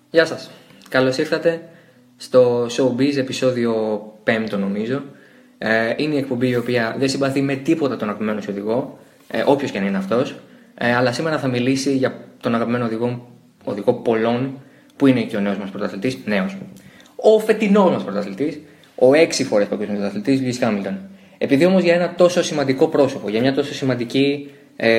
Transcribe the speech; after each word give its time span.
Γεια 0.10 0.26
σας. 0.26 0.52
Καλώς 0.90 1.18
ήρθατε 1.18 1.62
στο 2.18 2.66
Showbiz 2.66 3.18
επεισόδιο 3.18 4.02
5 4.24 4.58
νομίζω. 4.60 5.04
Ε, 5.58 5.94
είναι 5.98 6.16
η 6.16 6.18
εκπομπή 6.18 6.50
η 6.50 6.56
οποία 6.56 6.96
δεν 7.00 7.10
συμπαθεί 7.10 7.42
με 7.42 7.56
τίποτα 7.56 7.98
τον 7.98 8.08
αγαπημένο 8.08 8.42
οδηγό, 8.50 9.00
Όποιο 9.28 9.44
όποιος 9.46 9.72
και 9.72 9.80
να 9.80 9.86
είναι 9.86 9.98
αυτός. 9.98 10.36
Ε, 10.76 10.96
αλλά 10.96 11.12
σήμερα 11.12 11.40
θα 11.40 11.48
μιλήσει 11.48 11.98
για 11.98 12.18
τον 12.42 12.56
αγαπημένο 12.56 12.86
οδηγό 12.86 13.08
μου 13.08 13.37
οδηγό 13.72 13.94
πολλών, 13.94 14.62
που 14.96 15.08
είναι 15.08 15.22
και 15.22 15.38
ο 15.38 15.40
νέος 15.40 15.58
μας 15.58 15.70
πρωταθλητής, 15.70 16.18
νέος. 16.26 16.58
Ο 17.16 17.40
φετινός 17.40 17.92
μας 17.92 18.04
πρωταθλητής, 18.04 18.60
ο 18.96 19.14
έξι 19.14 19.44
φορές 19.44 19.68
παγκόσμιος 19.68 19.98
πρωταθλητής, 19.98 20.40
Λιούις 20.40 20.58
Χάμιλτον. 20.58 20.98
Επειδή 21.38 21.66
όμως 21.66 21.84
για 21.84 21.94
ένα 21.94 22.14
τόσο 22.16 22.44
σημαντικό 22.44 22.88
πρόσωπο, 22.88 23.30
για 23.30 23.42
μια 23.42 23.54
τόσο 23.54 23.74
σημαντική, 23.74 24.50
ε, 24.76 24.90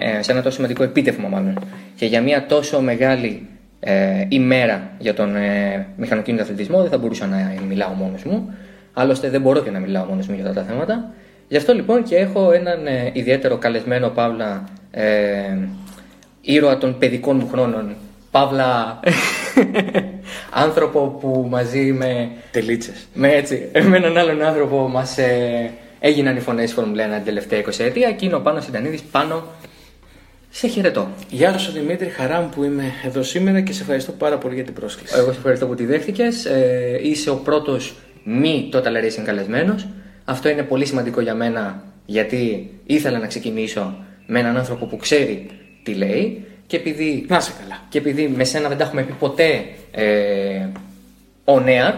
ε, 0.00 0.22
σε 0.22 0.32
ένα 0.32 0.42
τόσο 0.42 0.54
σημαντικό 0.54 0.82
επίτευγμα 0.82 1.28
μάλλον, 1.28 1.58
και 1.96 2.06
για 2.06 2.22
μια 2.22 2.46
τόσο 2.46 2.80
μεγάλη 2.80 3.46
ε, 3.80 4.26
ημέρα 4.28 4.90
για 4.98 5.14
τον 5.14 5.36
ε, 5.36 5.86
μηχανοκίνητο 5.96 6.42
αθλητισμό, 6.42 6.80
δεν 6.80 6.90
θα 6.90 6.98
μπορούσα 6.98 7.26
να 7.26 7.54
μιλάω 7.68 7.92
μόνος 7.92 8.22
μου. 8.24 8.54
Άλλωστε 8.92 9.28
δεν 9.28 9.40
μπορώ 9.40 9.60
και 9.60 9.70
να 9.70 9.78
μιλάω 9.78 10.04
μόνος 10.04 10.26
μου 10.26 10.34
για 10.34 10.48
αυτά 10.48 10.60
τα 10.60 10.66
θέματα. 10.66 11.12
Γι' 11.48 11.56
αυτό 11.56 11.74
λοιπόν 11.74 12.02
και 12.02 12.16
έχω 12.16 12.52
έναν 12.52 12.86
ε, 12.86 13.10
ιδιαίτερο 13.12 13.56
καλεσμένο 13.56 14.08
Παύλα 14.08 14.68
ε, 14.90 15.56
ήρωα 16.40 16.78
των 16.78 16.98
παιδικών 16.98 17.36
μου 17.36 17.48
χρόνων. 17.48 17.94
Παύλα 18.32 19.00
άνθρωπο 20.64 21.18
που 21.20 21.46
μαζί 21.50 21.92
με... 21.92 22.30
Τελίτσες. 22.50 23.06
Με 23.14 23.32
έτσι, 23.32 23.68
με 23.88 23.96
έναν 23.96 24.16
άλλον 24.16 24.42
άνθρωπο 24.42 24.88
μας 24.88 25.18
ε, 25.18 25.70
έγιναν 25.98 26.36
οι 26.36 26.40
φωνές 26.40 26.64
της 26.64 26.72
Φόρμουλα 26.72 27.08
1 27.08 27.14
την 27.14 27.24
τελευταία 27.24 27.60
20 27.60 27.68
ετία 27.78 28.12
και 28.12 28.24
είναι 28.24 28.34
ο 28.34 28.40
Πάνος 28.40 28.64
Συντανίδης 28.64 29.02
πάνω 29.02 29.44
σε 30.50 30.66
χαιρετώ. 30.66 31.08
Γεια 31.30 31.58
σου 31.58 31.72
Δημήτρη, 31.72 32.08
χαρά 32.08 32.40
μου 32.40 32.48
που 32.48 32.64
είμαι 32.64 32.92
εδώ 33.04 33.22
σήμερα 33.22 33.60
και 33.60 33.72
σε 33.72 33.80
ευχαριστώ 33.82 34.12
πάρα 34.12 34.38
πολύ 34.38 34.54
για 34.54 34.64
την 34.64 34.74
πρόσκληση. 34.74 35.14
Εγώ 35.16 35.32
σε 35.32 35.38
ευχαριστώ 35.38 35.66
που 35.66 35.74
τη 35.74 35.84
δέχτηκες. 35.84 36.44
Ε, 36.44 37.00
είσαι 37.02 37.30
ο 37.30 37.36
πρώτος 37.36 37.94
μη 38.24 38.68
Total 38.72 39.04
Racing 39.04 39.24
καλεσμένος. 39.24 39.88
Αυτό 40.24 40.48
είναι 40.48 40.62
πολύ 40.62 40.86
σημαντικό 40.86 41.20
για 41.20 41.34
μένα 41.34 41.84
γιατί 42.06 42.70
ήθελα 42.86 43.18
να 43.18 43.26
ξεκινήσω 43.26 43.96
με 44.26 44.38
έναν 44.38 44.56
άνθρωπο 44.56 44.86
που 44.86 44.96
ξέρει 44.96 45.50
τι 45.82 45.94
λέει 45.94 46.44
και 46.72 46.78
επειδή, 46.78 47.24
Να 47.28 47.40
σε 47.40 47.52
καλά. 47.60 47.80
και 47.88 47.98
επειδή 47.98 48.28
με 48.28 48.44
σένα 48.44 48.68
δεν 48.68 48.78
τα 48.78 48.84
έχουμε 48.84 49.02
πει 49.02 49.12
ποτέ 49.12 49.64
ε, 49.90 50.66
on 51.44 51.64
air, 51.64 51.94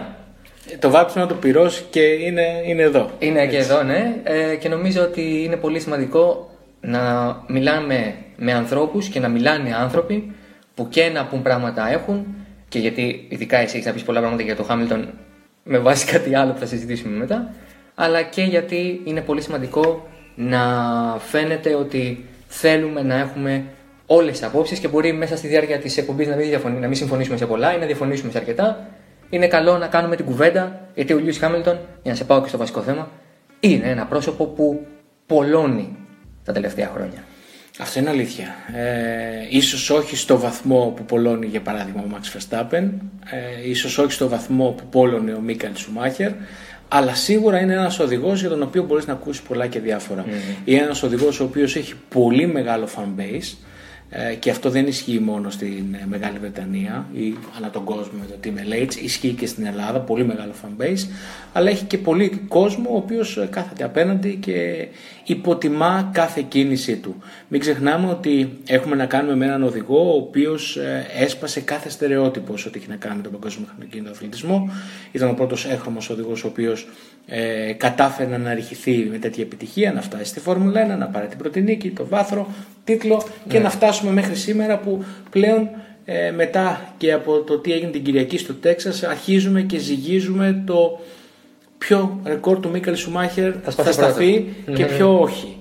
Το 0.79 0.89
βάψιμο 0.89 1.25
του 1.25 1.37
πυρός 1.37 1.85
και 1.89 2.01
είναι, 2.01 2.61
είναι 2.65 2.81
εδώ. 2.81 3.09
είναι 3.19 3.47
και 3.47 3.57
εδώ, 3.57 3.83
ναι. 3.83 4.15
Ε, 4.23 4.55
και 4.55 4.69
νομίζω 4.69 5.01
ότι 5.01 5.43
είναι 5.43 5.55
πολύ 5.55 5.79
σημαντικό 5.79 6.49
να 6.81 7.01
μιλάμε 7.47 8.15
με 8.37 8.53
ανθρώπους 8.53 9.07
και 9.07 9.19
να 9.19 9.27
μιλάνε 9.27 9.75
άνθρωποι 9.75 10.31
που 10.75 10.87
και 10.89 11.09
να 11.13 11.25
πούν 11.25 11.41
πράγματα 11.41 11.89
έχουν 11.89 12.25
και 12.69 12.79
γιατί 12.79 13.25
ειδικά 13.29 13.57
εσύ 13.57 13.75
έχεις 13.75 13.87
να 13.87 13.93
πεις 13.93 14.03
πολλά 14.03 14.19
πράγματα 14.19 14.43
για 14.43 14.55
το 14.55 14.63
Χάμιλτον 14.63 15.09
με 15.63 15.77
βάση 15.77 16.05
κάτι 16.13 16.35
άλλο 16.35 16.51
που 16.51 16.59
θα 16.59 16.65
συζητήσουμε 16.65 17.17
μετά 17.17 17.53
αλλά 17.95 18.21
και 18.21 18.41
γιατί 18.41 19.01
είναι 19.03 19.21
πολύ 19.21 19.41
σημαντικό 19.41 20.07
να 20.35 20.59
φαίνεται 21.19 21.75
ότι 21.75 22.25
θέλουμε 22.47 23.01
να 23.01 23.15
έχουμε 23.15 23.65
όλες 24.05 24.31
τις 24.31 24.43
απόψεις 24.43 24.79
και 24.79 24.87
μπορεί 24.87 25.13
μέσα 25.13 25.37
στη 25.37 25.47
διάρκεια 25.47 25.79
της 25.79 25.97
εκπομπής 25.97 26.27
να 26.27 26.35
μην, 26.35 26.47
διαφωνεί, 26.47 26.79
να 26.79 26.87
μην 26.87 26.95
συμφωνήσουμε 26.95 27.37
σε 27.37 27.45
πολλά 27.45 27.75
ή 27.75 27.79
να 27.79 27.85
διαφωνήσουμε 27.85 28.31
σε 28.31 28.37
αρκετά 28.37 28.87
είναι 29.29 29.47
καλό 29.47 29.77
να 29.77 29.87
κάνουμε 29.87 30.15
την 30.15 30.25
κουβέντα 30.25 30.89
γιατί 30.95 31.13
ο 31.13 31.17
Λιούις 31.17 31.37
Χάμιλτον, 31.37 31.79
για 32.03 32.11
να 32.11 32.17
σε 32.17 32.23
πάω 32.23 32.41
και 32.41 32.47
στο 32.47 32.57
βασικό 32.57 32.81
θέμα, 32.81 33.11
είναι 33.59 33.89
ένα 33.89 34.05
πρόσωπο 34.05 34.45
που 34.45 34.85
πολλώνει 35.25 35.95
τα 36.43 36.51
τελευταία 36.51 36.91
χρόνια. 36.93 37.23
Αυτό 37.79 37.99
είναι 37.99 38.09
αλήθεια. 38.09 38.47
Ε, 38.75 39.47
ίσως 39.49 39.89
όχι 39.89 40.15
στο 40.15 40.39
βαθμό 40.39 40.93
που 40.95 41.03
πολλώνει 41.03 41.45
για 41.45 41.61
παράδειγμα 41.61 42.01
ο 42.01 42.15
Max 42.15 42.37
Verstappen, 42.37 42.89
ε, 43.31 43.69
ίσως 43.69 43.97
όχι 43.97 44.11
στο 44.11 44.27
βαθμό 44.27 44.75
που 44.77 44.83
πόλωνε 44.89 45.33
ο 45.33 45.39
Μίκαλ 45.39 45.75
Σουμάχερ, 45.75 46.31
αλλά 46.87 47.15
σίγουρα 47.15 47.59
είναι 47.59 47.73
ένας 47.73 47.99
οδηγός 47.99 48.39
για 48.39 48.49
τον 48.49 48.61
οποίο 48.61 48.83
μπορείς 48.83 49.07
να 49.07 49.13
ακούσεις 49.13 49.41
πολλά 49.41 49.67
και 49.67 49.79
διάφορα. 49.79 50.25
Είναι 50.65 50.81
ένας 50.81 51.03
οδηγός 51.03 51.39
ο 51.39 51.43
οποίος 51.43 51.75
έχει 51.75 51.93
πολύ 52.09 52.47
μεγάλο 52.47 52.87
fan 52.95 53.19
base, 53.19 53.23
ε, 53.23 53.65
και 54.39 54.49
αυτό 54.49 54.69
δεν 54.69 54.87
ισχύει 54.87 55.19
μόνο 55.19 55.49
στην 55.49 55.93
ε, 55.93 56.05
Μεγάλη 56.09 56.39
Βρετανία 56.39 57.05
ή 57.13 57.35
ανά 57.57 57.69
τον 57.69 57.83
κόσμο 57.83 58.19
με 58.19 58.25
το 58.25 58.35
Team 58.43 58.73
LH, 58.73 58.95
ισχύει 58.95 59.33
και 59.33 59.47
στην 59.47 59.65
Ελλάδα, 59.65 59.99
πολύ 59.99 60.25
μεγάλο 60.25 60.53
fan 60.63 60.81
base, 60.81 61.09
αλλά 61.53 61.69
έχει 61.69 61.85
και 61.85 61.97
πολύ 61.97 62.41
κόσμο 62.47 62.89
ο 62.91 62.95
οποίος 62.95 63.37
ε, 63.37 63.47
κάθεται 63.51 63.83
απέναντι 63.83 64.35
και 64.35 64.87
υποτιμά 65.25 66.09
κάθε 66.13 66.45
κίνησή 66.47 66.95
του. 66.95 67.15
Μην 67.47 67.59
ξεχνάμε 67.59 68.09
ότι 68.09 68.49
έχουμε 68.67 68.95
να 68.95 69.05
κάνουμε 69.05 69.35
με 69.35 69.45
έναν 69.45 69.63
οδηγό 69.63 70.13
ο 70.13 70.17
οποίος 70.17 70.77
ε, 70.77 71.05
έσπασε 71.19 71.61
κάθε 71.61 71.89
στερεότυπο 71.89 72.57
σε 72.57 72.67
ό,τι 72.67 72.79
έχει 72.79 72.89
να 72.89 72.95
κάνει 72.95 73.15
με 73.15 73.21
τον 73.21 73.31
παγκόσμιο 73.31 73.67
μηχανοκίνητο 73.67 74.11
αθλητισμό. 74.11 74.69
Ήταν 75.11 75.29
ο 75.29 75.33
πρώτος 75.33 75.65
έχρωμος 75.65 76.09
οδηγός 76.09 76.43
ο 76.43 76.47
οποίος 76.47 76.87
ε, 77.25 77.73
κατάφερε 77.73 78.29
να 78.29 78.35
αναρριχηθεί 78.35 79.07
με 79.11 79.17
τέτοια 79.17 79.43
επιτυχία, 79.43 79.93
να 79.93 80.01
φτάσει 80.01 80.25
στη 80.25 80.39
Φόρμουλα 80.39 80.95
1, 80.95 80.97
να 80.97 81.07
πάρει 81.07 81.27
την 81.27 81.37
πρώτη 81.37 81.61
νίκη, 81.61 81.89
το 81.91 82.05
βάθρο, 82.05 82.47
τίτλο 82.85 83.23
και 83.47 83.59
να 83.59 83.69
φτάσουμε 83.69 84.11
μέχρι 84.11 84.35
σήμερα 84.35 84.77
που 84.79 85.03
πλέον 85.29 85.69
ε, 86.05 86.31
μετά 86.31 86.93
και 86.97 87.13
από 87.13 87.39
το 87.39 87.57
τι 87.59 87.71
έγινε 87.73 87.91
την 87.91 88.03
Κυριακή 88.03 88.37
στο 88.37 88.53
Τέξας 88.53 89.03
αρχίζουμε 89.03 89.61
και 89.61 89.77
ζυγίζουμε 89.77 90.63
το 90.65 90.99
ποιο 91.77 92.19
ρεκόρ 92.25 92.59
του 92.59 92.69
Μίκαλ 92.69 92.95
Σουμάχερ 92.95 93.53
θα, 93.63 93.71
σπάσει 93.71 93.91
σταθεί 93.93 94.39
πρώτο. 94.39 94.77
και 94.77 94.83
Ναι, 94.83 94.89
ναι. 94.89 94.95
ποιο 94.97 95.19
όχι. 95.19 95.57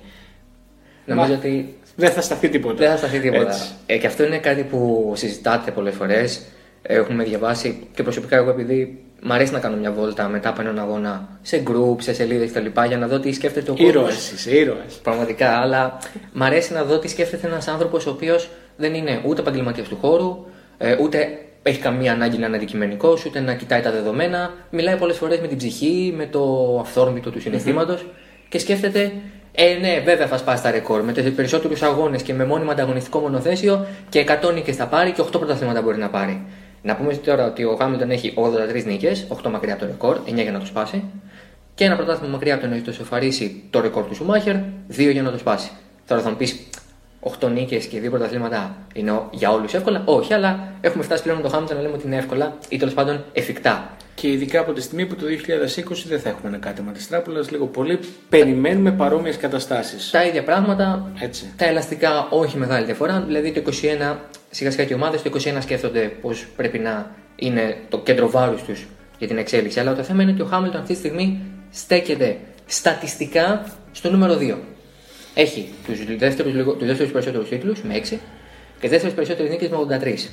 Νομίζω 1.06 1.28
Μα- 1.32 1.38
ότι 1.38 1.74
Δεν 1.96 2.10
θα 2.10 2.20
σταθεί 2.20 2.48
τίποτα. 2.48 2.74
δεν 2.74 2.90
θα 2.90 2.96
σταθεί 2.96 3.18
τίποτα. 3.20 3.46
Έτσι. 3.48 3.62
Ε, 3.86 3.98
και 3.98 4.06
αυτό 4.06 4.24
είναι 4.24 4.38
κάτι 4.38 4.62
που 4.62 5.12
συζητάτε 5.16 5.70
πολλές 5.70 5.94
φορές. 5.94 6.42
Έχουμε 6.82 7.24
διαβάσει 7.24 7.86
και 7.94 8.02
προσωπικά 8.02 8.36
εγώ 8.36 8.50
επειδή 8.50 9.02
μ' 9.26 9.32
αρέσει 9.32 9.52
να 9.52 9.58
κάνω 9.58 9.76
μια 9.76 9.92
βόλτα 9.92 10.28
μετά 10.28 10.48
από 10.48 10.60
έναν 10.60 10.78
αγώνα 10.78 11.28
σε 11.42 11.62
group, 11.66 11.96
σε 11.98 12.14
σελίδες 12.14 12.50
κτλ. 12.50 12.80
για 12.86 12.98
να 12.98 13.06
δω 13.06 13.18
τι 13.18 13.32
σκέφτεται 13.32 13.70
ο 13.70 13.74
κόσμος. 13.74 13.90
Ήρωες 13.90 14.32
είσαι, 14.32 14.56
ήρωες. 14.56 14.94
Πραγματικά, 15.02 15.50
αλλά 15.50 15.98
μ' 16.32 16.42
αρέσει 16.42 16.72
να 16.72 16.84
δω 16.84 16.98
τι 16.98 17.08
σκέφτεται 17.08 17.46
ένας 17.46 17.68
άνθρωπος 17.68 18.06
ο 18.06 18.10
οποίος 18.10 18.48
δεν 18.76 18.94
είναι 18.94 19.22
ούτε 19.26 19.40
επαγγελματίας 19.40 19.88
του 19.88 19.98
χώρου, 20.00 20.46
ε, 20.78 20.96
ούτε 21.00 21.38
έχει 21.62 21.80
καμία 21.80 22.12
ανάγκη 22.12 22.38
να 22.38 22.46
είναι 22.46 22.56
αντικειμενικός, 22.56 23.24
ούτε 23.24 23.40
να 23.40 23.54
κοιτάει 23.54 23.80
τα 23.80 23.90
δεδομένα. 23.90 24.54
Μιλάει 24.70 24.96
πολλές 24.96 25.16
φορές 25.16 25.40
με 25.40 25.46
την 25.46 25.56
ψυχή, 25.56 26.14
με 26.16 26.26
το 26.26 26.78
αυθόρμητο 26.80 27.30
του 27.30 27.40
συναισθήματος 27.40 28.06
και 28.48 28.58
σκέφτεται, 28.58 29.12
ε, 29.52 29.74
ναι, 29.80 30.00
βέβαια 30.04 30.26
θα 30.26 30.36
σπάσει 30.36 30.62
τα 30.62 30.70
ρεκόρ 30.70 31.02
με 31.02 31.12
περισσότερους 31.12 31.82
αγώνες 31.82 32.22
και 32.22 32.34
με 32.34 32.44
μόνιμο 32.44 32.70
ανταγωνιστικό 32.70 33.18
μονοθέσιο 33.18 33.86
και 34.08 34.18
100 34.18 34.52
νίκες 34.52 34.76
θα 34.76 34.86
πάρει 34.86 35.12
και 35.12 35.20
8 35.20 35.38
πρωταθλήματα 35.38 35.82
μπορεί 35.82 35.98
να 35.98 36.08
πάρει. 36.08 36.42
Να 36.86 36.96
πούμε 36.96 37.14
τώρα 37.14 37.46
ότι 37.46 37.64
ο 37.64 37.76
Χάμιλτον 37.78 38.10
έχει 38.10 38.34
83 38.36 38.84
νίκες, 38.84 39.26
8 39.42 39.50
μακριά 39.50 39.72
από 39.72 39.82
το 39.82 39.88
ρεκόρ, 39.88 40.18
9 40.26 40.42
για 40.42 40.52
να 40.52 40.58
το 40.58 40.66
σπάσει. 40.66 41.04
Και 41.74 41.84
ένα 41.84 41.96
πρωτάθλημα 41.96 42.32
μακριά 42.32 42.54
από 42.54 42.62
το 42.62 42.68
να 42.68 42.74
έχει 42.74 42.84
το 42.84 42.92
σοφαρίσει 42.92 43.62
το 43.70 43.80
ρεκόρ 43.80 44.04
του 44.04 44.14
Σουμάχερ, 44.14 44.56
2 44.88 45.10
για 45.12 45.22
να 45.22 45.30
το 45.30 45.38
σπάσει. 45.38 45.70
Τώρα 46.06 46.22
θα 46.22 46.30
μου 46.30 46.36
πεις 46.36 46.56
8 47.40 47.48
νίκες 47.48 47.86
και 47.86 48.00
2 48.00 48.10
πρωταθλήματα 48.10 48.76
είναι 48.94 49.10
ο- 49.10 49.28
για 49.32 49.50
όλους 49.52 49.74
εύκολα. 49.74 50.02
Όχι, 50.04 50.34
αλλά 50.34 50.68
έχουμε 50.80 51.04
φτάσει 51.04 51.22
πλέον 51.22 51.36
με 51.38 51.42
το 51.42 51.48
Χάμιλτον 51.48 51.76
να 51.76 51.82
λέμε 51.82 51.94
ότι 51.94 52.06
είναι 52.06 52.16
εύκολα 52.16 52.56
ή 52.68 52.76
τέλος 52.76 52.94
πάντων 52.94 53.24
εφικτά. 53.32 53.96
Και 54.14 54.28
ειδικά 54.28 54.60
από 54.60 54.72
τη 54.72 54.80
στιγμή 54.80 55.06
που 55.06 55.14
το 55.14 55.26
2020 55.26 56.08
δεν 56.08 56.20
θα 56.20 56.28
έχουμε 56.28 56.48
ένα 56.48 56.58
κάτεμα 56.58 56.92
τη 56.92 57.06
τράπουλας, 57.06 57.50
λίγο 57.50 57.66
πολύ 57.66 57.98
περιμένουμε 58.28 58.90
παρόμοιες 58.92 59.36
καταστάσεις. 59.36 60.10
Τα 60.10 60.24
ίδια 60.24 60.42
πράγματα, 60.42 61.10
Έτσι. 61.20 61.52
τα 61.56 61.64
ελαστικά 61.64 62.26
όχι 62.30 62.56
μεγάλη 62.58 62.84
διαφορά. 62.84 63.20
Δηλαδή 63.26 63.52
το 63.52 63.58
21, 63.60 64.18
σιγά 64.50 64.70
σιγά 64.70 64.84
και 64.84 64.92
οι 64.92 64.96
ομάδες 64.96 65.22
το 65.22 65.28
21 65.28 65.60
σκέφτονται 65.62 66.00
πώς 66.20 66.46
πρέπει 66.56 66.78
να 66.78 67.10
είναι 67.36 67.76
το 67.88 67.98
κέντρο 67.98 68.30
βάρους 68.30 68.62
τους 68.62 68.86
για 69.18 69.26
την 69.28 69.38
εξέλιξη. 69.38 69.80
Αλλά 69.80 69.94
το 69.94 70.02
θέμα 70.02 70.22
είναι 70.22 70.32
ότι 70.32 70.42
ο 70.42 70.46
Χάμιλτον 70.46 70.80
αυτή 70.80 70.92
τη 70.92 70.98
στιγμή 70.98 71.40
στέκεται 71.70 72.36
στατιστικά 72.66 73.64
στο 73.92 74.10
νούμερο 74.10 74.34
2. 74.36 74.58
Έχει 75.34 75.68
του 75.86 75.92
δεύτερους 76.18 76.52
τους 76.52 76.86
δεύτερους 76.86 77.12
περισσότερους 77.12 77.48
τίτλους 77.48 77.82
με 77.82 77.94
6 77.94 78.16
και 78.80 78.88
δεύτερε 78.88 79.14
περισσότερες 79.14 79.50
νίκες 79.50 79.68
με 79.68 79.76
83. 79.76 80.28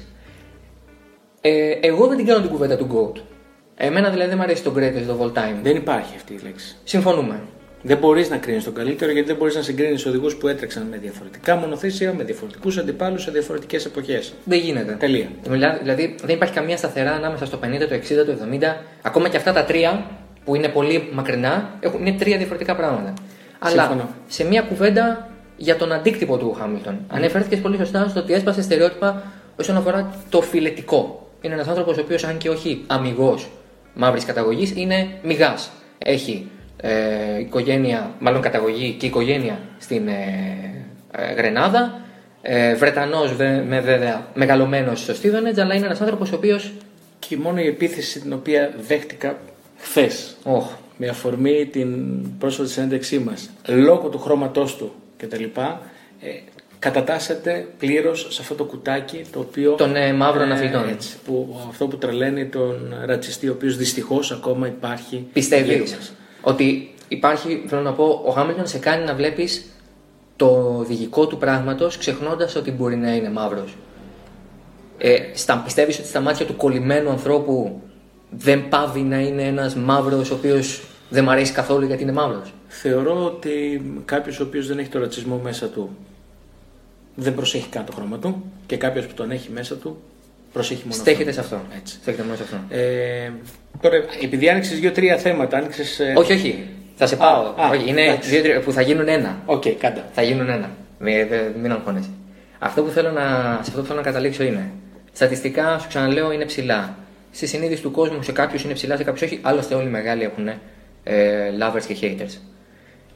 Ε, 1.42 1.72
εγώ 1.82 2.08
δεν 2.08 2.18
την 2.18 2.26
κάνω 2.26 2.42
την 2.42 2.50
κουβέντα 2.50 2.78
του 2.78 2.88
GOAT. 3.16 3.22
Εμένα 3.78 4.10
δηλαδή 4.10 4.28
δεν 4.30 4.38
μου 4.38 4.44
αρέσει 4.44 4.64
το 4.64 4.74
greatest 4.78 5.18
of 5.18 5.26
all 5.26 5.32
time. 5.38 5.56
Δεν 5.64 5.76
υπάρχει 5.76 6.16
αυτή 6.16 6.34
η 6.34 6.40
λέξη. 6.44 6.76
Συμφωνούμε. 6.84 7.40
Δεν 7.84 7.98
μπορείς 7.98 8.30
να 8.30 8.38
κρίνεις 8.38 8.64
τον 8.64 8.74
καλύτερο 8.74 9.12
γιατί 9.12 9.28
δεν 9.28 9.36
μπορείς 9.38 9.56
να 9.56 9.62
συγκρίνεις 9.62 10.06
οδηγούς 10.06 10.36
που 10.36 10.48
έτρεξαν 10.48 10.88
με 10.90 10.98
διαφορετικά 10.98 11.56
μονοθέσια, 11.56 12.14
με 12.14 12.24
διαφορετικούς 12.24 12.78
αντιπάλους 12.78 13.22
σε 13.22 13.32
διαφορετικές 13.32 13.86
εποχές. 13.86 14.34
Δεν 14.46 14.60
γίνεται. 14.60 14.96
Τελεία. 15.00 15.28
Μιλά- 15.50 15.78
Δηλαδή 15.82 16.16
δεν 16.24 16.36
υπάρχει 16.36 16.54
καμία 16.54 16.78
σταθερά 16.78 17.12
ανάμεσα 17.12 17.46
στο 17.46 17.58
50, 17.58 17.88
το 17.88 17.94
60, 17.94 18.26
το 18.26 18.32
70. 18.32 18.86
Ακόμα 19.02 19.30
και 19.30 19.38
αυτά 19.38 19.54
τα 19.54 19.64
τρία 19.66 20.06
που 20.46 20.56
είναι 20.56 20.68
πολύ 20.68 21.10
μακρινά 21.14 21.70
έχουν, 21.80 22.06
είναι 22.06 22.18
τρία 22.18 22.38
διαφορετικά 22.38 22.76
πράγματα. 22.76 23.14
Αλλά 23.64 23.82
Συμφωνώ. 23.82 24.10
σε 24.28 24.44
μια 24.44 24.62
κουβέντα 24.62 25.30
για 25.58 25.76
τον 25.76 25.92
αντίκτυπο 25.92 26.38
του 26.38 26.54
Χάμιλτον. 26.54 27.00
Ανέφερθηκε 27.08 27.58
πολύ 27.58 27.78
σωστά 27.78 28.08
στο 28.10 28.20
ότι 28.20 28.34
έσπασε 28.34 28.62
στερεότυπα 28.62 29.24
όσον 29.60 29.78
αφορά 29.78 30.14
το 30.30 30.42
φιλετικό. 30.42 31.30
είναι 31.42 31.54
ένας 31.54 31.68
άνθρωπος 31.68 31.98
ο 31.98 32.02
οποίος, 32.02 32.24
αν 32.24 32.38
και 32.38 32.50
όχι 32.50 32.84
αμυγός 32.88 33.50
μαύρης 33.94 34.26
καταγωγής, 34.26 34.74
είναι 34.76 35.08
μηγάς. 35.24 35.72
Έχει 35.98 36.50
ε, 36.78 37.40
οικογένεια, 37.40 38.12
μάλλον 38.20 38.42
καταγωγή 38.42 38.92
και 39.00 39.06
οικογένεια 39.06 39.60
στην 39.80 40.08
ε, 40.08 40.14
ε 41.12 41.34
Γρενάδα. 41.34 42.02
Ε, 42.42 42.76
Βρετανός, 42.76 43.36
με 43.68 43.80
βέβαια 43.84 44.28
μεγαλωμένος 44.34 45.02
στο 45.02 45.14
Στίβενετζ, 45.14 45.60
αλλά 45.60 45.74
είναι 45.74 45.86
ένας 45.86 46.02
άνθρωπος 46.02 46.32
ο 46.32 46.36
οποίος. 46.36 46.72
Και 47.20 47.38
μόνο 47.38 47.60
η 47.60 47.68
επίθεση 47.68 48.20
την 48.20 48.34
οποία 48.34 48.74
δέχτηκα 48.88 49.38
χθες. 49.78 50.36
Oh. 50.44 50.81
Με 51.04 51.08
αφορμή 51.08 51.66
την 51.72 52.22
πρόσφατη 52.38 52.70
συνέντευξή 52.70 53.20
μας, 53.20 53.50
λόγω 53.68 54.08
του 54.08 54.20
χρώματός 54.20 54.76
του 54.76 54.92
κτλ. 55.18 55.44
Ε, 55.44 56.30
κατατάσσεται 56.80 57.68
πλήρως 57.78 58.28
σε 58.30 58.42
αυτό 58.42 58.56
το 58.56 58.64
κουτάκι 58.64 59.22
το 59.32 59.40
οποίο. 59.40 59.72
των 59.72 59.96
ε, 59.96 60.14
μαύρων 60.14 60.52
αθλητών. 60.52 60.90
Έτσι, 60.90 61.18
που, 61.26 61.60
αυτό 61.70 61.88
που 61.88 61.98
τρελαίνει 61.98 62.46
τον 62.46 62.94
ρατσιστή, 63.06 63.50
ο 63.50 63.52
οποίος 63.52 63.78
δυστυχώς 63.78 64.32
ακόμα 64.32 64.68
υπάρχει. 64.68 65.28
Πιστεύει 65.34 65.84
ότι 66.42 66.94
υπάρχει, 67.08 67.64
θέλω 67.68 67.82
να 67.82 67.94
πω, 67.94 68.22
ο 68.26 68.32
Χάμιλτον 68.32 68.68
σε 68.68 68.78
κάνει 68.78 69.06
να 69.06 69.16
βλέπεις 69.16 69.66
το 70.36 70.84
διηγικό 70.88 71.28
του 71.28 71.38
πράγματος 71.38 71.98
ξεχνώντας 71.98 72.56
ότι 72.56 72.72
μπορεί 72.72 72.96
να 72.96 73.16
είναι 73.16 73.30
μαύρος. 73.30 73.76
Ε, 74.98 75.18
πιστεύεις 75.64 76.00
ότι 76.00 76.08
στα 76.08 76.20
μάτια 76.20 76.46
του 76.46 76.56
κολλημένου 76.56 77.10
ανθρώπου 77.10 77.82
δεν 78.30 78.70
πάβει 78.70 79.02
να 79.02 79.20
είναι 79.20 79.44
ένας 79.44 79.76
μαύρος 79.76 80.32
ο 80.32 80.34
οποίος 80.34 80.86
δεν 81.12 81.24
μ' 81.24 81.30
αρέσει 81.30 81.52
καθόλου 81.52 81.86
γιατί 81.86 82.04
είναι 82.04 82.12
μαύρος. 82.12 82.54
Θεωρώ 82.68 83.26
ότι 83.26 83.82
κάποιος 84.06 84.40
ο 84.40 84.44
οποίος 84.44 84.68
δεν 84.68 84.80
έχει 84.80 84.90
το 84.90 85.00
ρατσισμό 85.00 85.40
μέσα 85.44 85.68
του 85.68 85.98
δεν 87.16 87.36
προσέχει 87.36 87.70
καν 87.70 87.86
το 87.86 87.92
χρώμα 87.92 88.18
του 88.18 88.44
και 88.66 88.78
κάποιος 88.78 89.06
που 89.06 89.14
τον 89.14 89.32
έχει 89.32 89.50
μέσα 89.50 89.76
του 89.76 90.02
προσέχει 90.54 90.82
μόνο 90.84 90.94
Στέχεται 90.94 91.32
σε 91.32 91.40
αυτό. 91.40 91.62
Έτσι. 91.78 91.98
Στέχεται 92.02 92.24
μόνο 92.24 92.36
σε 92.36 92.44
αυτό. 92.44 92.58
Ε, 92.70 93.32
τώρα, 93.82 93.96
επειδή 94.22 94.50
άνοιξες 94.50 94.80
δύο-τρία 94.80 95.18
θέματα, 95.18 95.58
άνοιξες, 95.58 96.00
ε... 96.00 96.14
Όχι, 96.18 96.34
όχι. 96.34 96.68
Θα 96.96 97.08
σε 97.08 97.16
πάω. 97.16 97.42
Α, 97.42 97.70
όχι, 97.72 97.90
είναι 97.90 98.20
δύο, 98.22 98.62
που 98.62 98.72
θα 98.72 98.82
γίνουν 98.82 99.08
ένα. 99.08 99.42
OK, 99.46 99.62
okay, 99.62 99.76
κάντα. 99.80 100.10
Θα 100.14 100.22
γίνουν 100.22 100.50
ένα. 100.50 100.70
Μην, 101.00 101.28
μην 101.62 101.72
αγχώνεσαι. 101.72 102.10
Αυτό 102.60 102.84
που 102.84 102.90
θέλω 102.90 103.12
να, 103.12 103.22
σε 103.54 103.70
αυτό 103.70 103.82
που 103.82 103.88
θέλω 103.88 104.00
να 104.00 104.06
καταλήξω 104.06 104.44
είναι. 104.44 104.72
Στατιστικά, 105.14 105.80
σου 105.80 105.88
ξαναλέω, 105.88 106.32
είναι 106.32 106.46
ψηλά. 106.46 106.98
Στη 107.32 107.48
συνείδηση 107.48 107.82
του 107.82 107.92
κόσμου, 107.92 108.24
σε 108.24 108.32
κάποιους 108.32 108.64
είναι 108.64 108.74
ψηλά, 108.74 108.98
σε 108.98 109.04
κάποιους 109.04 109.32
όχι. 109.32 109.40
Άλλωστε, 109.42 109.76
όλοι 109.76 109.88
οι 109.88 109.92
μεγάλοι 109.92 110.24
έχουν 110.24 110.50
ε, 111.04 111.52
lovers 111.60 111.84
και 111.88 111.96
haters. 112.02 112.38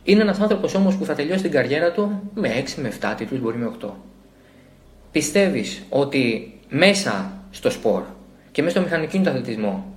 Είναι 0.04 0.22
ένας 0.22 0.40
άνθρωπος 0.40 0.74
όμως 0.74 0.96
που 0.96 1.06
θα 1.06 1.14
τελειώσει 1.14 1.42
την 1.42 1.52
καριέρα 1.52 1.92
του 1.92 2.32
με 2.34 2.64
6, 2.66 2.82
με 2.82 2.92
7 3.02 3.14
τίτλους, 3.18 3.40
μπορεί 3.40 3.58
με 3.58 3.72
8. 3.82 3.90
Πιστεύεις 5.12 5.84
ότι 5.90 6.54
μέσα 6.70 7.32
στο 7.52 7.70
σπορ 7.70 8.04
και 8.52 8.62
μέσα 8.62 8.76
στο 8.76 8.86
μηχανικό 8.86 9.18
του 9.18 9.30
αθλητισμό 9.30 9.94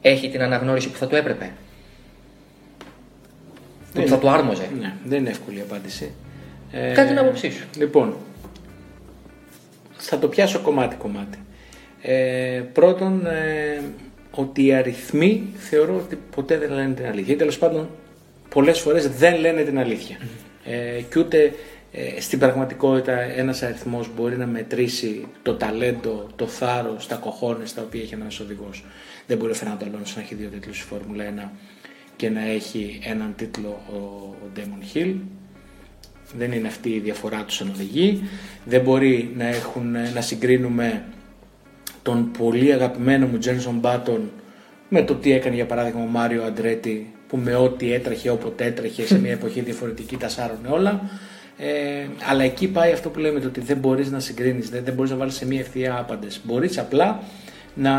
έχει 0.00 0.30
την 0.30 0.42
αναγνώριση 0.42 0.90
που 0.90 0.96
θα 0.96 1.06
του 1.06 1.16
έπρεπε; 1.16 1.50
Που 3.94 4.06
θα 4.06 4.18
του 4.18 4.30
άρμοζε; 4.30 4.68
Ναι, 4.78 4.94
δεν 5.04 5.18
είναι 5.18 5.30
εύκολη 5.30 5.58
η 5.58 5.60
απάντηση. 5.60 6.10
Ε, 6.72 6.92
Κάτι 6.92 7.08
την 7.08 7.18
άποψή 7.18 7.50
σου. 7.50 7.66
Λοιπόν, 7.76 8.16
θα 9.96 10.18
το 10.18 10.28
πιάσω 10.28 10.60
κομμάτι-κομμάτι. 10.60 11.38
Ε, 12.02 12.62
πρώτον, 12.72 13.26
ε, 13.26 13.82
ότι 14.34 14.64
οι 14.64 14.74
αριθμοί 14.74 15.42
θεωρώ 15.54 15.96
ότι 15.96 16.18
ποτέ 16.34 16.58
δεν 16.58 16.70
λένε 16.70 16.94
την 16.94 17.06
αλήθεια. 17.06 17.36
Τέλος 17.36 17.58
πάντων, 17.58 17.88
πολλές 18.48 18.80
φορές 18.80 19.08
δεν 19.08 19.40
λένε 19.40 19.62
την 19.62 19.78
αλήθεια. 19.78 20.16
Ε, 20.64 21.00
και 21.10 21.18
ούτε 21.18 21.52
ε, 21.92 22.20
στην 22.20 22.38
πραγματικότητα 22.38 23.20
ένας 23.20 23.62
αριθμός 23.62 24.10
μπορεί 24.16 24.36
να 24.36 24.46
μετρήσει 24.46 25.26
το 25.42 25.54
ταλέντο, 25.54 26.26
το 26.36 26.46
θάρρος, 26.46 27.06
τα 27.06 27.16
κοχώνες 27.16 27.74
τα 27.74 27.82
οποία 27.82 28.00
έχει 28.02 28.14
ένας 28.14 28.40
οδηγός. 28.40 28.84
Δεν 29.26 29.36
μπορεί 29.36 29.50
ο 29.50 29.54
Φερνάντο 29.54 29.84
Αλόνσο 29.84 30.12
να 30.16 30.22
έχει 30.22 30.34
δύο 30.34 30.48
τίτλους 30.48 30.76
στη 30.76 30.86
Φόρμουλα 30.86 31.24
1 31.24 31.50
και 32.16 32.30
να 32.30 32.46
έχει 32.46 33.00
έναν 33.04 33.34
τίτλο 33.36 33.82
ο, 33.92 33.96
ο 34.44 34.50
Damon 34.56 34.96
Hill. 34.96 35.14
Δεν 36.36 36.52
είναι 36.52 36.68
αυτή 36.68 36.88
η 36.88 36.98
διαφορά 36.98 37.44
τους 37.44 37.56
σαν 37.56 37.70
οδηγή. 37.74 38.22
Δεν 38.64 38.80
μπορεί 38.80 39.32
να, 39.36 39.46
έχουν, 39.46 39.96
να 40.14 40.20
συγκρίνουμε 40.20 41.04
τον 42.02 42.30
πολύ 42.38 42.72
αγαπημένο 42.72 43.26
μου 43.26 43.38
Τζένσον 43.38 43.74
Μπάτον 43.74 44.30
με 44.88 45.02
το 45.02 45.14
τι 45.14 45.32
έκανε 45.32 45.54
για 45.54 45.66
παράδειγμα 45.66 46.02
ο 46.02 46.06
Μάριο 46.06 46.42
Αντρέτη 46.42 47.14
που 47.28 47.36
με 47.36 47.54
ό,τι 47.54 47.92
έτρεχε 47.92 48.30
όποτε 48.30 48.64
έτρεχε 48.64 49.06
σε 49.06 49.18
μια 49.18 49.32
εποχή 49.32 49.60
διαφορετική 49.60 50.16
τα 50.16 50.28
σάρωνε 50.28 50.68
όλα. 50.68 51.00
Ε, 51.56 52.06
αλλά 52.30 52.42
εκεί 52.42 52.68
πάει 52.68 52.92
αυτό 52.92 53.08
που 53.08 53.18
λέμε 53.18 53.40
το 53.40 53.46
ότι 53.46 53.60
δεν 53.60 53.76
μπορείς 53.76 54.10
να 54.10 54.20
συγκρίνεις, 54.20 54.70
δεν, 54.70 54.84
δεν 54.84 54.94
μπορείς 54.94 55.10
να 55.10 55.16
βάλεις 55.16 55.34
σε 55.34 55.46
μια 55.46 55.60
ευθεία 55.60 55.98
άπαντες. 55.98 56.40
Μπορείς 56.44 56.78
απλά 56.78 57.22
να, 57.74 57.92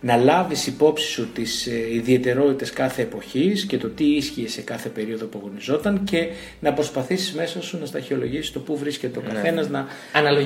να 0.00 0.16
λάβεις 0.16 0.66
υπόψη 0.66 1.06
σου 1.06 1.32
τις 1.32 1.66
ε, 1.66 1.94
ιδιαιτερότητες 1.94 2.70
κάθε 2.70 3.02
εποχής 3.02 3.64
και 3.64 3.76
το 3.76 3.88
τι 3.88 4.04
ίσχυε 4.04 4.48
σε 4.48 4.60
κάθε 4.60 4.88
περίοδο 4.88 5.26
που 5.26 5.38
αγωνιζόταν 5.42 6.04
και 6.04 6.28
να 6.60 6.72
προσπαθήσεις 6.72 7.32
μέσα 7.32 7.62
σου 7.62 7.78
να 7.78 7.86
σταχυολογήσεις 7.86 8.52
το 8.52 8.60
που 8.60 8.76
βρίσκεται 8.76 9.18
ο 9.18 9.22
ναι. 9.22 9.34
καθένας, 9.34 9.68
να, 9.68 9.86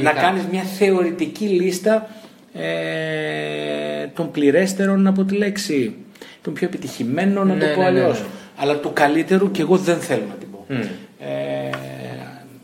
να 0.02 0.12
κάνεις 0.12 0.43
μια 0.50 0.62
θεωρητική 0.62 1.44
λίστα 1.44 2.08
ε, 2.53 4.07
των 4.15 4.31
πληρέστερων 4.31 5.07
από 5.07 5.25
τη 5.25 5.35
λέξη 5.35 5.95
τον 6.43 6.53
πιο 6.53 6.67
επιτυχημένο, 6.67 7.45
να 7.45 7.57
το 7.59 7.67
ναι, 7.67 7.73
πω 7.73 7.83
ναι, 7.83 7.91
ναι, 7.91 8.01
αλλιώς. 8.01 8.21
Ναι, 8.21 8.27
Αλλά 8.57 8.77
του 8.77 8.93
καλύτερου 8.93 9.51
και 9.51 9.63
εγώ 9.63 9.77
δεν 9.77 9.99
θέλω 9.99 10.23
να 10.29 10.35
την 10.35 10.51
πω. 10.51 10.67
Mm. 10.69 10.87
Ε, 11.21 11.71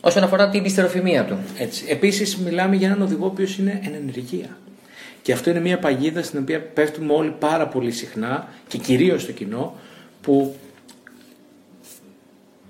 Όσον 0.01 0.23
αφορά 0.23 0.49
την 0.49 0.65
ιστεροφημία 0.65 1.25
του. 1.25 1.37
Έτσι. 1.57 1.85
Επίσης 1.87 2.37
μιλάμε 2.37 2.75
για 2.75 2.87
έναν 2.87 3.01
οδηγό 3.01 3.29
που 3.29 3.41
είναι 3.59 3.79
εν 3.83 3.93
ενεργεία. 3.93 4.57
Και 5.21 5.33
αυτό 5.33 5.49
είναι 5.49 5.59
μια 5.59 5.79
παγίδα 5.79 6.23
στην 6.23 6.39
οποία 6.39 6.61
πέφτουμε 6.61 7.13
όλοι 7.13 7.33
πάρα 7.39 7.67
πολύ 7.67 7.91
συχνά 7.91 8.47
και 8.67 8.77
κυρίως 8.77 9.21
στο 9.21 9.31
κοινό 9.31 9.75
που 10.21 10.55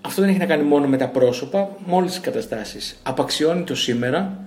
αυτό 0.02 0.22
δεν 0.22 0.30
έχει 0.30 0.40
να 0.40 0.46
κάνει 0.46 0.64
μόνο 0.64 0.88
με 0.88 0.98
τα 0.98 1.08
πρόσωπα, 1.08 1.70
με 1.86 1.94
όλες 1.94 2.12
τις 2.12 2.20
καταστάσεις. 2.20 3.00
Απαξιώνει 3.04 3.64
το 3.64 3.76
σήμερα, 3.76 4.44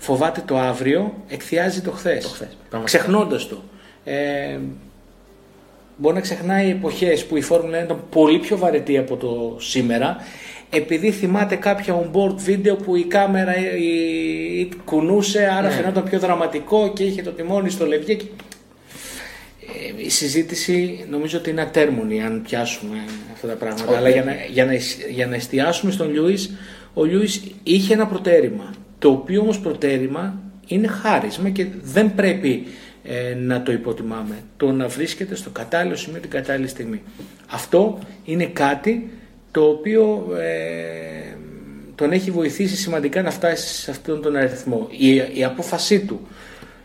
φοβάται 0.00 0.42
το 0.46 0.58
αύριο, 0.58 1.14
εκθιάζει 1.28 1.80
το 1.80 1.90
χθες, 1.90 2.22
το 2.22 2.28
χθες. 2.28 2.56
Ξεχνώντας 2.84 3.48
το. 3.48 3.62
Ε, 4.04 4.58
μπορεί 5.96 6.14
να 6.14 6.20
ξεχνάει 6.20 6.70
εποχές 6.70 7.24
που 7.24 7.36
η 7.36 7.40
Φόρμουλα 7.40 7.82
ήταν 7.84 8.02
πολύ 8.10 8.38
πιο 8.38 8.58
βαρετή 8.58 8.98
από 8.98 9.16
το 9.16 9.56
σήμερα. 9.60 10.16
Επειδή 10.70 11.10
θυμάται 11.10 11.56
κάποια 11.56 12.02
on-board 12.02 12.34
βίντεο 12.36 12.76
που 12.76 12.96
η 12.96 13.04
κάμερα 13.04 13.56
η, 13.56 13.84
η, 14.60 14.68
κουνούσε 14.84 15.50
άρα 15.58 15.68
ναι. 15.68 15.74
φαινόταν 15.74 16.04
πιο 16.04 16.18
δραματικό 16.18 16.92
και 16.92 17.04
είχε 17.04 17.22
το 17.22 17.30
τιμόνι 17.30 17.70
στο 17.70 17.86
λευγέ 17.86 18.14
και... 18.14 18.24
Ε, 19.96 20.02
η 20.04 20.08
συζήτηση 20.08 21.06
νομίζω 21.10 21.38
ότι 21.38 21.50
είναι 21.50 21.60
ατέρμονη 21.60 22.22
αν 22.22 22.42
πιάσουμε 22.42 22.96
αυτά 23.32 23.46
τα 23.46 23.54
πράγματα. 23.54 23.96
Αλλά 23.96 24.08
για 24.08 24.24
να, 24.24 24.32
για, 24.50 24.64
να, 24.64 24.72
για 25.10 25.26
να 25.26 25.34
εστιάσουμε 25.34 25.92
στον 25.92 26.12
Λιούις 26.12 26.50
ο 26.94 27.04
Λιούις 27.04 27.42
είχε 27.62 27.94
ένα 27.94 28.06
προτέρημα 28.06 28.74
το 29.00 29.10
οποίο 29.10 29.40
όμως 29.40 29.60
προτέρημα 29.60 30.40
είναι 30.66 30.86
χάρισμα 30.86 31.50
και 31.50 31.66
δεν 31.82 32.14
πρέπει 32.14 32.66
ε, 33.04 33.34
να 33.34 33.62
το 33.62 33.72
υποτιμάμε. 33.72 34.38
Το 34.56 34.72
να 34.72 34.88
βρίσκεται 34.88 35.34
στο 35.34 35.50
κατάλληλο 35.50 35.96
σημείο 35.96 36.20
την 36.20 36.30
κατάλληλη 36.30 36.68
στιγμή. 36.68 37.02
Αυτό 37.50 37.98
είναι 38.24 38.46
κάτι 38.46 39.10
το 39.50 39.62
οποίο 39.62 40.26
ε, 40.38 41.36
τον 41.94 42.12
έχει 42.12 42.30
βοηθήσει 42.30 42.76
σημαντικά 42.76 43.22
να 43.22 43.30
φτάσει 43.30 43.74
σε 43.74 43.90
αυτόν 43.90 44.22
τον 44.22 44.36
αριθμό. 44.36 44.88
Η, 44.90 45.14
η 45.14 45.44
απόφασή 45.44 46.00
του 46.00 46.20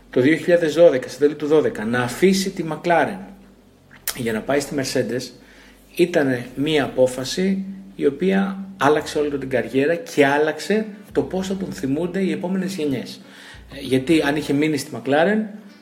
το 0.10 0.22
2012, 0.22 1.00
στα 1.08 1.20
τέλη 1.20 1.36
του 1.36 1.48
2012, 1.52 1.72
να 1.90 2.00
αφήσει 2.00 2.50
τη 2.50 2.64
McLaren 2.72 3.20
για 4.18 4.34
να 4.34 4.42
πάει 4.42 4.60
στη 4.60 4.76
Mercedes 4.78 5.32
ήταν 5.96 6.44
μία 6.56 6.84
απόφαση 6.84 7.66
η 7.96 8.06
οποία 8.06 8.60
άλλαξε 8.78 9.20
όλη 9.20 9.38
την 9.38 9.50
καριέρα 9.50 9.96
και 9.96 10.26
άλλαξε 10.26 10.86
το 11.16 11.22
πώς 11.22 11.48
θα 11.48 11.56
τον 11.56 11.72
θυμούνται 11.72 12.20
οι 12.20 12.32
επόμενες 12.32 12.76
γενιές. 12.76 13.22
Ε, 13.76 13.80
γιατί 13.82 14.22
αν 14.22 14.36
είχε 14.36 14.54
μείνει 14.54 14.78
στη 14.78 14.92
McLaren 14.96 15.40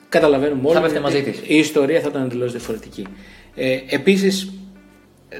Καταλαβαίνουμε 0.09 0.69
όλοι 0.69 0.89
θα 0.89 0.99
μαζί 0.99 1.21
της. 1.23 1.37
η 1.47 1.57
ιστορία 1.57 2.01
θα 2.01 2.07
ήταν 2.07 2.23
εντελώς 2.23 2.51
διαφορετική. 2.51 3.07
Ε, 3.55 3.79
Επίσης, 3.89 4.51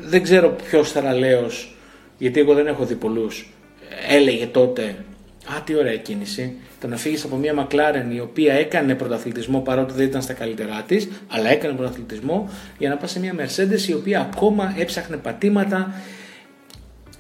δεν 0.02 0.24
ξέρω 0.24 0.50
ποιος 0.50 0.92
θαραλέο, 0.92 1.50
γιατί 2.18 2.40
εγώ 2.40 2.54
δεν 2.54 2.68
έχω 2.68 2.86
δει 2.86 2.96
πολλούς, 2.96 3.54
έλεγε 4.10 4.46
τότε 4.46 4.96
Α, 5.46 5.62
τι 5.64 5.76
ωραία 5.76 5.98
κίνηση. 5.98 6.56
Το 6.82 6.88
να 6.88 6.98
φύγεις 6.98 7.24
από 7.24 7.36
μια 7.36 7.54
Μακλάρεν 7.54 8.12
η 8.12 8.20
οποία 8.20 8.54
έκανε 8.54 8.96
πρωταθλητισμό 8.96 9.60
παρότι 9.60 9.94
δεν 9.94 10.06
ήταν 10.06 10.22
στα 10.22 10.34
καλύτερά 10.34 10.84
της, 10.88 11.10
αλλά 11.28 11.50
έκανε 11.50 11.74
πρωταθλητισμό, 11.74 12.50
για 12.78 12.90
να 12.90 12.98
πας 12.98 13.12
σε 13.12 13.20
μια 13.20 13.36
Mercedes 13.38 13.88
η 13.88 13.94
οποία 13.94 14.20
ακόμα 14.20 14.76
έψαχνε 14.78 15.18
πατήματα, 15.18 15.94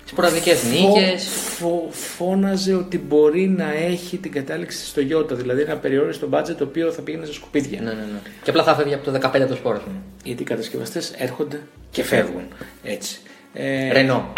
Σποραδικέ 0.05 0.55
νίκες. 0.69 1.27
Φω, 1.27 1.87
φώναζε 1.91 2.73
ότι 2.73 2.99
μπορεί 2.99 3.47
να 3.47 3.73
έχει 3.73 4.17
την 4.17 4.31
κατάληξη 4.31 4.85
στο 4.85 5.01
Γιώτα, 5.01 5.35
δηλαδή 5.35 5.61
ένα 5.61 5.75
περιόριστο 5.75 6.27
μπάτζετ 6.27 6.57
το 6.57 6.63
οποίο 6.63 6.91
θα 6.91 7.01
πήγαινε 7.01 7.25
σε 7.25 7.33
σκουπίδια. 7.33 7.81
Ναι, 7.81 7.89
ναι, 7.89 8.01
ναι. 8.01 8.19
Και 8.43 8.49
απλά 8.49 8.63
θα 8.63 8.75
φεύγει 8.75 8.93
από 8.93 9.11
το 9.11 9.29
15 9.33 9.45
το 9.47 9.55
σπόρο. 9.55 9.81
Γιατί 10.23 10.41
οι 10.41 10.45
κατασκευαστές 10.45 11.13
έρχονται 11.17 11.61
και 11.91 12.03
φεύγουν. 12.03 12.43
Έτσι. 12.83 13.19
Ε, 13.53 13.91
Ρενό. 13.91 14.33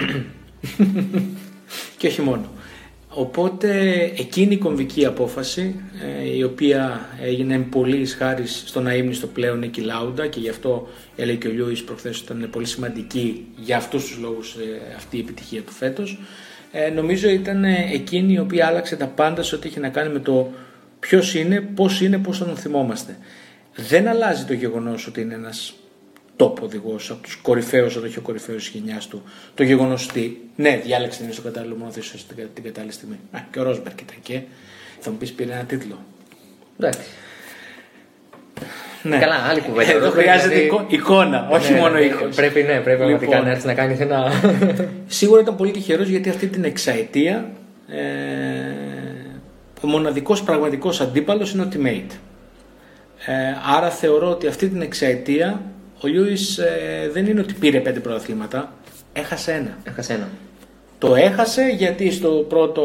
και 1.98 2.08
όχι 2.08 2.22
μόνο. 2.22 2.50
Οπότε 3.18 3.70
εκείνη 4.18 4.54
η 4.54 4.58
κομβική 4.58 5.06
απόφαση 5.06 5.76
ε, 6.24 6.36
η 6.36 6.44
οποία 6.44 7.10
έγινε 7.22 7.58
πολύ 7.58 8.06
χάρη 8.06 8.48
στον 8.48 8.88
αείμνηστο 8.88 9.28
πλέον 9.28 9.60
Νίκη 9.60 9.82
Λάουντα 9.82 10.28
και 10.28 10.40
γι' 10.40 10.50
αυτό 10.50 10.88
έλεγε 11.16 11.38
και 11.38 11.48
ο 11.48 11.52
Λιούις 11.52 11.84
προχθές 11.84 12.20
ήταν 12.20 12.48
πολύ 12.52 12.66
σημαντική 12.66 13.46
για 13.58 13.78
αυτούς 13.78 14.06
τους 14.06 14.18
λόγους 14.18 14.54
ε, 14.54 14.96
αυτή 14.96 15.18
η 15.18 15.20
επιτυχία 15.20 15.62
του 15.62 15.72
φέτος 15.72 16.20
ε, 16.72 16.90
νομίζω 16.90 17.30
ήταν 17.30 17.64
εκείνη 17.94 18.34
η 18.34 18.40
οποία 18.40 18.68
άλλαξε 18.68 18.96
τα 18.96 19.08
πάντα 19.08 19.44
σε 19.44 19.56
ό,τι 19.56 19.68
είχε 19.68 19.80
να 19.80 19.90
κάνει 19.90 20.14
με 20.14 20.20
το 20.20 20.52
ποιος 21.00 21.36
είναι, 21.36 21.62
πώς 21.62 22.02
είναι, 22.02 22.18
πώς 22.18 22.38
θα 22.38 22.46
τον 22.46 22.56
θυμόμαστε. 22.56 23.18
Δεν 23.76 24.08
αλλάζει 24.08 24.44
το 24.44 24.54
γεγονός 24.54 25.08
ότι 25.08 25.22
είναι 25.22 25.34
ένας 25.34 25.74
top 26.38 26.60
οδηγό, 26.62 26.96
από 27.10 27.22
τους 27.24 27.36
κορυφαίους, 27.36 27.96
αν 27.96 28.04
όχι 28.04 28.18
ο 28.18 28.22
κορυφαίος 28.22 28.70
της 28.72 28.82
γενιάς 28.82 29.08
του, 29.08 29.24
το 29.56 29.64
γεγονός 29.64 30.08
ότι 30.10 30.42
ναι, 30.56 30.78
διάλεξε 30.84 31.24
την 31.24 31.34
στο 31.34 31.42
κατάλληλο 31.42 31.76
μονοθέσιο 31.76 32.20
την, 32.36 32.48
την 32.54 32.64
κατάλληλη 32.64 32.94
στιγμή. 32.94 33.20
Α, 33.32 33.40
και 33.52 33.60
ο 33.60 33.64
Ρόσμπερκ 33.64 34.02
ήταν 34.02 34.18
και 34.24 34.40
θα 35.00 35.12
μου 35.12 35.18
πεις 35.18 35.32
πήρε 35.34 35.52
ένα 35.54 35.64
τίτλο. 35.64 36.00
Εντάξει. 36.80 37.08
Ναι. 39.04 39.18
Καλά, 39.18 39.36
άλλη 39.36 39.62
κουβέντα. 39.62 39.92
Εδώ 39.92 40.10
χρειάζεται 40.10 40.56
Δηλαδή- 40.56 40.86
εικόνα, 40.96 41.48
όχι 41.52 41.72
Ναι, 41.74 41.80
μόνο 41.80 41.94
ναι, 41.94 42.02
ήχος. 42.02 42.36
Πρέπει, 42.36 42.62
ναι, 42.62 42.80
πρέπει 42.80 42.90
Λοιπόν. 42.90 42.98
πραγματικά 42.98 43.42
να 43.42 43.50
έρθει 43.50 43.68
να 43.68 43.74
κάνει 43.74 43.98
ένα. 44.00 44.32
Σίγουρα 45.08 45.42
ήταν 45.42 45.56
πολύ 45.56 45.72
τυχερός 45.72 46.08
γιατί 46.08 46.30
αυτή 46.30 46.48
την 46.48 46.64
εξαετία 46.64 47.50
ε, 47.88 48.02
ο 49.82 49.88
μοναδικός 49.88 50.44
πραγματικός 50.44 51.02
αντίπαλος 51.02 51.52
είναι 51.54 51.62
ο 51.62 51.68
teammate. 51.74 52.12
Ε, 53.26 53.34
άρα 53.76 53.90
θεωρώ 53.90 54.30
ότι 54.30 54.48
αυτή 54.48 54.68
την 54.68 54.82
εξαετία 54.82 55.62
ο 56.06 56.08
Λιούις 56.08 56.58
ε, 56.58 57.10
δεν 57.14 57.26
είναι 57.28 57.40
ότι 57.40 57.54
πήρε 57.54 57.80
πέντε 57.80 58.00
πρωταθλήματα, 58.00 58.74
έχασε 59.14 59.52
ένα. 59.52 59.78
Έχασε 59.84 60.14
ένα. 60.14 60.30
Το 60.98 61.16
έχασε 61.16 61.62
γιατί 61.78 62.12
στο 62.12 62.30
πρώτο, 62.50 62.84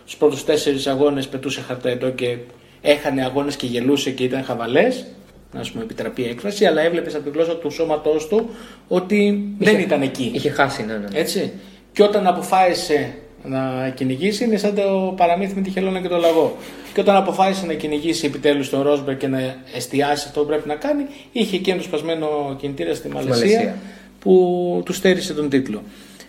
στους 0.00 0.16
πρώτους 0.16 0.44
τέσσερις 0.44 0.86
αγώνες 0.86 1.28
πετούσε 1.28 1.60
χαρταετό 1.60 2.10
και 2.10 2.36
έχανε 2.80 3.24
αγώνες 3.24 3.56
και 3.56 3.66
γελούσε 3.66 4.10
και 4.10 4.24
ήταν 4.24 4.44
χαβαλές, 4.44 5.06
να 5.52 5.62
σου 5.62 5.72
μου 5.76 5.82
επιτραπεί 5.82 6.22
η 6.22 6.28
έκφραση, 6.28 6.64
αλλά 6.64 6.82
έβλεπες 6.82 7.14
από 7.14 7.24
τη 7.24 7.30
γλώσσα 7.30 7.56
του 7.56 7.70
σώματός 7.70 8.28
του 8.28 8.50
ότι 8.88 9.48
δεν 9.58 9.74
Είχε- 9.74 9.82
ήταν 9.84 10.02
εκεί. 10.02 10.30
Είχε 10.34 10.50
χάσει, 10.50 10.84
ναι, 10.84 10.92
ναι. 10.92 10.98
ναι. 10.98 11.18
Έτσι. 11.18 11.52
Και 11.92 12.02
όταν 12.02 12.26
αποφάσισε 12.26 13.14
να 13.44 13.88
κυνηγήσει, 13.94 14.44
είναι 14.44 14.56
σαν 14.56 14.74
το 14.74 15.14
παραμύθι 15.16 15.54
με 15.54 15.60
τη 15.60 15.70
χελώνα 15.70 16.00
και 16.00 16.08
το 16.08 16.16
λαγό. 16.16 16.56
Και 16.94 17.00
όταν 17.00 17.16
αποφάσισε 17.16 17.66
να 17.66 17.72
κυνηγήσει 17.72 18.26
επιτέλους 18.26 18.70
τον 18.70 18.82
Ρόσμπερ 18.82 19.16
και 19.16 19.26
να 19.28 19.56
εστιάσει 19.74 20.24
αυτό 20.26 20.40
που 20.40 20.46
πρέπει 20.46 20.68
να 20.68 20.74
κάνει, 20.74 21.06
είχε 21.32 21.58
και 21.58 21.70
ένα 21.70 21.82
σπασμένο 21.82 22.56
κινητήρα 22.58 22.94
στη 22.94 23.08
Μαλαισία, 23.08 23.34
Μαλαισία. 23.34 23.78
που 24.18 24.82
του 24.84 24.92
στέρισε 24.92 25.34
τον 25.34 25.48
τίτλο. 25.48 25.82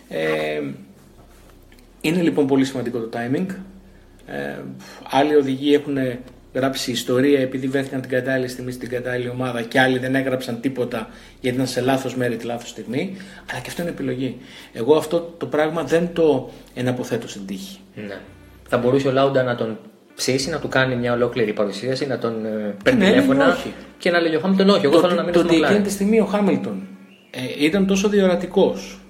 Ε, 0.08 0.60
είναι 2.00 2.22
λοιπόν 2.22 2.46
πολύ 2.46 2.64
σημαντικό 2.64 2.98
το 2.98 3.18
timing. 3.18 3.46
Ε, 4.26 4.58
άλλοι 5.10 5.34
οδηγοί 5.34 5.74
έχουν 5.74 5.96
γράψει 6.54 6.90
ιστορία 6.90 7.40
επειδή 7.40 7.66
βρέθηκαν 7.66 8.00
την 8.00 8.10
κατάλληλη 8.10 8.48
στιγμή 8.48 8.72
στην 8.72 8.88
κατάλληλη 8.88 9.28
ομάδα 9.28 9.62
και 9.62 9.80
άλλοι 9.80 9.98
δεν 9.98 10.14
έγραψαν 10.14 10.60
τίποτα 10.60 11.08
γιατί 11.40 11.56
ήταν 11.56 11.68
σε 11.68 11.80
λάθος 11.80 12.16
μέρη 12.16 12.36
τη 12.36 12.46
λάθος 12.46 12.68
στιγμή. 12.68 13.16
Αλλά 13.50 13.60
και 13.60 13.68
αυτό 13.68 13.82
είναι 13.82 13.90
επιλογή. 13.90 14.36
Εγώ 14.72 14.96
αυτό 14.96 15.34
το 15.38 15.46
πράγμα 15.46 15.82
δεν 15.84 16.08
το 16.12 16.50
εναποθέτω 16.74 17.28
στην 17.28 17.46
τύχη. 17.46 17.78
Ναι. 17.94 18.16
Θα 18.68 18.78
μπορούσε 18.78 19.08
ο 19.08 19.12
Λάουντα 19.12 19.42
να 19.42 19.54
τον 19.54 19.78
ψήσει, 20.14 20.50
να 20.50 20.58
του 20.58 20.68
κάνει 20.68 20.96
μια 20.96 21.12
ολόκληρη 21.12 21.52
παρουσίαση, 21.52 22.06
να 22.06 22.18
τον 22.18 22.44
ε, 22.44 22.74
παίρνει 22.84 22.98
Ναι, 23.00 23.04
ναι, 23.06 23.10
τηλέφωνα 23.12 23.48
όχι. 23.52 23.72
και 23.98 24.10
να 24.10 24.20
λέει 24.20 24.34
ο 24.34 24.40
Χάμιλτον 24.40 24.68
όχι. 24.68 24.84
Εγώ 24.86 24.94
το, 24.94 25.00
θέλω 25.00 25.14
να 25.14 25.20
ότι- 25.22 25.30
μείνω 25.30 25.42
το 25.42 25.48
στον 25.48 25.56
ότι 25.56 25.64
εκείνη 25.64 25.78
McLaren. 25.80 25.86
τη 25.86 25.90
στιγμή 25.92 26.20
ο 26.20 26.24
Χάμιλτον 26.24 26.82
ε, 27.30 27.64
ήταν 27.64 27.86
τόσο 27.86 28.08
διορατικός. 28.08 29.00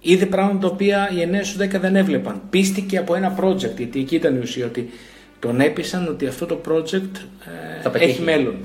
Είδε 0.00 0.26
πράγματα 0.26 0.66
τα 0.66 0.72
οποία 0.74 1.10
οι 1.14 1.28
9 1.32 1.44
στους 1.44 1.66
10 1.66 1.80
δεν 1.80 1.96
έβλεπαν. 1.96 2.42
Πίστηκε 2.50 2.98
από 2.98 3.14
ένα 3.14 3.36
project, 3.40 3.76
γιατί 3.76 4.00
εκεί 4.00 4.14
ήταν 4.14 4.36
η 4.36 4.38
ουσία 4.38 4.66
ότι 4.66 4.90
τον 5.38 5.60
έπεισαν 5.60 6.08
ότι 6.08 6.26
αυτό 6.26 6.46
το 6.46 6.60
project 6.68 7.16
ε, 7.78 7.80
Θα 7.82 7.90
πετύχει. 7.90 8.10
έχει 8.10 8.22
μέλλον. 8.22 8.56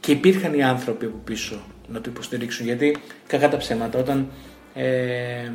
Και 0.00 0.12
υπήρχαν 0.12 0.54
οι 0.54 0.62
άνθρωποι 0.62 1.04
από 1.06 1.20
πίσω 1.24 1.60
να 1.88 2.00
το 2.00 2.10
υποστηρίξουν. 2.10 2.66
Γιατί 2.66 2.96
κακά 3.26 3.48
τα 3.48 3.56
ψέματα, 3.56 3.98
όταν. 3.98 4.28
Ε, 4.74 5.50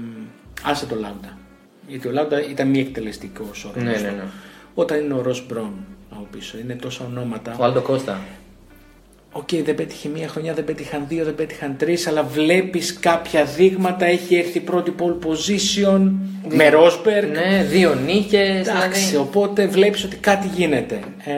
άσε 0.63 0.85
το 0.85 0.95
Λάουντα. 0.95 1.37
Γιατί 1.87 2.07
ο 2.07 2.11
Λάουντα 2.11 2.49
ήταν 2.49 2.67
μη 2.69 2.79
εκτελεστικός 2.79 3.65
ο 3.65 3.71
Ναι, 3.75 3.83
ναι, 3.83 3.91
ναι. 3.91 4.23
Όταν 4.73 4.99
είναι 4.99 5.13
ο 5.13 5.21
Ρος 5.21 5.45
Μπρον 5.47 5.73
από 6.09 6.27
πίσω, 6.31 6.57
είναι 6.57 6.75
τόσα 6.75 7.05
ονόματα. 7.05 7.55
Ο 7.59 7.63
Άλντο 7.63 7.81
Κώστα. 7.81 8.19
Οκ, 9.35 9.49
δεν 9.63 9.75
πέτυχε 9.75 10.09
μία 10.09 10.27
χρονιά, 10.27 10.53
δεν 10.53 10.63
πέτυχαν 10.63 11.05
δύο, 11.07 11.23
δεν 11.23 11.35
πέτυχαν 11.35 11.77
τρεις, 11.77 12.07
αλλά 12.07 12.23
βλέπεις 12.23 12.99
κάποια 12.99 13.43
δείγματα. 13.45 14.05
Έχει 14.05 14.35
έρθει 14.35 14.59
πρώτη 14.59 14.93
pole 14.99 15.25
position 15.27 16.11
με 16.49 16.69
Ρόσμπεργκ. 16.69 17.29
Ναι, 17.31 17.63
δύο 17.69 17.93
νίκες. 17.93 18.67
Εντάξει, 18.67 18.99
Δηλαδή. 19.09 19.15
οπότε 19.15 19.67
βλέπεις 19.67 20.03
ότι 20.03 20.15
κάτι 20.15 20.47
γίνεται. 20.55 20.99
Ε, 21.25 21.31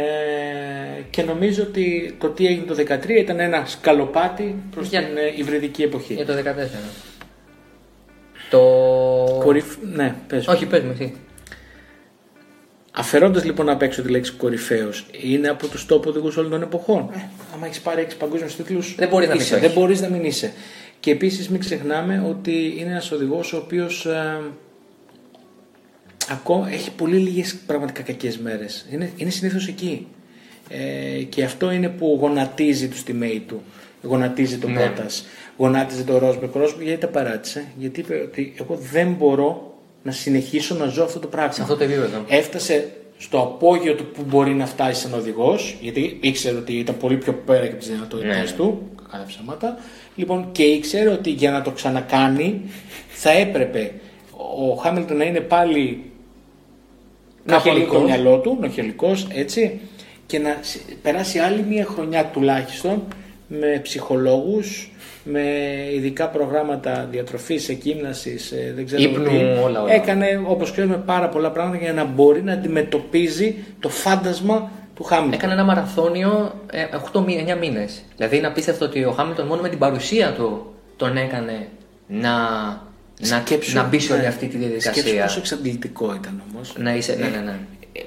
και 1.10 1.24
νομίζω 1.24 1.64
ότι 1.64 2.16
το 2.20 2.28
τι 2.30 2.46
έγινε 2.48 2.64
το 2.66 2.76
2013 2.76 3.10
ήταν 3.20 3.40
ένα 3.40 3.64
σκαλοπάτι 3.66 4.56
προς 4.72 4.88
Για- 4.90 5.04
την 5.04 5.18
ε, 5.18 5.22
υβριδική 5.36 5.82
εποχή. 5.84 6.14
Για 6.14 6.26
το 6.26 6.34
14. 6.34 6.40
Το. 8.50 8.60
Κορυφ... 9.44 9.66
Ναι, 9.94 10.16
πες. 10.28 10.48
Όχι, 10.48 10.66
πες 10.66 10.82
μου 10.84 10.92
εσύ. 11.00 11.14
Αφαιρώντας 12.98 13.44
λοιπόν 13.44 13.70
απ' 13.70 13.82
έξω 13.82 14.02
τη 14.02 14.10
λέξη 14.10 14.32
κορυφαίος, 14.32 15.06
είναι 15.22 15.48
από 15.48 15.68
τους 15.68 15.86
τόπο 15.86 16.10
οδηγούς 16.10 16.38
όλων 16.38 16.52
των 16.52 16.62
εποχών. 16.62 17.10
Ε, 17.14 17.30
άμα 17.54 17.66
έχεις 17.66 17.80
πάρει 17.80 18.02
6 18.02 18.18
παγκόσμιους 18.18 18.56
τίτλους, 18.56 18.96
Δεν 18.96 19.08
μπορείς 19.08 19.28
να 19.28 19.36
πεις 19.36 19.52
όχι. 19.52 19.62
Δεν 19.62 19.72
μπορείς 19.72 20.02
να 20.02 20.10
μην 20.10 20.24
είσαι. 20.24 20.54
Και 21.00 21.12
επίσης 21.12 21.50
μην 21.50 21.60
ξεχνάμε 21.60 22.26
ότι 22.30 22.76
είναι 22.78 22.90
ένας 22.90 23.12
οδηγός 23.12 23.54
ο 23.54 23.58
οποίος 23.58 24.08
ακόμα 26.30 26.72
έχει 26.72 26.92
πολύ 26.92 27.18
λίγες 27.18 27.56
πραγματικά 27.66 28.02
κακές 28.02 28.38
μέρες. 28.38 28.86
Είναι, 28.92 29.12
είναι 29.16 29.30
συνήθως 29.30 29.68
εκεί. 29.68 30.08
Ε, 30.70 31.22
και 31.24 31.44
αυτό 31.44 31.72
είναι 31.72 31.90
που 31.90 32.18
γονατίζει 32.22 32.88
τους 32.88 33.04
teammate 33.08 33.42
του. 33.48 33.62
Γονατίζει 34.02 34.58
τον 34.58 34.72
Ναι. 34.72 34.80
Πότα. 34.80 35.06
Γονάτιζε 35.58 36.04
τον 36.04 36.18
Ρόσμπερκ. 36.18 36.56
Ο 36.56 36.60
Ρόσμπερκ 36.60 36.88
γιατί 36.88 37.02
τα 37.02 37.08
παράτησε; 37.08 37.66
Γιατί 37.78 38.00
είπε 38.00 38.22
ότι 38.28 38.54
εγώ 38.60 38.76
δεν 38.92 39.12
μπορώ 39.14 39.75
να 40.06 40.12
συνεχίσω 40.12 40.76
να 40.76 40.86
ζω 40.86 41.04
αυτό 41.04 41.20
το 41.20 41.28
πράγμα. 41.28 41.52
Σε 41.52 41.62
αυτό 41.62 41.76
το 41.78 41.84
επίπεδο. 41.84 42.24
Έφτασε 42.28 42.92
στο 43.18 43.40
απόγειο 43.40 43.94
του 43.96 44.06
που 44.06 44.24
μπορεί 44.28 44.54
να 44.54 44.66
φτάσει 44.66 45.02
σαν 45.02 45.14
οδηγός, 45.14 45.78
γιατί 45.82 46.18
ήξερε 46.22 46.58
ότι 46.58 46.74
ήταν 46.74 46.98
πολύ 46.98 47.18
πιο 47.18 47.34
πέρα 47.34 47.62
και 47.62 47.68
από 47.72 47.78
τις 47.80 47.88
δυνατότητες 47.90 48.52
Ναι. 48.52 48.58
του. 48.58 48.82
Κατά 49.12 49.24
ψέματα. 49.28 49.78
Λοιπόν, 50.16 50.48
και 50.52 50.64
ήξερε 50.64 51.10
ότι 51.10 51.30
για 51.30 51.52
να 51.52 51.62
το 51.62 51.72
ξανακάνει 51.72 52.62
θα 53.10 53.30
έπρεπε 53.32 53.92
ο 54.72 54.74
Χάμιλτον 54.76 55.18
να 55.18 55.24
είναι 55.24 55.40
πάλι 55.40 56.04
κάπου 57.46 57.70
αλλού 57.70 57.78
Νοχελικός. 57.80 58.00
το 58.02 58.08
μυαλό 58.08 58.38
του, 58.40 58.58
νοχελικός, 58.62 59.28
έτσι, 59.34 59.80
και 60.26 60.40
να 60.40 60.58
σ- 60.62 60.80
περάσει 61.02 61.40
άλλη 61.40 61.64
μία 61.70 61.86
χρονιά 61.86 62.26
τουλάχιστον 62.26 63.04
με 63.48 63.80
ψυχολόγους, 63.84 64.92
με 65.28 65.42
ειδικά 65.94 66.28
προγράμματα 66.30 67.08
διατροφής, 67.12 67.70
εκείμνασης, 67.70 68.52
ε, 68.52 68.74
δεν 68.76 68.86
ξέρω 68.86 69.02
Ύπνου, 69.02 69.24
τι. 69.24 69.36
όλα, 69.64 69.82
όλα. 69.82 69.94
Έκανε, 69.94 70.42
όπως 70.48 70.72
ξέρουμε, 70.72 70.98
πάρα 70.98 71.30
πολλά 71.30 71.52
πράγματα 71.52 71.84
για 71.84 71.94
να 71.94 72.04
μπορεί 72.04 72.44
να 72.44 72.54
αντιμετωπίζει 72.54 73.56
το 73.80 73.90
φάντασμα 73.90 74.72
του 74.96 75.04
Χάμιλτον. 75.04 75.34
Έκανε 75.34 75.54
ένα 75.54 75.64
μαραθώνιο 75.64 76.54
ε, 76.72 76.86
8 77.14 77.24
μη- 77.26 77.46
9 77.50 77.58
μήνες. 77.60 78.04
Δηλαδή 78.16 78.38
είναι 78.38 78.48
απίστευτο 78.48 78.86
ότι 78.86 79.04
ο 79.04 79.12
Χάμιλτον 79.12 79.48
μόνο 79.48 79.62
με 79.62 79.70
την 79.70 79.78
παρουσία 79.80 80.32
του 80.34 80.74
τον 80.96 81.18
έκανε 81.18 81.68
να, 82.08 82.32
να, 83.20 83.42
Σκέψου, 83.46 83.76
να 83.76 83.84
μπει 83.84 84.00
σε 84.00 84.14
όλη 84.14 84.22
ναι. 84.22 84.28
αυτή 84.28 84.46
τη 84.48 84.52
Σκέψου 84.56 84.70
διαδικασία. 84.82 85.24
πόσο 85.24 85.40
εξαντλητικό 85.40 86.16
ήταν 86.16 86.44
όμως. 86.54 86.74
Να 86.78 86.96
είσαι. 86.96 87.16
Ναι, 87.16 87.28
ναι, 87.28 87.38
ναι. 87.46 87.58
Ε, 87.94 88.02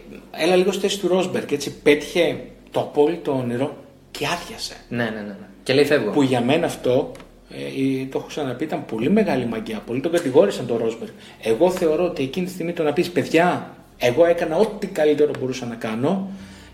Έλα 0.44 0.56
λίγο 0.56 0.72
στη 0.72 0.80
θέση 0.80 0.98
του 1.00 1.08
Ρόσμπερκ, 1.08 1.50
έτσι, 1.52 1.72
πέτυχε 1.82 2.36
το 2.70 2.80
απόλυτο 2.80 3.32
όνειρο 3.32 3.76
και 4.10 4.26
άδειασε. 4.26 4.74
ναι, 4.88 5.04
ναι, 5.04 5.10
ναι, 5.10 5.20
ναι. 5.26 5.46
Και 5.68 5.74
λέει 5.74 5.84
φεύγω. 5.84 6.10
Που 6.10 6.22
για 6.22 6.40
μένα 6.40 6.66
αυτό, 6.66 7.12
ε, 7.50 8.04
το 8.10 8.18
έχω 8.18 8.26
ξαναπεί, 8.26 8.64
ήταν 8.64 8.84
πολύ 8.84 9.10
μεγάλη 9.10 9.46
μαγεία. 9.46 9.80
Πολλοί 9.86 10.00
τον 10.00 10.12
κατηγόρησαν 10.12 10.66
τον 10.66 10.76
Ρόσμπερκ. 10.76 11.12
Εγώ 11.42 11.70
θεωρώ 11.70 12.04
ότι 12.04 12.22
εκείνη 12.22 12.46
τη 12.46 12.52
στιγμή 12.52 12.72
το 12.72 12.82
να 12.82 12.92
πεις 12.92 13.10
παιδιά, 13.10 13.70
εγώ 13.98 14.26
έκανα 14.26 14.56
ό,τι 14.56 14.86
καλύτερο 14.86 15.30
μπορούσα 15.40 15.66
να 15.66 15.74
κάνω. 15.74 16.30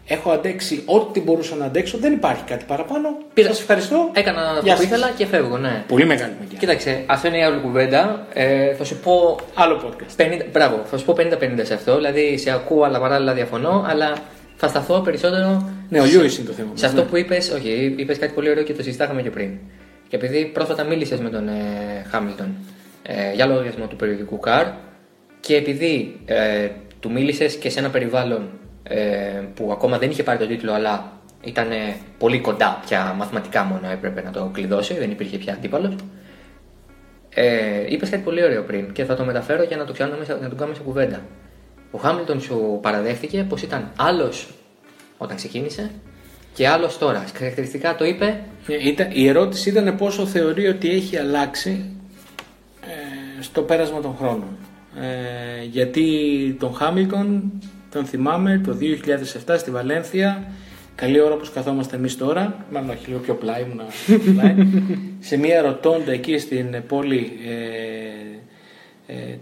Έχω 0.07 0.31
αντέξει 0.31 0.83
ό,τι 0.87 1.21
μπορούσα 1.21 1.55
να 1.57 1.65
αντέξω. 1.65 1.99
Δεν 1.99 2.13
υπάρχει 2.13 2.43
κάτι 2.45 2.65
παραπάνω. 2.65 3.09
Πήρα- 3.35 3.49
Σας 3.49 3.61
ευχαριστώ. 3.61 4.11
Έκανα 4.13 4.41
Γεια 4.41 4.51
αυτό 4.53 4.71
που 4.71 4.77
σας. 4.77 4.85
ήθελα 4.85 5.11
και 5.17 5.27
φεύγω, 5.27 5.59
ναι. 5.59 5.85
Πολύ 5.89 6.07
μεγάλη 6.07 6.33
μαγεία. 6.41 6.59
Κοίταξε, 6.59 7.03
αυτό 7.07 7.29
είναι 7.29 7.39
η 7.39 7.43
άλλη 7.43 7.61
κουβέντα. 7.61 8.27
Ε, 8.33 8.75
θα 8.75 8.85
σου 8.85 8.97
πω 8.97 9.39
Άλλο 9.55 9.81
podcast. 9.87 10.17
50, 10.17 10.47
μπράβο, 10.53 10.81
θα 10.91 10.99
σου 10.99 11.05
πω 11.05 11.13
50-50 11.13 11.65
σε 11.65 11.75
αυτό. 11.75 11.95
Δηλαδή 11.97 12.39
σε 12.39 12.51
ακούω, 12.51 12.83
αλλά 12.83 13.01
παράλληλα 13.01 13.33
διαφωνώ. 13.33 13.85
Αλλά 13.89 14.13
θα 14.65 14.81
σταθώ 14.81 15.01
περισσότερο 15.01 15.71
Ναι, 15.89 16.01
ο 16.01 16.05
σε- 16.05 16.13
Λιούις 16.17 16.39
είναι 16.39 16.47
το 16.47 16.53
θέμα. 16.53 16.69
Σε 16.69 16.73
μας, 16.73 16.83
αυτό 16.93 17.03
ναι. 17.03 17.09
που 17.09 17.17
είπες, 17.17 17.51
όχι, 17.51 17.95
είπες 17.97 18.19
κάτι 18.19 18.33
πολύ 18.33 18.51
ωραίο 18.51 18.63
και 18.63 18.73
το 18.73 18.83
συζητάγαμε 18.83 19.23
και 19.23 19.31
πριν. 19.31 19.51
Και 20.09 20.17
επειδή 20.17 20.45
πρόσφατα 20.45 20.85
μίλησες 20.85 21.21
με 21.21 21.31
τον 21.31 21.49
ε, 21.49 21.53
Χάμιλτον 22.11 22.55
ε, 23.03 23.33
για 23.35 23.47
λογαριασμό 23.47 23.87
του 23.87 23.97
περιοδικού 23.97 24.41
Car 24.47 24.67
και 25.41 25.57
επειδή 25.57 26.21
ε, 26.25 26.69
του 27.01 27.11
μίλησες 27.13 27.55
και 27.57 27.71
σε 27.71 27.79
ένα 27.79 27.91
περιβάλλον 27.91 28.49
ε, 28.83 28.97
που 29.55 29.73
ακόμα 29.73 29.99
δεν 29.99 30.11
είχε 30.11 30.23
πάρει 30.23 30.39
τον 30.39 30.49
τίτλο, 30.49 30.73
αλλά 30.73 31.13
ήταν 31.45 31.71
ε, 31.71 31.97
πολύ 32.19 32.41
κοντά 32.41 32.81
πια 32.87 33.15
μαθηματικά 33.19 33.65
μόνο 33.65 33.91
έπρεπε 33.93 34.23
να 34.23 34.31
το 34.31 34.51
κλειδώσει, 34.53 34.95
δεν 34.95 35.11
υπήρχε 35.11 35.37
πια 35.39 35.53
αντίπαλος. 35.53 35.95
Ε, 37.35 37.85
είπες 37.89 38.11
κάτι 38.11 38.23
πολύ 38.23 38.45
ωραίο 38.45 38.63
πριν 38.63 38.93
και 38.93 39.05
θα 39.05 39.15
το 39.17 39.25
μεταφέρω 39.25 39.63
για 39.63 39.77
να 39.77 39.85
το, 39.85 39.93
ξανάμε, 39.93 40.25
σε- 40.25 40.39
να 40.43 40.49
το 40.49 40.55
κάνουμε 40.55 40.77
σε 40.77 40.83
κουβέντα. 40.83 41.21
Ο 41.95 41.99
Χάμιλτον 41.99 42.41
σου 42.41 42.79
παραδέχτηκε 42.83 43.47
πως 43.49 43.63
ήταν 43.63 43.93
άλλος 43.97 44.49
όταν 45.19 45.37
ξεκίνησε 45.37 45.91
και 46.55 46.69
άλλος 46.69 46.99
τώρα. 46.99 47.25
Χαρακτηριστικά 47.37 47.95
το 47.97 48.05
είπε. 48.05 48.41
Ε, 48.67 48.89
Ήταν, 48.89 49.09
η 49.13 49.29
ερώτηση 49.29 49.69
ήταν 49.69 49.97
πόσο 49.97 50.27
θεωρεί 50.27 50.67
ότι 50.67 50.91
έχει 50.91 51.17
αλλάξει 51.17 51.85
ε, 52.81 53.43
στο 53.43 53.63
πέρασμα 53.63 54.01
των 54.01 54.17
χρόνων. 54.17 54.57
Ε, 55.01 55.65
γιατί 55.65 56.07
τον 56.61 56.75
Χάμιλτον 56.75 57.53
τον 57.91 58.05
θυμάμαι 58.05 58.61
το 58.65 58.77
2007 59.47 59.55
στη 59.59 59.71
Βαλένθια, 59.71 60.45
καλή 60.95 61.21
ώρα 61.21 61.35
όπως 61.35 61.51
καθόμαστε 61.51 61.97
εμείς 61.97 62.17
τώρα, 62.17 62.67
μάλλον 62.71 62.91
όχι 62.91 63.07
λίγο 63.07 63.19
πιο 63.19 63.35
πλάι 63.35 63.63
μου 63.63 63.75
να 63.75 63.85
πλάι, 64.33 64.55
σε 65.21 65.37
μια 65.37 65.63
ρωτώντα 65.63 66.13
εκεί 66.13 66.39
στην 66.39 66.83
πόλη 66.89 67.33
ε, 67.47 67.53
ε, 67.53 68.41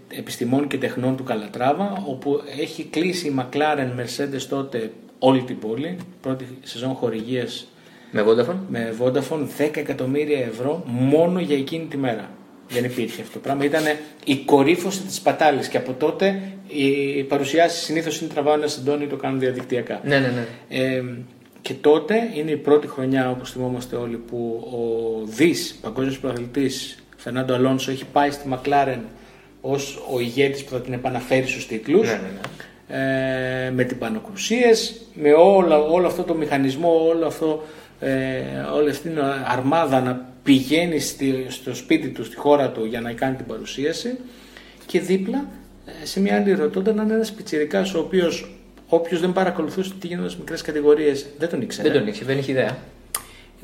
επιστημών 0.08 0.66
και 0.66 0.78
τεχνών 0.78 1.16
του 1.16 1.24
Καλατράβα, 1.24 2.02
όπου 2.06 2.40
έχει 2.60 2.84
κλείσει 2.84 3.26
η 3.26 3.34
McLaren 3.38 4.00
Mercedes 4.00 4.42
τότε 4.48 4.90
όλη 5.18 5.42
την 5.42 5.58
πόλη, 5.58 5.96
πρώτη 6.20 6.46
σεζόν 6.62 6.94
χορηγίας 6.94 7.66
Με 8.10 8.24
Vodafone; 8.26 8.58
με 8.68 8.94
Vodafone 9.00 9.46
10 9.58 9.76
εκατομμύρια 9.76 10.38
ευρώ 10.38 10.82
μόνο 10.86 11.40
για 11.40 11.56
εκείνη 11.56 11.84
τη 11.84 11.96
μέρα. 11.96 12.30
Δεν 12.68 12.84
υπήρχε 12.84 13.20
αυτό 13.20 13.32
το 13.32 13.38
πράγμα. 13.38 13.64
Ήταν 13.64 13.82
η 14.24 14.36
κορύφωση 14.36 15.00
της 15.00 15.20
πατάλης 15.20 15.68
και 15.68 15.76
από 15.76 15.92
τότε 15.92 16.42
οι 16.68 17.22
παρουσιάσει 17.22 17.84
συνήθως 17.84 18.20
είναι 18.20 18.30
τραβάω 18.32 18.54
ένα 18.54 18.66
συντόνι 18.66 19.06
το 19.06 19.16
κάνουν 19.16 19.38
διαδικτυακά. 19.38 20.00
Ναι, 20.04 20.18
ναι, 20.18 20.28
ναι. 20.28 20.46
Ε, 20.68 21.02
και 21.62 21.74
τότε 21.74 22.30
είναι 22.34 22.50
η 22.50 22.56
πρώτη 22.56 22.86
χρονιά, 22.86 23.30
όπως 23.30 23.50
θυμόμαστε 23.50 23.96
όλοι, 23.96 24.16
που 24.16 24.68
ο 24.72 25.26
Δης, 25.26 25.78
παγκόσμιος 25.82 26.18
πρωταθλητής 26.18 26.96
Φερνάντο 27.16 27.54
Αλόνσο, 27.54 27.90
έχει 27.90 28.04
πάει 28.12 28.30
στη 28.30 28.48
Μακλάρεν 28.48 29.00
ως 29.62 30.02
ο 30.12 30.20
ηγέτης 30.20 30.64
που 30.64 30.70
θα 30.70 30.80
την 30.80 30.92
επαναφέρει 30.92 31.46
στους 31.46 31.66
τίτλους. 31.66 32.08
Ναι, 32.08 32.12
ναι, 32.12 32.40
Ε, 33.66 33.70
με 33.70 33.84
την 33.84 33.98
πανοκρουσίες, 33.98 35.00
με 35.14 35.32
όλα, 35.32 35.78
όλο 35.78 36.06
αυτό 36.06 36.22
το 36.22 36.34
μηχανισμό, 36.34 37.06
όλο 37.08 37.26
αυτό, 37.26 37.64
ε, 38.00 38.40
όλη 38.74 38.90
αυτή 38.90 39.08
την 39.08 39.18
αρμάδα 39.46 40.00
να 40.00 40.32
πηγαίνει 40.42 40.98
στη, 40.98 41.46
στο 41.48 41.74
σπίτι 41.74 42.08
του, 42.08 42.24
στη 42.24 42.36
χώρα 42.36 42.70
του 42.70 42.84
για 42.84 43.00
να 43.00 43.12
κάνει 43.12 43.36
την 43.36 43.46
παρουσίαση 43.46 44.18
και 44.86 45.00
δίπλα 45.00 45.46
ε, 45.86 46.06
σε 46.06 46.20
μια 46.20 46.36
άλλη 46.36 46.54
ρωτώντα 46.54 46.92
να 46.92 47.02
είναι 47.02 47.14
ένας 47.14 47.32
πιτσιρικάς 47.32 47.94
ο 47.94 47.98
οποίος 47.98 48.56
όποιος 48.88 49.20
δεν 49.20 49.32
παρακολουθούσε 49.32 49.92
τι 50.00 50.06
γίνονταν 50.06 50.30
στις 50.30 50.40
μικρές 50.40 50.62
κατηγορίες 50.62 51.26
δεν 51.38 51.48
τον 51.48 51.62
ήξερε. 51.62 51.88
Δεν 51.88 51.98
τον 51.98 52.08
ήξερε, 52.08 52.26
δεν 52.26 52.38
είχε 52.38 52.50
ιδέα. 52.50 52.78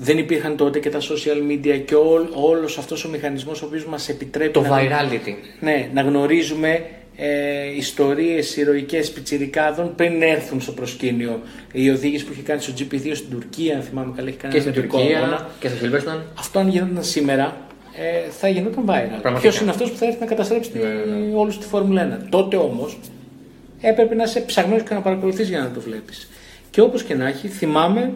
Δεν 0.00 0.18
υπήρχαν 0.18 0.56
τότε 0.56 0.78
και 0.78 0.90
τα 0.90 0.98
social 1.00 1.50
media 1.52 1.82
και 1.84 1.94
όλ, 1.94 2.26
όλος 2.34 2.78
αυτός 2.78 3.04
ο 3.04 3.08
μηχανισμός 3.08 3.62
ο 3.62 3.66
οποίος 3.66 3.84
μας 3.86 4.08
επιτρέπει 4.08 4.50
Το 4.52 4.60
να, 4.60 4.78
virality. 4.78 5.34
ναι, 5.60 5.88
να 5.94 6.02
γνωρίζουμε 6.02 6.84
ε, 7.16 7.76
ιστορίες 7.76 8.56
ηρωικές 8.56 9.10
πιτσιρικάδων 9.10 9.94
πριν 9.94 10.22
έρθουν 10.22 10.60
στο 10.60 10.72
προσκήνιο. 10.72 11.40
Η 11.72 11.90
οδήγηση 11.90 12.24
που 12.24 12.32
είχε 12.32 12.42
κάνει 12.42 12.60
στο 12.60 12.72
GP2 12.78 13.10
στην 13.14 13.30
Τουρκία, 13.30 13.76
αν 13.76 13.82
θυμάμαι 13.82 14.12
καλά, 14.16 14.28
έχει 14.28 14.36
κάνει 14.36 14.52
Και 14.54 14.60
ένα 14.60 14.70
στην 14.70 14.82
τουρκικό 14.82 14.98
αγώνα. 15.16 15.36
Τουρκία 15.36 15.46
και 15.60 15.68
στο 15.68 15.86
Silverstone. 15.86 16.20
Αυτό 16.38 16.58
αν 16.58 16.68
γινόταν 16.68 17.04
σήμερα 17.04 17.56
ε, 18.26 18.30
θα 18.30 18.48
γινόταν 18.48 18.84
viral. 18.84 18.86
Πραγματικά. 19.08 19.38
Ποιος 19.40 19.60
είναι 19.60 19.70
αυτός 19.70 19.90
που 19.90 19.96
θα 19.96 20.06
έρθει 20.06 20.20
να 20.20 20.26
καταστρέψει 20.26 20.70
Ναι, 20.74 21.14
ναι, 21.14 21.34
όλους 21.34 21.58
τη 21.58 21.66
Φόρμουλα 21.66 22.20
1. 22.24 22.26
Τότε 22.30 22.56
όμως 22.56 22.98
έπρεπε 23.80 24.14
να 24.14 24.22
είσαι 24.22 24.40
ψαγμένος 24.40 24.82
και 24.88 24.94
να 24.94 25.00
παρακολουθείς 25.00 25.48
για 25.48 25.58
να 25.58 25.70
το 25.70 25.80
βλέπεις. 25.80 26.28
Και 26.70 26.80
όπως 26.80 27.02
και 27.02 27.14
να 27.14 27.28
έχει, 27.28 27.48
θυμάμαι 27.48 28.12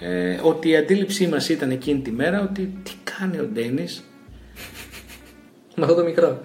ε, 0.00 0.38
ότι 0.42 0.68
η 0.68 0.76
αντίληψή 0.76 1.26
μας 1.26 1.48
ήταν 1.48 1.70
εκείνη 1.70 2.00
τη 2.00 2.10
μέρα 2.10 2.42
ότι 2.42 2.72
τι 2.82 2.90
κάνει 3.18 3.38
ο 3.38 3.44
Ντένις, 3.52 4.04
Με 5.74 5.84
αυτό 5.84 5.94
το 5.96 6.04
μικρό. 6.04 6.40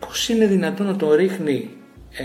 πώς 0.00 0.28
είναι 0.28 0.46
δυνατόν 0.46 0.86
να 0.86 0.96
τον 0.96 1.10
ρίχνει 1.12 1.70
ε, 2.12 2.24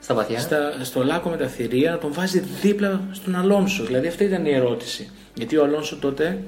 Στα 0.00 0.14
βαθιά; 0.14 0.38
στα, 0.38 0.72
στο 0.82 1.04
λάκκο 1.04 1.28
με 1.28 1.36
τα 1.36 1.46
θηρία, 1.46 1.90
να 1.90 1.98
τον 1.98 2.12
βάζει 2.12 2.38
δίπλα 2.62 3.00
στον 3.12 3.34
Αλόνσο; 3.34 3.84
Δηλαδή 3.84 4.06
αυτή 4.06 4.24
ήταν 4.24 4.46
η 4.46 4.50
ερώτηση. 4.54 5.10
Γιατί 5.34 5.56
ο 5.56 5.64
Αλόνσο 5.64 5.96
τότε 5.96 6.38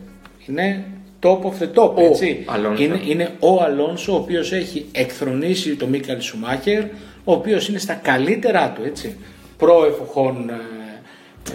είναι 0.46 0.84
top 1.20 1.38
of 1.38 1.52
the 1.62 1.72
top, 1.74 1.94
Ο 1.94 2.00
έτσι. 2.00 2.44
Αλόνσο. 2.46 2.82
Είναι, 2.82 3.00
είναι 3.06 3.30
ο 3.38 3.62
Αλόνσο 3.62 4.12
ο 4.12 4.16
οποίος 4.16 4.52
έχει 4.52 4.86
εκθρονήσει 4.92 5.76
τον 5.76 5.88
Μίκαλ 5.88 6.20
Σουμάχερ, 6.20 6.82
ο 7.24 7.32
οποίος 7.32 7.68
είναι 7.68 7.78
στα 7.78 7.94
καλύτερά 7.94 8.72
του, 8.76 8.82
έτσι. 8.84 9.16
Προ-εποχών 9.56 10.50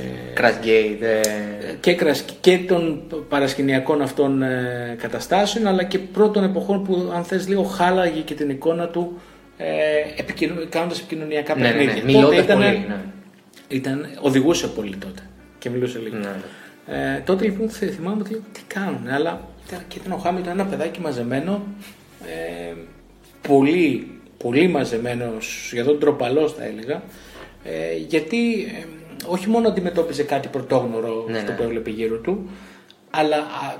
ε, 0.03 0.05
ε, 0.05 0.33
Crashgate. 0.38 1.01
ε, 1.01 1.73
και, 1.79 1.93
κρασ- 1.95 2.31
και 2.41 2.57
των 2.67 3.01
παρασκηνιακών 3.29 4.01
αυτών 4.01 4.41
ε, 4.41 4.95
καταστάσεων 5.01 5.67
αλλά 5.67 5.83
και 5.83 5.99
πρώτων 5.99 6.43
εποχών 6.43 6.83
που 6.83 7.12
αν 7.15 7.23
θες 7.23 7.47
λίγο 7.47 7.63
χάλαγε 7.63 8.19
και 8.21 8.33
την 8.33 8.49
εικόνα 8.49 8.88
του 8.88 9.19
ε, 9.57 9.65
επικοινω... 10.17 10.53
κάνοντας 10.69 10.99
επικοινωνιακά 10.99 11.55
Ναι, 11.55 11.62
ναι, 11.62 11.67
παιχνίδια. 11.69 11.93
ναι. 11.93 11.99
Τότε 11.99 12.12
Μιλώντας 12.17 12.43
ήτανε- 12.43 12.65
πολύ. 12.73 12.86
Ναι. 12.88 12.95
ήταν, 13.67 14.07
οδηγούσε 14.21 14.67
πολύ 14.67 14.95
τότε 14.95 15.21
και 15.60 15.69
μιλούσε 15.69 15.99
λίγο. 15.99 16.15
Ναι. 16.17 16.36
Ε, 17.15 17.19
τότε 17.25 17.43
λοιπόν 17.45 17.69
θυ- 17.69 17.93
θυμάμαι 17.93 18.21
ότι 18.21 18.31
λέω, 18.31 18.41
τι 18.51 18.62
κάνουν, 18.67 19.07
αλλά 19.07 19.47
ήταν, 19.67 19.79
και 19.88 19.97
ήταν 19.99 20.12
ο 20.12 20.17
Χάμιλτον 20.17 20.51
ένα 20.53 20.65
παιδάκι 20.65 20.99
μαζεμένο, 20.99 21.63
ε, 22.25 22.73
πολύ, 23.47 24.07
πολύ 24.38 24.67
μαζεμένος, 24.67 25.63
σχεδόν 25.67 25.99
τροπαλός 25.99 26.53
θα 26.53 26.63
έλεγα, 26.65 27.03
ε, 27.63 27.95
γιατί 28.07 28.53
ε, 28.62 28.83
όχι 29.25 29.49
μόνο 29.49 29.67
αντιμετώπιζε 29.67 30.23
κάτι 30.23 30.47
πρωτόγνωρο 30.47 31.25
Ναι, 31.27 31.38
αυτό 31.38 31.51
ναι. 31.51 31.58
που 31.58 31.63
έβλεπε 31.63 31.89
γύρω 31.89 32.17
του, 32.17 32.49
αλλά 33.10 33.38
α, 33.38 33.75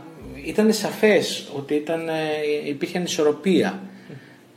ήταν 0.46 0.74
σαφές 0.74 1.50
ότι 1.56 1.74
ήταν, 1.74 2.10
ε, 2.10 2.14
υπήρχε 2.68 2.98
ανισορροπία. 2.98 3.82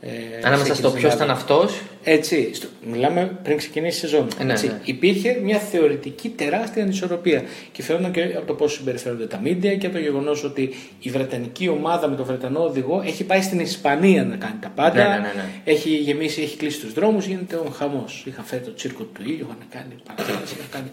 Ε, 0.03 0.09
Ανάμεσα 0.47 0.65
σε 0.65 0.73
στο 0.75 0.87
εκείνη 0.87 1.01
ποιος 1.01 1.13
την 1.15 1.23
ήταν 1.25 1.35
Ελλάδα. 1.35 1.53
αυτός. 1.53 1.81
Έτσι, 2.03 2.53
στο, 2.53 2.67
μιλάμε 2.85 3.37
πριν 3.43 3.57
ξεκινήσει 3.57 3.97
η 3.97 3.99
σεζόν. 3.99 4.27
Ε, 4.39 4.43
ναι, 4.43 4.51
έτσι. 4.53 4.67
ναι. 4.67 4.79
Υπήρχε 4.83 5.39
μια 5.43 5.57
θεωρητική 5.57 6.29
τεράστια 6.29 6.83
ανισορροπία. 6.83 7.43
Και 7.71 7.83
φαίνονταν 7.83 8.11
και 8.11 8.21
από 8.21 8.45
το 8.47 8.53
πώς 8.53 8.73
συμπεριφέρονται 8.73 9.25
τα 9.27 9.37
μίντια 9.39 9.75
και 9.75 9.85
από 9.85 9.95
το 9.95 10.01
γεγονός 10.01 10.43
ότι 10.43 10.73
η 10.99 11.09
Βρετανική 11.09 11.67
ομάδα 11.69 12.07
με 12.07 12.15
τον 12.15 12.25
Βρετανό 12.25 12.63
οδηγό 12.63 13.01
έχει 13.05 13.23
πάει 13.23 13.41
στην 13.41 13.59
Ισπανία 13.59 14.23
να 14.23 14.35
κάνει 14.35 14.55
τα 14.61 14.71
πάντα. 14.75 15.03
Ναι, 15.03 15.09
ναι, 15.09 15.15
ναι, 15.15 15.33
ναι. 15.35 15.43
Έχει 15.63 15.89
γεμίσει, 15.89 16.41
έχει 16.41 16.57
κλείσει 16.57 16.79
τους 16.79 16.93
δρόμους, 16.93 17.25
γίνεται 17.25 17.55
ο 17.55 17.69
χαμός. 17.77 18.23
Είχαν 18.27 18.43
φέρει 18.45 18.63
το 18.63 18.73
τσίρκο 18.73 19.03
του 19.03 19.21
ήλιου, 19.21 19.45
είχαν 19.49 19.57
κάνει 19.69 19.95
παραστάσει, 20.07 20.55
είχαν 20.55 20.67
κάνει. 20.71 20.89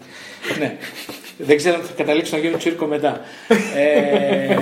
ναι. 0.59 0.77
Δεν 1.37 1.57
ξέρω 1.57 1.75
αν 1.75 1.81
θα 1.81 1.93
καταλήξω 1.97 2.35
να 2.35 2.41
γίνω 2.41 2.57
τσίρκο 2.57 2.85
μετά. 2.85 3.21
ε, 3.75 4.55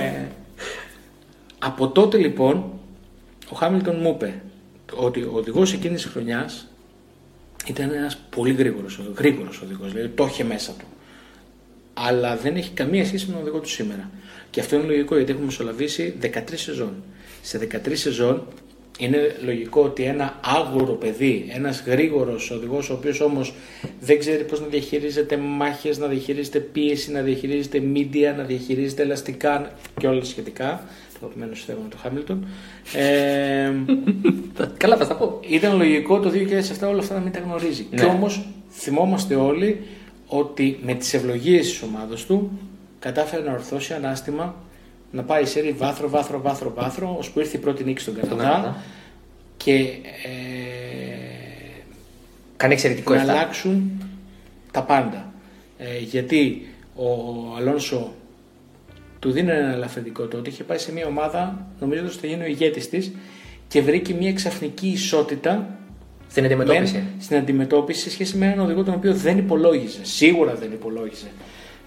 από 1.58 1.88
τότε 1.88 2.16
λοιπόν 2.16 2.72
ο 3.50 3.56
Χάμιλτον 3.56 3.96
μου 4.00 4.12
είπε 4.14 4.42
ότι 4.94 5.22
ο 5.22 5.30
οδηγός 5.32 5.72
εκείνης 5.72 6.02
της 6.02 6.10
χρονιάς 6.10 6.66
ήταν 7.66 7.90
ένας 7.90 8.16
πολύ 8.30 8.52
γρήγορος 8.52 9.00
γρήγορος 9.16 9.60
οδηγός, 9.62 9.92
δηλαδή 9.92 10.08
το 10.08 10.24
είχε 10.24 10.44
μέσα 10.44 10.72
του. 10.72 10.84
Αλλά 11.94 12.36
δεν 12.36 12.56
έχει 12.56 12.70
καμία 12.70 13.04
σχέση 13.06 13.26
με 13.26 13.32
τον 13.32 13.42
οδηγό 13.42 13.58
του 13.58 13.68
σήμερα. 13.68 14.10
Και 14.50 14.60
αυτό 14.60 14.76
είναι 14.76 14.86
λογικό 14.86 15.16
γιατί 15.16 15.30
έχουμε 15.30 15.46
μεσολαβήσει 15.46 16.18
13 16.22 16.28
σεζόν. 16.54 17.02
Σε 17.42 17.58
13 17.58 17.90
σεζόν 17.92 18.46
είναι 18.98 19.36
λογικό 19.44 19.82
ότι 19.82 20.02
ένα 20.02 20.40
άγουρο 20.44 20.92
παιδί, 20.92 21.46
ένας 21.48 21.82
γρήγορος 21.86 22.50
οδηγός, 22.50 22.90
ο 22.90 22.92
οποίος 22.92 23.20
όμως 23.20 23.54
δεν 24.00 24.18
ξέρει 24.18 24.44
πώς 24.44 24.60
να 24.60 24.66
διαχειρίζεται 24.66 25.36
μάχες, 25.36 25.98
να 25.98 26.06
διαχειρίζεται 26.06 26.58
πίεση, 26.58 27.12
να 27.12 27.20
διαχειρίζεται 27.20 27.78
μίντια, 27.80 28.32
να 28.32 28.42
διαχειρίζεται 28.42 29.02
ελαστικά 29.02 29.72
και 30.00 30.06
όλα 30.06 30.24
σχετικά. 30.24 30.82
Το 31.12 31.26
αγαπημένο 31.26 31.54
σου 31.54 31.64
θέμα 31.64 31.78
με 31.82 31.88
τον 31.88 31.98
Χάμιλτον. 31.98 32.46
Ε, 32.94 33.72
Καλά, 34.76 34.96
θα 34.96 35.06
τα 35.06 35.14
πω. 35.14 35.40
ήταν 35.48 35.76
λογικό 35.76 36.20
το 36.20 36.30
2007 36.80 36.88
όλα 36.88 36.98
αυτά 36.98 37.14
να 37.14 37.20
μην 37.20 37.32
τα 37.32 37.38
γνωρίζει. 37.38 37.86
Ναι. 37.90 38.00
Και 38.00 38.04
όμως 38.04 38.48
θυμόμαστε 38.70 39.34
όλοι 39.34 39.80
ότι 40.26 40.78
με 40.82 40.94
τις 40.94 41.14
ευλογίες 41.14 41.66
της 41.66 41.82
ομάδας 41.82 42.24
του 42.24 42.50
κατάφερε 42.98 43.42
να 43.42 43.52
ορθώσει 43.52 43.92
ανάστημα 43.92 44.54
να 45.10 45.22
πάει 45.22 45.44
σε 45.44 45.60
ρί 45.60 45.72
βάθρο, 45.72 46.08
βάθρο, 46.08 46.40
βάθρο, 46.40 46.72
βάθρο, 46.74 47.16
ώσπου 47.18 47.38
ήρθε 47.40 47.56
η 47.56 47.60
πρώτη 47.60 47.84
νίκη 47.84 48.00
στον 48.00 48.14
Στον 48.16 48.28
Καναδά 48.28 48.50
Καναδά. 48.52 48.76
και 49.56 49.72
ε, 49.72 49.88
Κάνει 52.56 52.72
εξαιρετικό 52.72 53.14
να 53.14 53.24
7. 53.24 53.28
αλλάξουν 53.28 54.02
τα 54.70 54.82
πάντα. 54.82 55.32
Ε, 55.78 55.98
γιατί 55.98 56.68
ο 56.94 57.06
Αλόνσο 57.56 58.12
του 59.18 59.30
δίνει 59.30 59.50
ένα 59.50 59.72
ελαφρυντικό 59.72 60.26
το 60.26 60.36
ότι 60.36 60.50
είχε 60.50 60.64
πάει 60.64 60.78
σε 60.78 60.92
μια 60.92 61.06
ομάδα 61.06 61.66
νομίζοντας 61.80 62.10
ότι 62.12 62.20
θα 62.20 62.26
γίνει 62.26 62.42
ο 62.42 62.46
ηγέτης 62.46 62.88
της 62.88 63.12
και 63.68 63.80
βρήκε 63.80 64.14
μια 64.14 64.32
ξαφνική 64.32 64.88
ισότητα 64.88 65.78
Στην 66.30 66.44
αντιμετώπιση. 66.44 66.92
με- 66.94 67.04
στην 67.20 67.36
αντιμετώπιση 67.36 68.00
σε 68.00 68.10
σχέση 68.10 68.36
με 68.36 68.46
έναν 68.46 68.58
οδηγό 68.60 68.82
τον 68.84 68.94
οποίο 68.94 69.14
δεν 69.14 69.38
υπολόγιζε. 69.38 70.04
Σίγουρα 70.04 70.54
δεν 70.54 70.72
υπολόγιζε. 70.72 71.26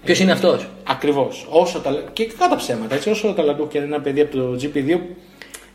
Ποιος 0.04 0.18
είναι 0.20 0.32
αυτός; 0.32 0.68
Ακριβώς. 0.84 1.46
Όσο 1.50 1.78
ταλα... 1.80 2.02
Και 2.12 2.26
κατά 2.38 2.56
ψέματα, 2.56 2.94
έτσι, 2.94 3.10
όσο 3.10 3.32
ταλαντούχο 3.32 3.68
και 3.68 3.78
είναι 3.78 3.86
ένα 3.86 4.00
παιδί 4.00 4.20
από 4.20 4.36
το 4.36 4.56
GP2, 4.62 4.98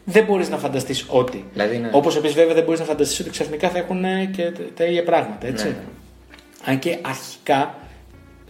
δεν 0.03 0.23
μπορείς 0.23 0.49
να 0.49 0.57
φανταστείς 0.57 1.05
ό,τι. 1.09 1.43
Δηλαδή, 1.53 1.77
ναι. 1.77 1.89
Όπως 1.91 2.15
επίσης 2.15 2.35
βέβαια 2.35 2.53
δεν 2.53 2.63
μπορείς 2.63 2.79
να 2.79 2.85
φανταστείς 2.85 3.19
ότι 3.19 3.29
ξαφνικά 3.29 3.69
θα 3.69 3.77
έχουν 3.77 4.03
ε, 4.05 4.29
και 4.35 4.43
τα- 4.43 4.63
τα 4.75 4.83
ίδια 4.85 5.03
πράγματα. 5.03 5.47
Έτσι. 5.47 5.65
Ναι, 5.65 5.69
ναι. 5.71 5.77
Αν 6.65 6.79
και 6.79 6.97
αρχικά 7.01 7.75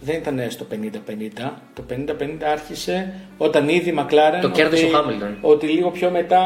δεν 0.00 0.14
ήταν 0.16 0.40
στο 0.48 0.66
50-50. 0.70 1.50
Το 1.74 1.82
50-50 1.90 2.26
άρχισε 2.52 3.14
όταν 3.36 3.68
ήδη 3.68 3.90
η 3.90 3.94
McLaren. 3.98 4.40
Το 4.42 4.50
κέρδισε 4.50 4.84
ότι- 4.84 4.94
ο 4.94 4.98
Χάμιλτον. 4.98 5.36
Ότι 5.40 5.66
λίγο 5.66 5.90
πιο 5.90 6.10
μετά 6.10 6.42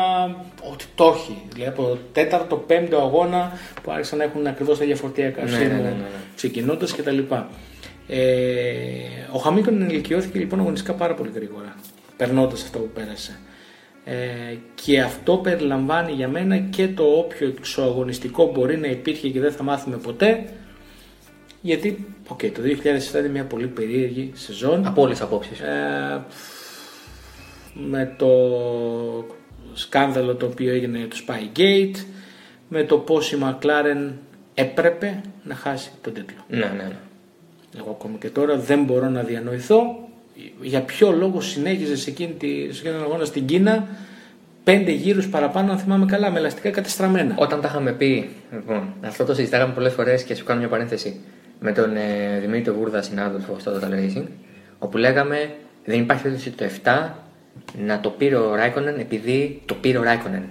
ότι 0.72 0.84
το 0.94 1.14
έχει. 1.16 1.36
Δηλαδή 1.52 1.70
από 1.70 1.82
το 1.82 1.98
τέταρτο, 2.12 2.56
πέμπτο 2.56 2.96
αγώνα 2.96 3.52
που 3.82 3.90
άρχισαν 3.90 4.18
να 4.18 4.24
έχουν 4.24 4.46
ακριβώς 4.46 4.78
τα 4.78 4.84
ίδια 4.84 4.96
φορτία 4.96 5.30
καυσίμου 5.30 5.60
ναι, 5.62 5.68
ναι, 5.68 5.74
ναι, 5.82 5.88
ναι. 5.88 6.06
ξεκινώντας 6.36 6.92
κτλ. 6.94 7.18
Ε, 8.08 8.20
ο 9.32 9.38
Χάμιλτον 9.38 9.82
ενηλικιώθηκε 9.82 10.38
λοιπόν 10.38 10.60
αγωνιστικά 10.60 10.92
πάρα 10.92 11.14
πολύ 11.14 11.30
γρήγορα. 11.34 11.74
Περνώντας 12.16 12.62
αυτό 12.62 12.78
που 12.78 12.90
πέρασε. 12.94 13.38
Ε, 14.04 14.14
και 14.74 15.00
αυτό 15.00 15.36
περιλαμβάνει 15.36 16.12
για 16.12 16.28
μένα 16.28 16.58
και 16.58 16.88
το 16.88 17.02
όποιο 17.02 17.54
εξωαγωνιστικό 17.58 18.50
μπορεί 18.52 18.76
να 18.76 18.86
υπήρχε 18.86 19.28
και 19.28 19.40
δεν 19.40 19.52
θα 19.52 19.62
μάθουμε 19.62 19.96
ποτέ. 19.96 20.44
Γιατί, 21.60 22.06
οκ, 22.28 22.38
το 22.38 22.62
2007 23.12 23.18
είναι 23.18 23.28
μια 23.28 23.44
πολύ 23.44 23.66
περίεργη 23.66 24.30
σεζόν. 24.34 24.86
Από 24.86 25.02
όλες 25.02 25.18
τις 25.18 25.26
απόψεις. 25.26 25.60
Ε, 25.60 26.24
με 27.74 28.14
το 28.18 28.28
σκάνδαλο 29.72 30.34
το 30.34 30.46
οποίο 30.46 30.72
έγινε 30.72 31.06
το 31.06 31.16
Spygate, 31.26 32.04
με 32.68 32.84
το 32.84 32.98
πώς 32.98 33.32
η 33.32 33.38
McLaren 33.42 34.10
έπρεπε 34.54 35.20
να 35.42 35.54
χάσει 35.54 35.90
τον 36.00 36.12
τίτλο. 36.12 36.44
Ναι, 36.48 36.58
ναι, 36.58 36.82
ναι. 36.82 36.96
Εγώ 37.78 37.90
ακόμα 37.90 38.16
και 38.18 38.28
τώρα 38.28 38.56
δεν 38.56 38.84
μπορώ 38.84 39.08
να 39.08 39.22
διανοηθώ 39.22 40.08
για 40.60 40.80
ποιο 40.80 41.10
λόγο 41.12 41.40
συνέχιζε 41.40 41.96
σε 41.96 42.10
εκείνη 42.10 42.32
τη, 42.32 42.48
σε 42.48 42.80
εκείνη 42.80 42.94
τον 42.94 43.02
αγώνα 43.02 43.24
στην 43.24 43.46
Κίνα 43.46 43.86
πέντε 44.64 44.90
γύρους 44.90 45.28
παραπάνω, 45.28 45.72
αν 45.72 45.78
θυμάμαι 45.78 46.06
καλά, 46.06 46.30
με 46.30 46.38
ελαστικά 46.38 46.70
κατεστραμμένα. 46.70 47.34
Όταν 47.38 47.60
τα 47.60 47.68
είχαμε 47.68 47.92
πει, 47.92 48.30
λοιπόν, 48.52 48.94
αυτό 49.04 49.24
το 49.24 49.34
συζητάγαμε 49.34 49.72
πολλές 49.74 49.92
φορές 49.92 50.22
και 50.22 50.34
σου 50.34 50.44
κάνω 50.44 50.58
μια 50.60 50.68
παρένθεση 50.68 51.20
με 51.60 51.72
τον 51.72 51.96
ε, 51.96 52.38
Δημήτρη 52.40 52.72
Βούρδα, 52.72 53.02
συνάδελφο 53.02 53.56
στο 53.58 53.72
Total 53.72 53.92
Racing, 53.92 54.24
όπου 54.78 54.96
λέγαμε 54.96 55.54
δεν 55.84 56.00
υπάρχει 56.00 56.22
περίπτωση 56.22 56.50
το 56.50 56.64
7 56.84 57.08
να 57.78 58.00
το 58.00 58.10
πήρε 58.10 58.36
ο 58.36 58.54
Ράικονεν 58.54 58.98
επειδή 58.98 59.62
το 59.66 59.74
πήρε 59.74 59.98
ο 59.98 60.02
Ράικονεν. 60.02 60.42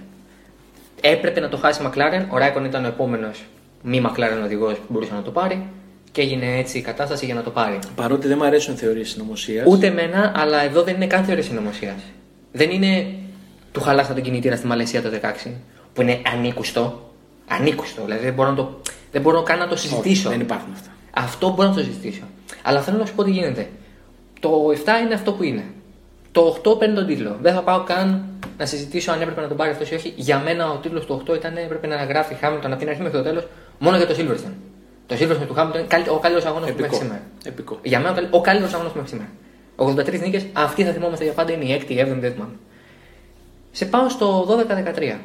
Έπρεπε 1.00 1.40
να 1.40 1.48
το 1.48 1.56
χάσει 1.56 1.82
η 1.82 1.86
McLaren, 1.88 2.26
ο 2.28 2.38
Ράικονεν 2.38 2.68
ήταν 2.68 2.84
ο 2.84 2.88
επόμενος 2.88 3.44
μη 3.82 4.02
McLaren 4.06 4.44
οδηγός 4.44 4.74
που 4.74 4.86
μπορούσε 4.88 5.14
να 5.14 5.22
το 5.22 5.30
πάρει 5.30 5.66
και 6.12 6.20
έγινε 6.20 6.58
έτσι 6.58 6.78
η 6.78 6.80
κατάσταση 6.80 7.24
για 7.24 7.34
να 7.34 7.42
το 7.42 7.50
πάρει. 7.50 7.78
Παρότι 7.94 8.28
δεν 8.28 8.36
μου 8.40 8.44
αρέσουν 8.44 8.76
θεωρίες 8.76 9.08
συνωμοσίας. 9.08 9.66
Ούτε 9.68 9.86
εμένα, 9.86 10.32
αλλά 10.36 10.62
εδώ 10.62 10.82
δεν 10.82 10.94
είναι 10.94 11.06
καν 11.06 11.24
θεωρία 11.24 11.42
συνωμοσίας. 11.42 12.00
Δεν 12.52 12.70
είναι 12.70 13.06
του 13.72 13.80
χαλάσαν 13.80 14.14
τον 14.14 14.24
κινητήρα 14.24 14.56
στη 14.56 14.66
Μαλαισία 14.66 15.02
το 15.02 15.08
16, 15.44 15.50
που 15.92 16.02
είναι 16.02 16.20
ανήκουστο. 16.34 17.10
Ανήκουστο, 17.48 18.02
δηλαδή 18.04 18.24
δεν 18.24 18.34
μπορώ, 18.34 18.48
να 18.48 18.56
το, 18.56 18.80
δεν 19.12 19.22
μπορώ 19.22 19.42
καν 19.42 19.58
να 19.58 19.68
το 19.68 19.76
συζητήσω. 19.76 20.28
δεν 20.28 20.40
υπάρχουν 20.40 20.72
αυτά. 20.72 20.90
Αυτό 21.10 21.50
μπορώ 21.50 21.68
να 21.68 21.74
το 21.74 21.80
συζητήσω. 21.80 22.22
Αλλά 22.62 22.80
θέλω 22.80 22.98
να 22.98 23.06
σου 23.06 23.14
πω 23.14 23.24
τι 23.24 23.30
γίνεται. 23.30 23.68
Το 24.40 24.50
7 24.68 25.04
είναι 25.04 25.14
αυτό 25.14 25.32
που 25.32 25.42
είναι. 25.42 25.64
Το 26.32 26.60
8 26.64 26.78
παίρνει 26.78 26.94
τον 26.94 27.06
τίτλο. 27.06 27.36
Δεν 27.40 27.54
θα 27.54 27.62
πάω 27.62 27.82
καν 27.82 28.24
να 28.58 28.66
συζητήσω 28.66 29.12
αν 29.12 29.20
έπρεπε 29.20 29.40
να 29.40 29.48
τον 29.48 29.56
πάρει 29.56 29.70
αυτός 29.70 29.90
ή 29.90 29.94
όχι. 29.94 30.12
Για 30.16 30.38
μένα 30.38 30.70
ο 30.70 30.76
τίτλος 30.76 31.06
του 31.06 31.22
8 31.26 31.34
ήταν 31.34 31.56
έπρεπε 31.56 31.86
να 31.86 31.96
γράφει 32.04 32.34
Χάμιλτον 32.34 32.70
από 32.70 32.80
την 32.80 32.88
αρχή 32.88 33.02
μέχρι 33.02 33.18
το 33.18 33.24
τέλος 33.24 33.46
μόνο 33.78 33.96
για 33.96 34.06
το 34.06 34.14
Silverstone. 34.18 34.71
Το 35.18 35.24
Silverstone 35.24 35.46
του 35.46 35.54
Χάμιλτον 35.54 35.80
είναι 35.80 36.10
ο 36.10 36.18
καλύτερος 36.18 36.44
αγώνας 36.44 36.70
που 36.70 36.76
μέχρι 36.76 36.82
Επικό. 36.84 36.96
σήμερα. 36.96 37.22
Επικό. 37.44 37.78
Για 37.82 37.98
μένα 37.98 38.10
ο 38.10 38.14
καλ- 38.14 38.34
ο 38.34 38.40
καλύτερος 38.40 38.74
αγώνας 38.74 38.92
που 38.92 38.98
μέχρι 38.98 39.12
σήμερα. 39.12 39.30
83 39.76 40.20
νίκες, 40.20 40.46
αυτή 40.52 40.84
θα 40.84 40.92
θυμόμαστε 40.92 41.24
για 41.24 41.32
πάντα, 41.32 41.52
είναι 41.52 41.64
η 41.64 41.72
6η, 41.72 41.94
η 41.94 41.98
7η, 41.98 42.20
δεν 42.20 42.32
θυμάμαι. 42.32 42.54
Σε 43.70 43.84
πάω 43.84 44.08
στο 44.08 44.44
12-13. 44.48 45.18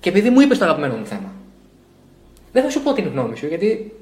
Και 0.00 0.08
επειδή 0.08 0.30
μου 0.30 0.40
είπες 0.40 0.58
το 0.58 0.64
αγαπημένο 0.64 0.94
μου 0.96 1.06
θέμα, 1.06 1.32
δεν 2.52 2.62
θα 2.62 2.70
σου 2.70 2.82
πω 2.82 2.92
την 2.92 3.08
γνώμη 3.08 3.36
σου, 3.36 3.46
γιατί 3.46 3.92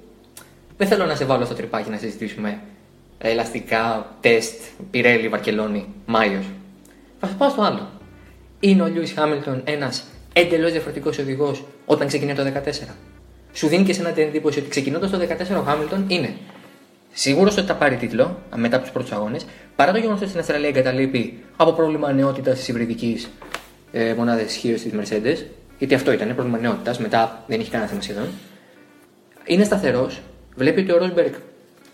δεν 0.77 0.87
θέλω 0.89 1.05
να 1.07 1.15
σε 1.15 1.25
βάλω 1.25 1.45
στο 1.45 1.55
τρυπάκι 1.55 1.91
να 1.91 1.97
συζητήσουμε 1.97 2.61
ελαστικά, 3.19 4.15
τεστ, 4.21 4.55
Πιρέλη, 4.91 5.29
Βαρκελόνη, 5.29 5.87
Μάιος. 6.07 6.45
Θα 7.21 7.27
σου 7.27 7.35
πάω 7.37 7.49
στο 7.49 7.63
άλλο. 7.63 7.89
Είναι 8.61 8.83
ο 8.83 8.87
Λιούι 8.87 9.07
Χάμιλτον 9.07 9.61
ένας 9.65 10.05
εντελώς 10.33 10.71
διαφορετικός 10.73 11.19
οδηγός 11.19 11.65
όταν 11.87 12.07
ξεκινάει 12.07 12.35
το 12.35 12.43
14. 12.43 12.95
Σου 13.57 13.69
δίνει 13.69 13.85
και 13.85 13.93
σε 13.93 14.13
την 14.13 14.23
εντύπωση 14.23 14.59
ότι 14.59 14.69
ξεκινώντας 14.69 15.11
το 15.11 15.19
14 15.19 15.59
ο 15.59 15.63
Χάμιλτον 15.63 16.05
είναι 16.09 16.35
σίγουρος 17.13 17.57
ότι 17.57 17.67
θα 17.67 17.75
πάρει 17.75 17.97
τίτλο 17.97 18.39
μετά 18.57 18.77
από 18.77 18.85
τους 18.85 18.93
πρώτους 18.93 19.13
αγώνες, 19.13 19.47
παρά 19.77 19.93
το 19.93 19.99
γεγονός 19.99 20.19
ότι 20.19 20.29
στην 20.29 20.41
Αυστραλία 20.41 20.69
εγκαταλείπει 20.69 21.43
από 21.57 21.73
πρόβλημα 21.73 22.13
νεότητας 22.13 22.59
της 22.59 22.69
υβριδικής 22.69 23.29
ε, 23.93 24.15
μονάδας 24.15 24.45
ισχύω 24.45 24.75
της 24.75 24.93
Mercedes, 24.93 25.45
γιατί 25.79 25.95
αυτό 25.95 26.13
ήταν 26.13 26.35
πρόβλημα 26.35 26.59
νεότητας, 26.59 26.99
μετά 26.99 27.45
δεν 27.47 27.61
είχε 27.61 27.71
κανένα 27.71 27.91
θέμα 27.91 28.03
σχεδόν. 28.03 28.29
Είναι 29.45 29.65
σταθερός, 29.65 30.21
βλέπει 30.57 30.81
ότι 30.81 30.93
ο 30.93 30.99
Ρόσμπεργκ 30.99 31.33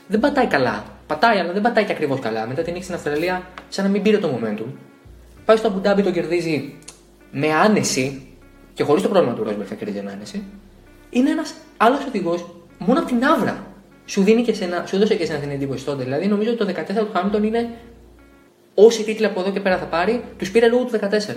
δεν 0.06 0.20
πατάει 0.20 0.46
καλά. 0.46 0.84
Πατάει, 1.06 1.38
αλλά 1.38 1.52
δεν 1.52 1.62
πατάει 1.62 1.84
και 1.84 1.92
ακριβώς 1.92 2.20
καλά. 2.20 2.46
Μετά 2.46 2.62
την 2.62 2.72
νίκη 2.72 2.84
στην 2.84 2.94
Αυστραλία, 2.96 3.42
σαν 3.68 3.84
να 3.84 3.90
μην 3.90 4.02
πήρε 4.02 4.18
το 4.18 4.38
momentum. 4.38 4.72
Πάει 5.44 5.56
στο 5.56 5.68
Αμπουντάμπι, 5.68 6.02
το 6.02 6.10
κερδίζει 6.10 6.74
με 7.30 7.52
άνεση 7.52 8.26
και 8.74 8.82
χωρίς 8.82 9.02
το 9.02 9.08
πρόβλημα 9.08 9.34
του 9.34 9.42
Ρόσμπεργκ 9.42 9.68
θα 9.68 9.74
κερδίζει 9.74 10.02
με 10.04 10.12
άνεση. 10.12 10.44
Είναι 11.12 11.30
ένας 11.30 11.54
άλλος 11.76 12.04
οδηγός 12.04 12.46
μόνο 12.78 12.98
από 13.00 13.08
την 13.08 13.24
άβρα. 13.24 13.66
Σου, 14.06 14.22
δίνει 14.22 14.42
και 14.42 14.54
σένα, 14.54 14.84
σου 14.86 14.96
έδωσε 14.96 15.14
και 15.14 15.22
εσένα 15.22 15.38
την 15.38 15.50
εντύπωση 15.50 15.84
τότε. 15.84 16.02
Δηλαδή, 16.04 16.26
νομίζω 16.26 16.50
ότι 16.50 16.58
το 16.58 16.72
14 16.80 16.94
του 16.94 17.10
Χάμιλτον 17.12 17.44
είναι 17.44 17.70
όσοι 18.74 19.04
τίτλοι 19.04 19.26
από 19.26 19.40
εδώ 19.40 19.50
και 19.50 19.60
πέρα 19.60 19.78
θα 19.78 19.84
πάρει, 19.84 20.24
τους 20.38 20.50
πήρε 20.50 20.68
λόγω 20.68 20.84
του 20.84 20.90
14. 20.90 21.36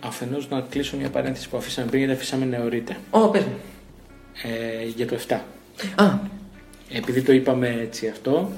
Αφενός 0.00 0.48
να 0.48 0.60
κλείσω 0.60 0.96
μια 0.96 1.10
παρένθεση 1.10 1.48
που 1.48 1.56
αφήσαμε 1.56 1.86
πριν, 1.86 1.98
γιατί 1.98 2.14
αφήσαμε 2.16 2.44
νεωρίτε. 2.44 2.96
Ω, 3.10 3.28
πες 3.28 3.42
μου. 3.42 3.54
Ε, 4.42 4.84
για 4.84 5.06
το 5.06 5.14
7. 5.28 5.40
Α, 5.94 6.18
Επειδή 6.92 7.22
το 7.22 7.32
είπαμε 7.32 7.78
έτσι 7.80 8.08
αυτό, 8.08 8.50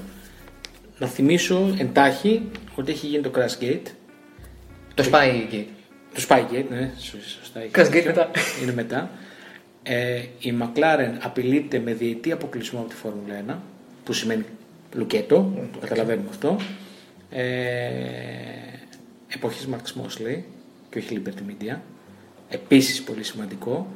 να 0.99 1.07
θυμίσω 1.07 1.75
εντάχει 1.77 2.49
ότι 2.75 2.91
έχει 2.91 3.07
γίνει 3.07 3.23
το 3.23 3.31
Crash 3.35 3.63
Gate. 3.63 3.87
το 4.93 5.03
Spygate. 5.11 5.63
Το 6.13 6.25
Spygate, 6.29 6.65
ναι, 6.69 6.91
σω- 6.99 7.17
σωστά. 7.39 7.59
έχει. 7.59 7.71
Crash 7.75 7.93
Gate 7.95 8.05
μετά. 8.05 8.29
Είναι 8.63 8.73
μετά. 8.73 9.09
Ε, 9.83 10.21
η 10.39 10.53
McLaren 10.61 11.13
απειλείται 11.21 11.79
με 11.79 11.93
διετή 11.93 12.31
αποκλεισμό 12.31 12.79
από 12.79 12.89
τη 12.89 12.95
Φόρμουλα 12.95 13.43
1, 13.49 13.55
που 14.03 14.13
σημαίνει 14.13 14.45
λουκέτο, 14.93 15.67
το 15.73 15.79
καταλαβαίνουμε 15.79 16.27
αυτό. 16.29 16.57
Ε, 17.31 17.45
εποχής 19.27 19.67
Max 19.71 20.01
Mosley 20.01 20.41
και 20.89 20.97
όχι 20.99 21.21
Liberty 21.25 21.51
Media. 21.51 21.75
Επίσης 22.49 23.01
πολύ 23.03 23.23
σημαντικό. 23.23 23.87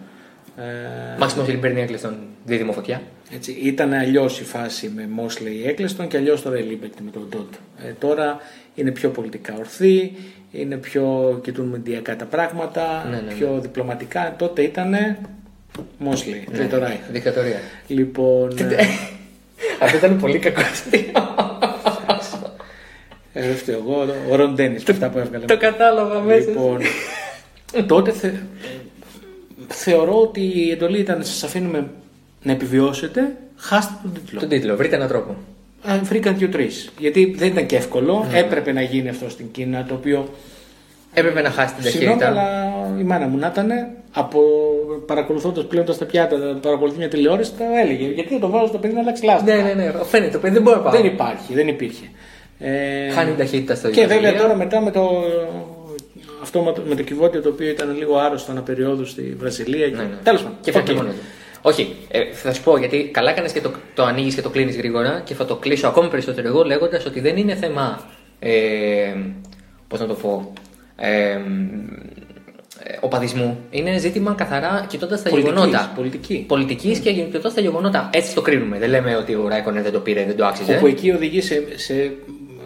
Ε, 0.57 1.17
Μάξιμο 1.19 1.45
Σιλμπέρνι 1.45 1.81
έκλεισε 1.81 2.07
τον 2.07 2.17
δίδυμο 2.45 2.71
φωτιά. 2.71 3.01
έτσι, 3.33 3.51
ήταν 3.51 3.93
αλλιώς 3.93 4.39
η 4.39 4.43
φάση 4.43 4.89
με 4.95 5.09
Mosley 5.17 5.69
Eccleston 5.71 6.07
και 6.07 6.17
αλλιώς 6.17 6.41
τώρα 6.41 6.59
η 6.59 6.63
Liberty 6.71 7.01
με 7.05 7.11
τον 7.11 7.29
Todd. 7.33 7.57
Ε, 7.87 7.91
τώρα 7.91 8.37
είναι 8.75 8.91
πιο 8.91 9.09
πολιτικά 9.09 9.53
ορθή, 9.57 10.13
είναι 10.55 10.75
πιο 10.75 11.39
κοιτούν 11.43 11.65
μεντιακά 11.67 12.15
τα 12.15 12.25
πράγματα, 12.25 13.05
Ναι, 13.09 13.15
ναι, 13.15 13.21
ναι. 13.21 13.33
πιο 13.33 13.59
διπλωματικά. 13.61 14.35
Τότε 14.37 14.61
ήταν 14.61 14.91
Mosley, 16.05 16.43
Ναι, 16.51 16.57
τρίτο 16.57 16.77
Reich. 16.77 17.11
Δικτατορία. 17.11 17.59
Λοιπόν, 17.87 18.57
ε, 18.57 18.75
Αυτό 19.81 19.97
ήταν 19.97 20.19
πολύ 20.19 20.39
κακό 20.39 20.61
αστείο. 20.61 20.99
ε, 23.33 23.41
δεν 23.47 23.55
φταίω 23.55 23.77
εγώ, 23.77 24.05
ο 24.31 24.35
Ρον 24.35 24.53
Ντένις, 24.55 24.89
αυτά 24.89 25.09
που 25.09 25.17
έβγαλε. 25.17 25.45
Το 25.45 25.57
κατάλαβα 25.57 26.19
μέσα. 26.21 26.49
Λοιπόν, 26.49 26.79
τότε 27.87 28.11
θε, 28.11 28.29
θεωρώ 29.67 30.21
ότι 30.21 30.41
η 30.41 30.71
εντολή 30.71 30.99
ήταν 30.99 31.17
να 31.17 31.23
σας 31.23 31.43
αφήνουμε 31.43 31.89
να 32.43 32.51
επιβιώσετε, 32.51 33.35
χάστε 33.55 33.93
τον 34.03 34.13
τίτλο. 34.13 34.39
Τον 34.39 34.49
τίτλο, 34.49 34.75
βρείτε 34.75 34.95
έναν 34.95 35.07
τρόπο. 35.07 35.35
Α, 35.91 35.97
Βρήκαν 36.03 36.37
δύο-τρεις. 36.37 36.89
Γιατί 36.99 37.33
δεν 37.37 37.47
ήταν 37.47 37.65
και 37.65 37.75
εύκολο. 37.75 38.27
Ναι. 38.31 38.39
Έπρεπε 38.39 38.71
να 38.71 38.81
γίνει 38.81 39.09
αυτό 39.09 39.29
στην 39.29 39.51
Κίνα. 39.51 39.85
Το 39.87 39.93
οποίο. 39.93 40.29
Έπρεπε 41.13 41.41
να 41.41 41.49
χάσει 41.49 41.73
την 41.73 41.83
Συγγνώμη, 41.83 42.19
ταχύτητα. 42.19 42.41
αλλά 42.41 42.99
η 42.99 43.03
μάνα 43.03 43.27
μου 43.27 43.37
να 43.37 43.47
ήταν 43.47 43.69
από 44.11 44.39
παρακολουθώντας 45.05 45.65
πλέον 45.65 45.85
τα 45.85 46.05
πιάτα, 46.05 46.59
παρακολουθεί 46.61 46.97
μια 46.97 47.07
τηλεόραση, 47.07 47.51
το 47.51 47.63
έλεγε. 47.83 48.05
Γιατί 48.07 48.33
να 48.33 48.39
το 48.39 48.49
βάλω 48.49 48.67
στο 48.67 48.77
παιδί 48.77 48.93
να 48.93 48.99
αλλάξει 48.99 49.25
λάσπη. 49.25 49.51
Ναι, 49.51 49.55
ναι, 49.55 49.73
ναι. 49.73 49.91
Φαίνεται 50.03 50.31
το 50.31 50.39
παιδί 50.39 50.53
δεν 50.53 50.61
μπορεί 50.61 50.75
να 50.77 50.81
πάει. 50.83 51.01
Δεν 51.01 51.05
υπάρχει, 51.11 51.53
δεν 51.53 51.67
υπήρχε. 51.67 52.05
Ε, 52.59 53.09
Χάνει 53.09 53.29
την 53.29 53.37
ταχύτητα 53.37 53.75
στο 53.75 53.89
Και 53.89 54.01
βέβαια 54.01 54.17
Ιταλία. 54.19 54.39
τώρα 54.41 54.55
μετά 54.55 54.81
με 54.81 54.91
το, 54.91 55.23
αυτό 56.41 56.61
με 56.61 56.71
το, 56.73 56.81
με 56.87 56.95
το 56.95 57.03
κυβότιο 57.03 57.41
το 57.41 57.49
οποίο 57.49 57.69
ήταν 57.69 57.95
λίγο 57.97 58.17
άρρωστο 58.17 58.51
αναπεριόδου 58.51 59.05
στη 59.05 59.35
Βραζιλία. 59.39 59.87
Ναι, 59.87 59.95
ναι. 59.95 60.09
Τέλος 60.23 60.41
πάντων. 60.41 60.57
Και 60.61 60.71
Οκ. 60.77 60.85
Φεύγει 61.63 61.83
μόνο 61.83 61.95
του. 62.01 62.07
Όχι, 62.07 62.07
ε, 62.07 62.33
θα 62.33 62.53
σου 62.53 62.63
πω 62.63 62.77
γιατί 62.77 63.09
καλά 63.13 63.31
έκανες 63.31 63.51
και 63.51 63.61
το, 63.61 63.71
το 63.93 64.03
ανοίγεις 64.03 64.35
και 64.35 64.41
το 64.41 64.49
κλείνεις 64.49 64.77
γρήγορα 64.77 65.21
και 65.25 65.33
θα 65.33 65.45
το 65.45 65.55
κλείσω 65.55 65.87
ακόμη 65.87 66.09
περισσότερο 66.09 66.47
εγώ 66.47 66.63
λέγοντας 66.63 67.05
ότι 67.05 67.19
δεν 67.19 67.37
είναι 67.37 67.55
θέμα. 67.55 68.01
Ε, 68.39 69.15
Πώς 69.87 69.99
να 69.99 70.07
το 70.07 70.13
πω. 70.13 70.53
Ε, 70.95 71.39
ε, 72.85 72.97
οπαδισμού. 72.99 73.57
Είναι 73.69 73.97
ζήτημα 73.97 74.33
καθαρά 74.33 74.85
κοιτώντας 74.89 75.21
τα 75.21 75.29
Πολιτικής, 75.29 75.55
γεγονότα. 75.59 75.91
πολιτική. 75.95 76.45
Πολιτικής 76.47 76.99
και 76.99 77.13
κοιτώντα 77.13 77.53
τα 77.53 77.61
γεγονότα. 77.61 78.09
Έτσι 78.13 78.33
το 78.35 78.41
κρίνουμε. 78.41 78.77
Δεν 78.79 78.89
λέμε 78.89 79.15
ότι 79.15 79.35
ο 79.35 79.47
Ράικονεν 79.47 79.83
δεν 79.83 79.91
το 79.91 79.99
πήρε, 79.99 80.25
δεν 80.25 80.35
το 80.35 80.45
άξιζε. 80.45 80.75
Όπου 80.75 80.87
εκεί 80.87 81.11
οδηγεί 81.11 81.41
σε, 81.41 81.63
σε 81.75 81.93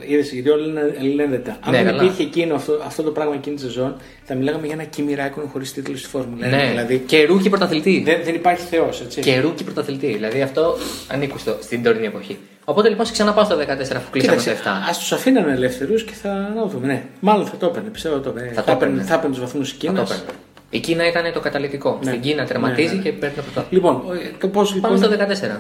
είδες, 0.08 0.32
γιατί 0.32 0.50
όλα 0.50 0.65
είναι 0.65 0.96
αλληλένδετα. 1.00 1.58
Αν 1.62 1.72
Ναι, 1.72 1.78
δεν 1.84 1.86
καλά. 1.91 2.04
υπήρχε 2.04 2.24
εκείνο, 2.24 2.56
αυτό, 2.56 2.82
αυτό 2.86 3.04
το 3.04 3.12
πράγμα 3.12 3.34
εκείνη 3.34 3.56
τη 3.56 3.62
σεζόν, 3.62 3.96
θα 4.24 4.36
μιλάγαμε 4.36 4.65
για 4.67 4.76
ένα 4.80 4.86
Kimi 4.98 5.20
Räikkönen 5.20 5.48
χωρίς 5.52 5.74
τίτλο 5.74 5.98
στη 5.98 6.08
Φόρμουλας. 6.08 6.50
Ναι, 6.52 6.67
Δηλαδή, 6.70 7.04
και 7.06 7.26
rookie 7.25 7.49
πρωταθλητή. 7.50 8.02
δεν, 8.06 8.20
δεν 8.24 8.36
υπάρχει 8.36 8.63
Θεός, 8.65 9.02
έτσι. 9.02 9.22
Και 9.22 9.39
rookie 9.39 9.63
πρωταθλητή. 9.63 10.08
Δηλαδή 10.08 10.41
αυτό 10.41 10.78
ανήκει 11.08 11.39
στο, 11.39 11.58
στην 11.62 11.84
τωρινή 11.84 12.06
εποχή. 12.06 12.38
Οπότε 12.65 12.89
λοιπόν 12.89 13.06
σε 13.06 13.12
ξαναπάω 13.12 13.43
στο 13.43 13.58
14 13.60 13.62
αφού 13.96 14.10
κλείσαμε 14.12 14.36
το 14.41 14.52
7. 14.52 14.54
ας 14.89 14.98
τους 15.00 15.12
αφήνανε 15.12 15.52
ελεύθερους 15.52 16.04
και 16.04 16.13
θα 16.22 16.52
να 16.56 16.62
το 16.62 16.67
δούμε. 16.67 16.88
Ναι, 16.88 17.04
μάλλον 17.20 17.46
θα 17.46 17.58
το 17.58 17.65
έπαιρνε. 17.65 17.89
Πιστεύω 17.89 18.15
θα 18.15 18.22
το 18.22 18.30
έπαιρνε. 18.30 18.52
Θα 18.52 18.63
το 18.63 18.72
έπαιρνε. 18.72 19.02
θα 19.02 19.13
έπαιρνε 19.13 19.36
τους 19.36 19.39
βαθμούς 19.43 19.70
τη 19.78 19.86
Θα 19.86 19.91
Κίνας. 19.91 20.10
το 20.10 20.15
έπαιρνε. 20.15 20.39
Η 20.70 20.80
Κίνα 20.80 21.08
ήταν 21.08 21.34
το 21.34 21.39
καταλυτικό. 21.39 21.99
Ναι. 22.04 22.10
Στην 22.10 22.22
Κίνα 22.22 22.46
τερματίζει 22.46 22.88
Ναι, 22.88 22.93
ναι. 22.96 23.02
και 23.02 23.12
παίρνει 23.12 23.36
το 23.36 23.41
πρωτάθλημα. 23.41 23.91
Λοιπόν, 24.02 24.15
ε, 24.17 24.30
το 24.39 24.48
πώς, 24.48 24.76
Πάμε 24.82 24.96
λοιπόν 24.96 25.12
στο 25.38 25.48
14. 25.48 25.60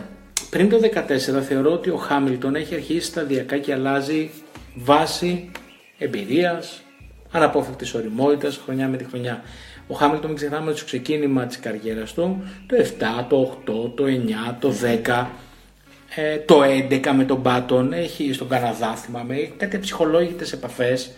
Πριν 0.49 0.69
το 0.69 0.79
2014 1.37 1.41
θεωρώ 1.41 1.71
ότι 1.71 1.89
ο 1.89 1.95
Χάμιλτον 1.95 2.55
έχει 2.55 2.73
αρχίσει 2.75 3.07
σταδιακά 3.07 3.57
και 3.57 3.73
αλλάζει 3.73 4.29
βάση 4.75 5.51
εμπειρίας, 5.97 6.81
αναπόφευκτης 7.31 7.93
οριμότητας 7.93 8.61
χρονιά 8.65 8.87
με 8.87 8.97
τη 8.97 9.03
χρονιά. 9.03 9.43
Ο 9.87 9.93
Χάμιλτον, 9.93 10.27
μην 10.27 10.35
ξεχνάμε 10.35 10.69
ότι 10.69 10.77
στο 10.77 10.85
ξεκίνημα 10.85 11.45
της 11.45 11.59
καριέρας 11.59 12.13
του, 12.13 12.43
το 12.67 12.75
7, 12.75 13.25
το 13.29 13.41
8, 13.41 13.91
το 13.95 14.05
9, 14.05 14.55
το 14.59 14.71
10, 14.71 15.29
ε, 16.15 16.37
το 16.37 16.63
11 16.63 17.13
με 17.13 17.23
τον 17.23 17.37
Μπάτον, 17.37 17.93
έχει 17.93 18.33
στον 18.33 18.47
Καναδά, 18.47 18.95
θυμάμαι, 18.95 19.35
έχει 19.35 19.53
κάτι 19.57 19.75
αψυχολόγητες 19.75 20.51
επαφές, 20.51 21.11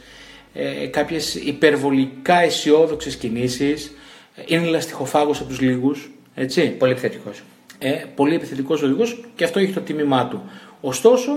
ε, 0.53 0.87
κάποιες 0.87 1.35
υπερβολικά 1.35 2.39
αισιόδοξες 2.39 3.15
κινήσεις, 3.15 3.91
ε, 4.35 4.41
είναι 4.45 4.65
λαστιχοφάγος 4.65 5.39
από 5.39 5.49
τους 5.49 5.59
λίγους, 5.59 6.11
έτσι. 6.35 6.69
Πολύ 6.69 6.91
επιθετικός. 6.91 7.41
Ε, 7.79 7.89
πολύ 8.15 8.35
επιθετικός 8.35 8.81
οδηγός 8.81 9.23
και 9.35 9.43
αυτό 9.43 9.59
έχει 9.59 9.73
το 9.73 9.79
τίμημά 9.81 10.27
του. 10.27 10.41
Ωστόσο, 10.81 11.31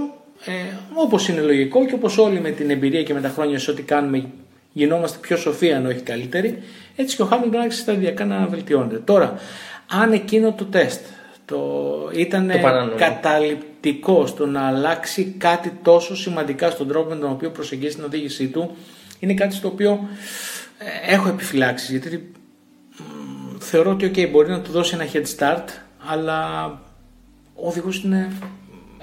ε, 0.44 0.52
όπως 0.94 1.28
είναι 1.28 1.40
λογικό 1.40 1.86
και 1.86 1.94
όπως 1.94 2.18
όλοι 2.18 2.40
με 2.40 2.50
την 2.50 2.70
εμπειρία 2.70 3.02
και 3.02 3.14
με 3.14 3.20
τα 3.20 3.28
χρόνια 3.28 3.58
σε 3.58 3.70
ό,τι 3.70 3.82
κάνουμε 3.82 4.24
γινόμαστε 4.72 5.18
πιο 5.20 5.36
σοφοί, 5.36 5.72
αν 5.72 5.86
όχι 5.86 6.00
καλύτεροι, 6.00 6.62
έτσι 6.96 7.16
και 7.16 7.22
ο 7.22 7.24
Χάμιλτον 7.24 7.60
άρχισε 7.60 7.80
σταδιακά 7.80 8.24
να 8.24 8.46
βελτιώνεται. 8.46 8.96
Τώρα, 8.98 9.38
αν 9.90 10.12
εκείνο 10.12 10.52
το 10.52 10.64
τεστ 10.64 11.00
το 11.44 12.10
ήταν 12.14 12.50
Το 12.50 12.58
παράνομο. 12.58 12.96
καταληπτικό 12.96 14.26
στο 14.26 14.46
να 14.46 14.66
αλλάξει 14.66 15.34
κάτι 15.38 15.72
τόσο 15.82 16.16
σημαντικά 16.16 16.70
στον 16.70 16.88
τρόπο 16.88 17.08
με 17.08 17.16
τον 17.16 17.30
οποίο 17.30 17.50
προσεγγίζει 17.50 17.94
την 17.94 18.04
οδήγησή 18.04 18.46
του, 18.46 18.76
είναι 19.18 19.34
κάτι 19.34 19.54
στο 19.54 19.68
οποίο 19.68 20.08
ε, 20.78 21.12
έχω 21.14 21.28
επιφυλάξεις. 21.28 21.90
Γιατί 21.90 22.32
μ, 22.98 23.58
θεωρώ 23.58 23.90
ότι 23.90 24.10
okay, 24.14 24.28
μπορεί 24.30 24.50
να 24.50 24.60
του 24.60 24.70
δώσει 24.72 24.94
ένα 24.94 25.06
head 25.12 25.38
start, 25.38 25.64
αλλά 26.06 26.64
ο 27.54 27.68
οδηγός 27.68 28.04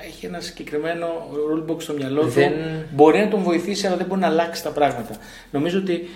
έχει 0.07 0.25
ένα 0.25 0.39
συγκεκριμένο 0.39 1.05
rulebook 1.31 1.81
στο 1.81 1.93
μυαλό 1.93 2.21
του. 2.21 2.27
Δεν- 2.27 2.53
Μπορεί 2.93 3.19
να 3.19 3.27
τον 3.27 3.41
βοηθήσει, 3.43 3.88
αλλά 3.88 3.95
δεν 3.97 4.05
μπορεί 4.05 4.21
να 4.21 4.27
αλλάξει 4.27 4.63
τα 4.63 4.69
πράγματα. 4.69 5.15
Νομίζω 5.51 5.79
ότι 5.79 6.07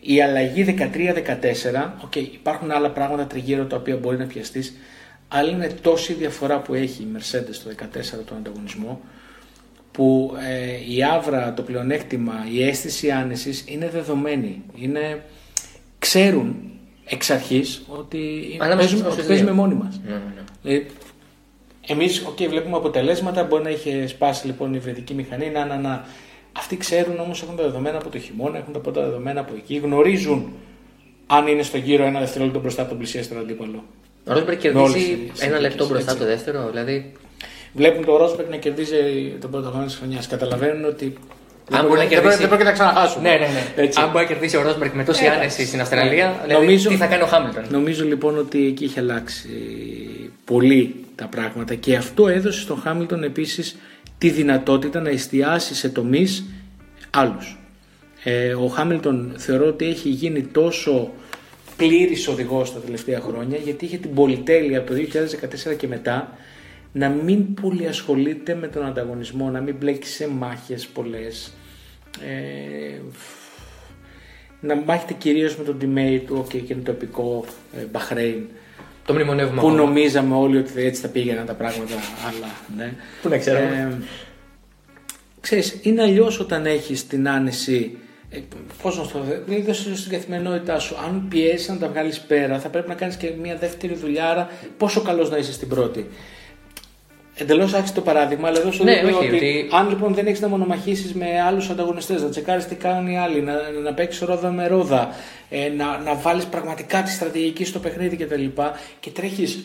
η 0.00 0.22
αλλαγή 0.22 0.62
13-14, 0.62 1.94
οκ, 2.04 2.16
υπάρχουν 2.16 2.70
άλλα 2.70 2.90
πράγματα 2.90 3.24
τριγύρω 3.26 3.64
τα 3.64 3.76
οποία 3.76 3.96
μπορεί 3.96 4.16
να 4.18 4.24
πιαστείς, 4.26 4.74
αλλά 5.28 5.50
είναι 5.50 5.68
τόση 5.80 6.12
διαφορά 6.12 6.58
που 6.60 6.74
έχει 6.74 7.02
η 7.02 7.06
Mercedes 7.16 7.54
το 7.64 7.70
14 7.70 8.24
τον 8.24 8.36
ανταγωνισμό, 8.36 9.00
που 9.92 10.36
ε, 10.48 10.94
η 10.94 11.04
αύρα, 11.04 11.54
το 11.54 11.62
πλεονέκτημα, 11.62 12.34
η 12.52 12.62
αίσθηση 12.68 13.10
άνεσης 13.10 13.64
είναι 13.66 13.88
δεδομένη. 13.88 14.62
Είναι, 14.74 15.22
ξέρουν 15.98 16.56
εξ 17.10 17.30
αρχής 17.30 17.82
ότι 17.88 18.18
Ανάμεσα 18.60 18.78
παίζουμε, 18.78 19.00
στους 19.00 19.12
ότι 19.12 19.20
δύο. 19.20 19.28
παίζουμε 19.28 19.52
μόνοι 19.52 19.74
μας. 19.74 20.00
Ναι, 20.04 20.10
ναι, 20.12 20.18
ναι. 20.18 20.42
Δηλαδή, 20.62 20.86
εμείς 21.86 22.26
okay, 22.28 22.46
βλέπουμε 22.48 22.76
αποτελέσματα, 22.76 23.44
μπορεί 23.44 23.62
να 23.62 23.70
είχε 23.70 24.06
σπάσει 24.06 24.46
λοιπόν 24.46 24.74
η 24.74 24.78
βρετική 24.78 25.14
μηχανή, 25.14 25.50
να, 25.50 25.64
να, 25.64 25.76
να. 25.76 26.04
Αυτοί 26.52 26.76
ξέρουν 26.76 27.18
όμως, 27.18 27.42
έχουν 27.42 27.56
τα 27.56 27.62
δεδομένα 27.62 27.96
από 27.98 28.08
το 28.08 28.18
χειμώνα, 28.18 28.58
έχουν 28.58 28.72
τα 28.72 28.78
πρώτα 28.78 29.00
δεδομένα 29.04 29.40
από 29.40 29.52
εκεί, 29.56 29.76
γνωρίζουν 29.76 30.52
αν 31.26 31.46
είναι 31.46 31.62
στο 31.62 31.76
γύρο 31.76 32.04
ένα 32.04 32.20
δευτερόλεπτο 32.20 32.60
μπροστά 32.60 32.80
από 32.80 32.90
τον 32.90 32.98
πλησιέστερο 32.98 33.40
αντίπαλο. 33.40 33.84
Ο 34.28 34.32
Ρόσμπεργκ 34.32 34.58
Με 34.64 34.80
όλες 34.80 34.92
κερδίζει 34.92 35.16
τις 35.16 35.40
ένα 35.40 35.56
συνθήκες, 35.56 35.60
λεπτό 35.60 35.86
μπροστά 35.86 36.10
έτσι. 36.10 36.22
το 36.22 36.30
δεύτερο. 36.30 36.68
Δηλαδή, 36.70 37.12
Βλέπουν 37.72 38.04
τον 38.04 38.16
Ρόσμπεργκ 38.16 38.48
να 38.50 38.56
κερδίζει 38.56 38.96
τον 39.40 39.50
πρώτο 39.50 39.68
χρόνο 39.68 39.84
της 39.84 39.94
χρονιάς. 39.96 40.26
Καταλαβαίνουν 40.26 40.84
ότι. 40.84 41.16
Αν 41.72 41.80
δεν 41.80 41.88
μπορεί 41.88 42.00
να 42.00 42.06
δεν 42.06 42.08
κερδίσει- 42.08 42.38
Δεν 42.38 42.48
πρόκειται 42.48 42.68
να 42.68 42.74
ξαναχάσουν. 42.74 43.22
ναι, 43.22 43.28
ναι, 43.30 43.36
ναι. 43.36 43.82
Έτσι. 43.82 44.00
Αν 44.00 44.10
μπορεί 44.10 44.24
να 44.24 44.30
κερδίσει 44.30 44.56
ο 44.56 44.62
Ρόσμπεργκ 44.62 44.92
με 44.94 45.04
τόση 45.04 45.24
Ε, 45.24 45.28
άνεση 45.28 45.42
εντάξει. 45.44 45.66
στην 45.66 45.80
Αυστραλία, 45.80 46.26
Ναι. 46.26 46.32
δηλαδή, 46.46 46.64
Νομίζω- 46.64 46.88
τι 46.90 46.96
θα 46.96 47.06
κάνει 47.06 47.22
ο 47.22 47.26
Χάμιλτον; 47.26 47.64
Νομίζω 47.70 48.04
λοιπόν 48.04 48.38
ότι 48.38 48.66
εκεί 48.66 48.84
είχε 48.84 49.00
αλλάξει 49.00 49.48
πολύ 50.44 50.94
τα 51.14 51.26
πράγματα 51.26 51.74
και 51.74 51.96
αυτό 51.96 52.28
έδωσε 52.28 52.60
στον 52.60 52.80
Χάμιλτον 52.80 53.22
επίσης 53.22 53.76
τη 54.18 54.30
δυνατότητα 54.30 55.00
να 55.00 55.08
εστιάσει 55.10 55.74
σε 55.74 55.88
τομείς 55.88 56.44
άλλους. 57.10 57.58
Ε, 58.24 58.54
ο 58.54 58.66
Χάμιλτον 58.66 59.32
θεωρώ 59.36 59.66
ότι 59.66 59.84
έχει 59.86 60.08
γίνει 60.08 60.42
τόσο 60.42 61.10
πλήρης 61.76 62.28
οδηγός 62.28 62.72
τα 62.72 62.78
τελευταία 62.80 63.20
χρόνια 63.20 63.56
γιατί 63.64 63.84
είχε 63.84 63.96
την 63.96 64.14
πολυτέλεια 64.14 64.78
από 64.78 64.86
το 64.88 64.94
2014 64.94 65.74
και 65.76 65.86
μετά 65.86 66.32
να 66.92 67.08
μην 67.08 67.54
πολύ 67.54 67.86
ασχολείται 67.86 68.54
με 68.54 68.66
τον 68.68 68.86
ανταγωνισμό, 68.86 69.48
να 69.50 69.60
μην 69.60 69.74
μπλέκει 69.78 70.06
σε 70.06 70.28
μάχες 70.28 70.86
πολλές. 70.86 71.52
Ε, 72.20 73.00
να 74.60 74.74
μάχεται 74.74 75.12
κυρίως 75.12 75.56
με 75.56 75.64
τον 75.64 75.78
teammate 75.80 76.22
του 76.26 76.44
okay, 76.44 76.62
και 76.66 76.72
είναι 76.72 76.82
το 76.82 76.90
επικό 76.90 77.44
ε, 77.76 77.84
Bahrain 77.92 78.42
Το 79.04 79.12
μνημονεύουμε 79.12 79.60
που 79.60 79.66
ακόμα. 79.66 79.84
νομίζαμε 79.84 80.34
όλοι 80.34 80.58
ότι 80.58 80.82
έτσι 80.82 81.00
θα 81.00 81.08
πήγαιναν 81.08 81.46
τα 81.46 81.54
πράγματα 81.54 81.94
αλλά 82.28 82.52
ναι. 82.76 82.94
Πού 83.22 83.28
να 83.28 83.38
ξέραμε. 83.38 83.98
Ε, 84.00 84.04
ξέρεις, 85.40 85.78
είναι 85.82 86.02
αλλιώς 86.02 86.40
όταν 86.40 86.66
έχεις 86.66 87.06
την 87.06 87.28
άνεση 87.28 87.96
ε, 88.30 88.38
πώς 88.82 88.98
να 88.98 89.04
σου 89.04 89.12
το 89.12 89.18
πω, 89.18 89.24
δηλαδή 89.44 89.62
δώσε 89.62 89.96
στην 89.96 90.12
καθημερινότητά 90.12 90.78
σου. 90.78 90.96
Αν 91.06 91.26
πιέσεις 91.28 91.68
να 91.68 91.76
τα 91.76 91.88
βγάλεις 91.88 92.20
πέρα, 92.20 92.58
θα 92.58 92.68
πρέπει 92.68 92.88
να 92.88 92.94
κάνεις 92.94 93.16
και 93.16 93.32
μια 93.40 93.56
δεύτερη 93.56 93.94
δουλειά. 93.94 94.28
Άρα, 94.30 94.48
πόσο 94.76 95.02
καλός 95.02 95.30
να 95.30 95.36
είσαι 95.36 95.52
στην 95.52 95.68
πρώτη. 95.68 96.06
Εντελώς 97.40 97.74
άξιο 97.74 97.94
το 97.94 98.00
παράδειγμα, 98.00 98.48
αλλά 98.48 98.58
εδώ 98.60 98.72
σου 98.72 98.84
Ναι, 98.84 98.94
δείχνω 98.94 99.16
όχι, 99.18 99.26
ότι, 99.26 99.36
ότι- 99.36 99.68
αν 99.72 99.88
λοιπόν 99.88 100.14
δεν 100.14 100.26
έχεις 100.26 100.40
να 100.40 100.48
μονομαχήσεις 100.48 101.14
με 101.14 101.40
άλλους 101.46 101.68
ανταγωνιστές, 101.70 102.22
να 102.22 102.28
τσεκάρεις 102.28 102.66
τι 102.66 102.74
κάνουν 102.74 103.10
οι 103.10 103.18
άλλοι, 103.18 103.40
να, 103.40 103.54
να 103.84 103.94
παίξεις 103.94 104.20
ρόδα 104.26 104.50
με 104.50 104.66
ρόδα, 104.66 105.08
ε, 105.50 105.68
να, 105.68 105.98
να 105.98 106.14
βάλεις 106.14 106.44
πραγματικά 106.44 107.02
τη 107.02 107.10
στρατηγική 107.10 107.64
στο 107.64 107.78
παιχνίδι 107.78 108.16
κτλ. 108.16 108.34
Και, 108.44 108.62
και 109.00 109.10
τρέχεις 109.10 109.64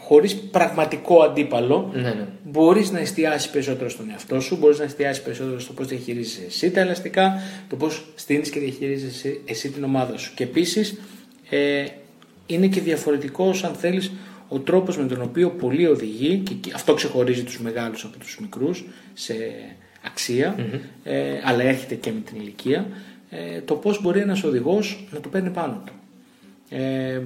χωρίς 0.00 0.34
πραγματικό 0.36 1.22
αντίπαλο, 1.22 1.90
Ναι, 1.94 2.00
ναι. 2.02 2.26
μπορείς 2.44 2.90
να 2.90 2.98
εστιάσεις 2.98 3.50
περισσότερο 3.50 3.88
στον 3.88 4.10
εαυτό 4.10 4.40
σου, 4.40 4.56
μπορείς 4.56 4.78
να 4.78 4.84
εστιάσεις 4.84 5.22
περισσότερο 5.22 5.60
στο 5.60 5.72
πώς 5.72 5.86
διαχειρίζεσαι 5.86 6.44
εσύ 6.46 6.70
τα 6.70 6.80
ελαστικά, 6.80 7.40
το 7.68 7.76
πώς 7.76 8.04
στείνεις 8.14 8.50
και 8.50 8.60
διαχειρίζεσαι 8.60 9.28
εσύ, 9.28 9.40
εσύ 9.44 9.68
την 9.70 9.84
ομάδα 9.84 10.16
σου. 10.18 10.32
Και 10.34 10.44
επίσης 10.44 11.00
ε, 11.50 11.84
είναι 12.46 12.66
και 12.66 12.80
διαφορετικός, 12.80 13.64
αν 13.64 13.72
θέλεις, 13.74 14.12
ο 14.48 14.58
τρόπος 14.58 14.98
με 14.98 15.06
τον 15.06 15.22
οποίο 15.22 15.50
πολλοί 15.50 15.86
οδηγοί, 15.86 16.36
και 16.36 16.54
και 16.54 16.72
αυτό 16.74 16.94
ξεχωρίζει 16.94 17.42
τους 17.44 17.60
μεγάλους 17.60 18.04
από 18.04 18.18
τους 18.18 18.38
μικρούς 18.40 18.84
σε 19.14 19.34
αξια 20.06 20.54
ε, 21.04 21.22
αλλά 21.44 21.62
έρχεται 21.62 21.94
και 21.94 22.12
με 22.12 22.20
την 22.20 22.40
ηλικία, 22.40 22.86
ε, 23.30 23.60
το 23.60 23.74
πώς 23.74 24.02
μπορεί 24.02 24.20
ένας 24.20 24.44
οδηγός 24.44 25.04
να 25.10 25.20
το 25.20 25.28
παίρνει 25.28 25.50
πάνω 25.50 25.82
του. 25.86 25.92
Ε, 26.76 27.20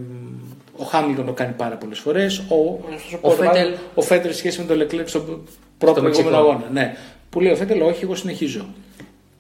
ο 0.76 0.85
Χάμιλτον 0.85 1.26
το 1.26 1.33
κάνει 1.33 1.52
πάρα 1.57 1.76
πολλές 1.76 1.98
φορές. 1.98 2.38
Ο, 2.38 2.81
Ο 3.20 3.31
Φέτελ- 3.31 3.76
ο 3.94 4.02
Φέτελ 4.02 4.31
σε 4.33 4.38
σχέση 4.38 4.61
με 4.61 4.66
τον 4.66 4.76
Λεκλέκ 4.76 5.09
στο 5.09 5.20
πρώτο 5.20 5.44
Στο 5.78 5.92
προηγούμενο 5.92 6.09
Μεξικό. 6.37 6.37
αγώνα. 6.37 6.70
Ναι. 6.72 6.96
Που 7.31 7.40
λέει 7.40 7.52
ο 7.52 7.57
Φέτελ, 7.57 7.81
όχι, 7.83 8.04
εγώ 8.04 8.14
συνεχίζω. 8.14 8.66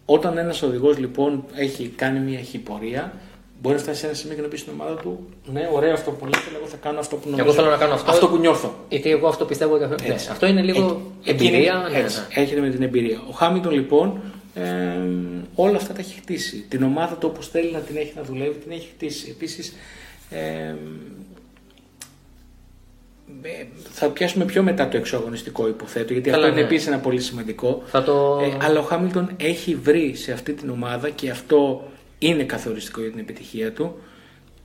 Όταν 0.04 0.38
ένας 0.38 0.62
οδηγός 0.62 0.98
λοιπόν 0.98 1.44
έχει 1.54 1.88
κάνει 1.96 2.18
μια 2.18 2.38
χυπορία, 2.40 3.12
μπορεί 3.62 3.74
να 3.74 3.80
φτάσει 3.82 4.00
σε 4.00 4.06
ένα 4.06 4.14
σημείο 4.14 4.36
και 4.36 4.42
να 4.42 4.48
πεις 4.48 4.60
στην 4.60 4.72
ομάδα 4.80 4.94
του: 4.94 5.28
Ναι, 5.52 5.68
ωραίο 5.72 5.92
αυτό 5.92 6.10
που 6.10 6.24
λέτε, 6.24 6.38
αλλά 6.48 6.58
εγώ 6.58 6.66
θα 6.66 6.76
κάνω 6.76 6.98
αυτό 6.98 7.16
που 7.16 7.28
νομίζω. 7.30 7.52
θέλω 7.52 7.70
να 7.70 7.76
κάνω 7.76 7.94
αυτό. 7.94 8.10
Αυτό 8.10 8.28
που 8.28 8.36
νιώθω. 8.36 8.74
Γιατί 8.88 9.10
εγώ 9.10 9.28
αυτό 9.28 9.44
πιστεύω. 9.44 9.74
ότι 9.74 9.84
αυτό- 9.84 10.04
Ναι, 10.06 10.14
Έτσι. 10.14 10.28
αυτό 10.30 10.46
είναι 10.46 10.62
λίγο 10.62 11.02
Ε, 11.24 11.30
εκείνη- 11.30 11.48
εμπειρία. 11.48 11.88
ναι, 11.90 11.98
έτσι, 11.98 12.18
ναι. 12.18 12.42
Έρχεται 12.42 12.60
με 12.60 12.70
την 12.70 12.82
εμπειρία. 12.82 13.20
Ο 13.28 13.32
Χάμιλτον 13.32 13.72
λοιπόν 13.72 14.20
ε, 14.54 14.62
όλα 15.54 15.76
αυτά 15.76 15.92
τα 15.92 16.00
έχει 16.00 16.14
χτίσει. 16.20 16.64
Την 16.68 16.82
ομάδα 16.82 17.14
του 17.14 17.28
όπως 17.32 17.48
θέλει 17.48 17.70
να 17.72 17.78
την 17.78 17.96
έχει 17.96 18.12
να 18.16 18.22
δουλεύει, 18.22 18.58
την 18.58 18.70
έχει 18.72 18.88
χτίσει. 18.96 19.28
Επίσης. 19.30 19.72
Ε, 20.30 20.74
ε, 23.42 23.64
θα 23.92 24.08
πιάσουμε 24.08 24.44
πιο 24.44 24.62
μετά 24.62 24.88
το 24.88 24.96
εξωαγωνιστικό 24.96 25.68
υποθέτω, 25.68 26.12
γιατί 26.12 26.30
Καλά, 26.30 26.42
αυτό 26.42 26.52
είναι 26.52 26.60
ναι. 26.62 26.66
επίσης 26.66 26.86
ένα 26.86 26.98
πολύ 26.98 27.20
σημαντικό. 27.20 27.82
Θα 27.86 28.02
το... 28.02 28.40
Ε, 28.42 28.64
αλλά 28.66 28.78
ο 28.78 28.82
Χάμιλτον 28.82 29.30
έχει 29.36 29.74
βρει 29.74 30.14
σε 30.14 30.32
αυτή 30.32 30.52
την 30.52 30.70
ομάδα 30.70 31.08
και 31.10 31.30
αυτό 31.30 31.88
είναι 32.18 32.42
καθοριστικό 32.42 33.00
για 33.00 33.10
την 33.10 33.18
επιτυχία 33.18 33.72
του 33.72 33.98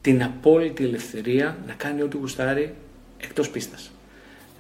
την 0.02 0.24
απόλυτη 0.24 0.84
ελευθερία 0.84 1.58
να 1.68 1.74
κάνει 1.74 2.02
ό,τι 2.02 2.18
γουστάρει 2.18 2.74
εκτός 3.22 3.50
πίστας. 3.50 3.92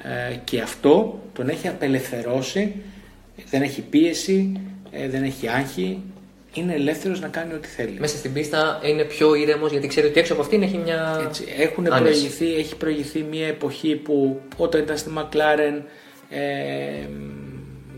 Ε, 0.03 0.35
και 0.43 0.61
αυτό 0.61 1.21
τον 1.33 1.49
έχει 1.49 1.67
απελευθερώσει, 1.67 2.75
δεν 3.49 3.61
έχει 3.61 3.81
πίεση, 3.81 4.51
ε, 4.91 5.09
δεν 5.09 5.23
έχει 5.23 5.47
άγχη, 5.47 6.01
είναι 6.53 6.73
ελεύθερος 6.73 7.19
να 7.19 7.27
κάνει 7.27 7.53
ό,τι 7.53 7.67
θέλει. 7.67 7.99
Μέσα 7.99 8.17
στην 8.17 8.33
πίστα 8.33 8.79
είναι 8.83 9.03
πιο 9.03 9.35
ήρεμος 9.35 9.71
γιατί 9.71 9.87
ξέρει 9.87 10.07
ότι 10.07 10.19
έξω 10.19 10.33
από 10.33 10.41
αυτήν 10.41 10.61
έχει 10.61 10.77
μια. 10.77 11.23
Έτσι, 11.27 11.45
έχουν 11.57 11.93
άνεση. 11.93 12.01
προηγηθεί, 12.01 12.55
έχει 12.55 12.75
προηγηθεί 12.75 13.21
μια 13.21 13.47
εποχή 13.47 13.95
που 13.95 14.41
όταν 14.57 14.81
ήταν 14.81 14.97
στη 14.97 15.11
McLaren 15.17 15.81
ε, 16.29 17.07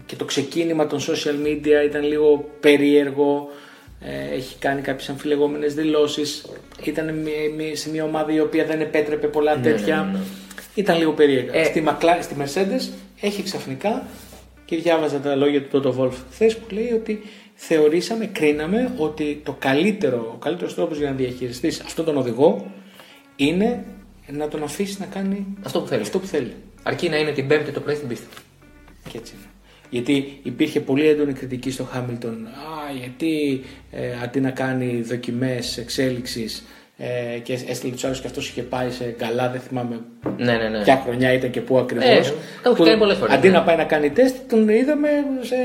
και 0.05 0.15
το 0.15 0.25
ξεκίνημα 0.25 0.87
των 0.87 0.99
social 0.99 1.47
media 1.47 1.85
ήταν 1.85 2.03
λίγο 2.03 2.49
περίεργο. 2.59 3.49
Ε, 4.07 4.35
έχει 4.35 4.55
κάνει 4.59 4.81
κάποιες 4.81 5.09
αμφιλεγόμενες 5.09 5.73
δηλώσεις. 5.73 6.45
Ήταν 6.83 7.09
σε 7.73 7.89
μια 7.89 8.03
ομάδα 8.03 8.33
η 8.33 8.39
οποία 8.39 8.65
δεν 8.65 8.81
επέτρεπε 8.81 9.27
πολλά 9.27 9.55
Ναι, 9.55 9.61
τέτοια. 9.61 9.95
ναι, 9.97 10.11
ναι, 10.11 10.17
ναι. 10.17 10.23
Ήταν 10.75 10.97
λίγο 10.97 11.11
περίεργα. 11.11 11.53
Ε, 11.59 11.63
στη, 11.63 11.81
Μακλά, 11.81 12.21
στη 12.21 12.35
Mercedes 12.39 12.89
έχει 13.21 13.43
ξαφνικά 13.43 14.07
και 14.65 14.75
διάβαζα 14.77 15.19
τα 15.19 15.35
λόγια 15.35 15.63
του 15.63 15.81
Toto 15.83 15.99
Wolff 16.01 16.13
χθες 16.31 16.57
που 16.57 16.73
λέει 16.73 16.91
ότι 16.91 17.21
θεωρήσαμε, 17.55 18.25
κρίναμε 18.25 18.93
ότι 18.97 19.41
το 19.45 19.55
καλύτερο, 19.59 20.31
ο 20.35 20.37
καλύτερος 20.37 20.75
τρόπος 20.75 20.97
για 20.97 21.09
να 21.09 21.15
διαχειριστείς 21.15 21.79
αυτόν 21.79 22.05
τον 22.05 22.17
οδηγό 22.17 22.71
είναι 23.35 23.85
να 24.31 24.47
τον 24.47 24.63
αφήσεις 24.63 24.99
να 24.99 25.05
κάνει 25.05 25.45
Αυτό 25.63 25.81
που 25.81 25.87
θέλει. 25.87 26.01
αυτό 26.01 26.19
που 26.19 26.25
θέλει. 26.27 26.53
Αρκεί 26.83 27.09
να 27.09 27.17
είναι 27.17 27.31
την 27.31 27.47
Πέμπτη 27.47 27.71
το 27.71 27.79
πρωί 27.79 27.95
στην 27.95 28.07
πίστα. 28.07 28.25
Και 29.09 29.17
έτσι 29.17 29.33
είναι. 29.37 29.45
Γιατί 29.95 30.39
υπήρχε 30.43 30.79
πολύ 30.79 31.07
έντονη 31.07 31.33
κριτική 31.33 31.71
στο 31.71 31.83
Χάμιλτον. 31.83 32.45
Α, 32.45 32.91
γιατί 32.99 33.61
ε, 33.91 33.99
αντί 34.23 34.39
να 34.39 34.49
κάνει 34.49 35.01
δοκιμές 35.01 35.77
εξέλιξης 35.77 36.63
ε, 36.97 37.39
και 37.39 37.53
έστειλε 37.67 37.93
τους 37.93 38.03
άλλους 38.03 38.19
και 38.21 38.27
αυτός 38.27 38.49
είχε 38.49 38.61
πάει 38.61 38.89
σε 38.91 39.03
καλά, 39.03 39.49
δεν 39.49 39.61
θυμάμαι 39.61 39.99
Ναι, 40.37 40.53
ναι, 40.53 40.69
ναι. 40.69 40.83
ποια 40.83 41.01
χρονιά 41.05 41.33
ήταν 41.33 41.49
και 41.49 41.61
πού 41.61 41.77
ακριβώς. 41.77 42.05
Ε, 42.27 42.33
το 42.63 42.69
έχει 42.69 42.83
κάνει 42.83 42.99
πολλές 42.99 43.17
φορές, 43.17 43.35
Αντί 43.35 43.47
ναι. 43.47 43.53
να 43.53 43.63
πάει 43.63 43.75
να 43.75 43.83
κάνει 43.83 44.09
τεστ, 44.09 44.35
τον 44.49 44.69
είδαμε 44.69 45.09
σε 45.41 45.55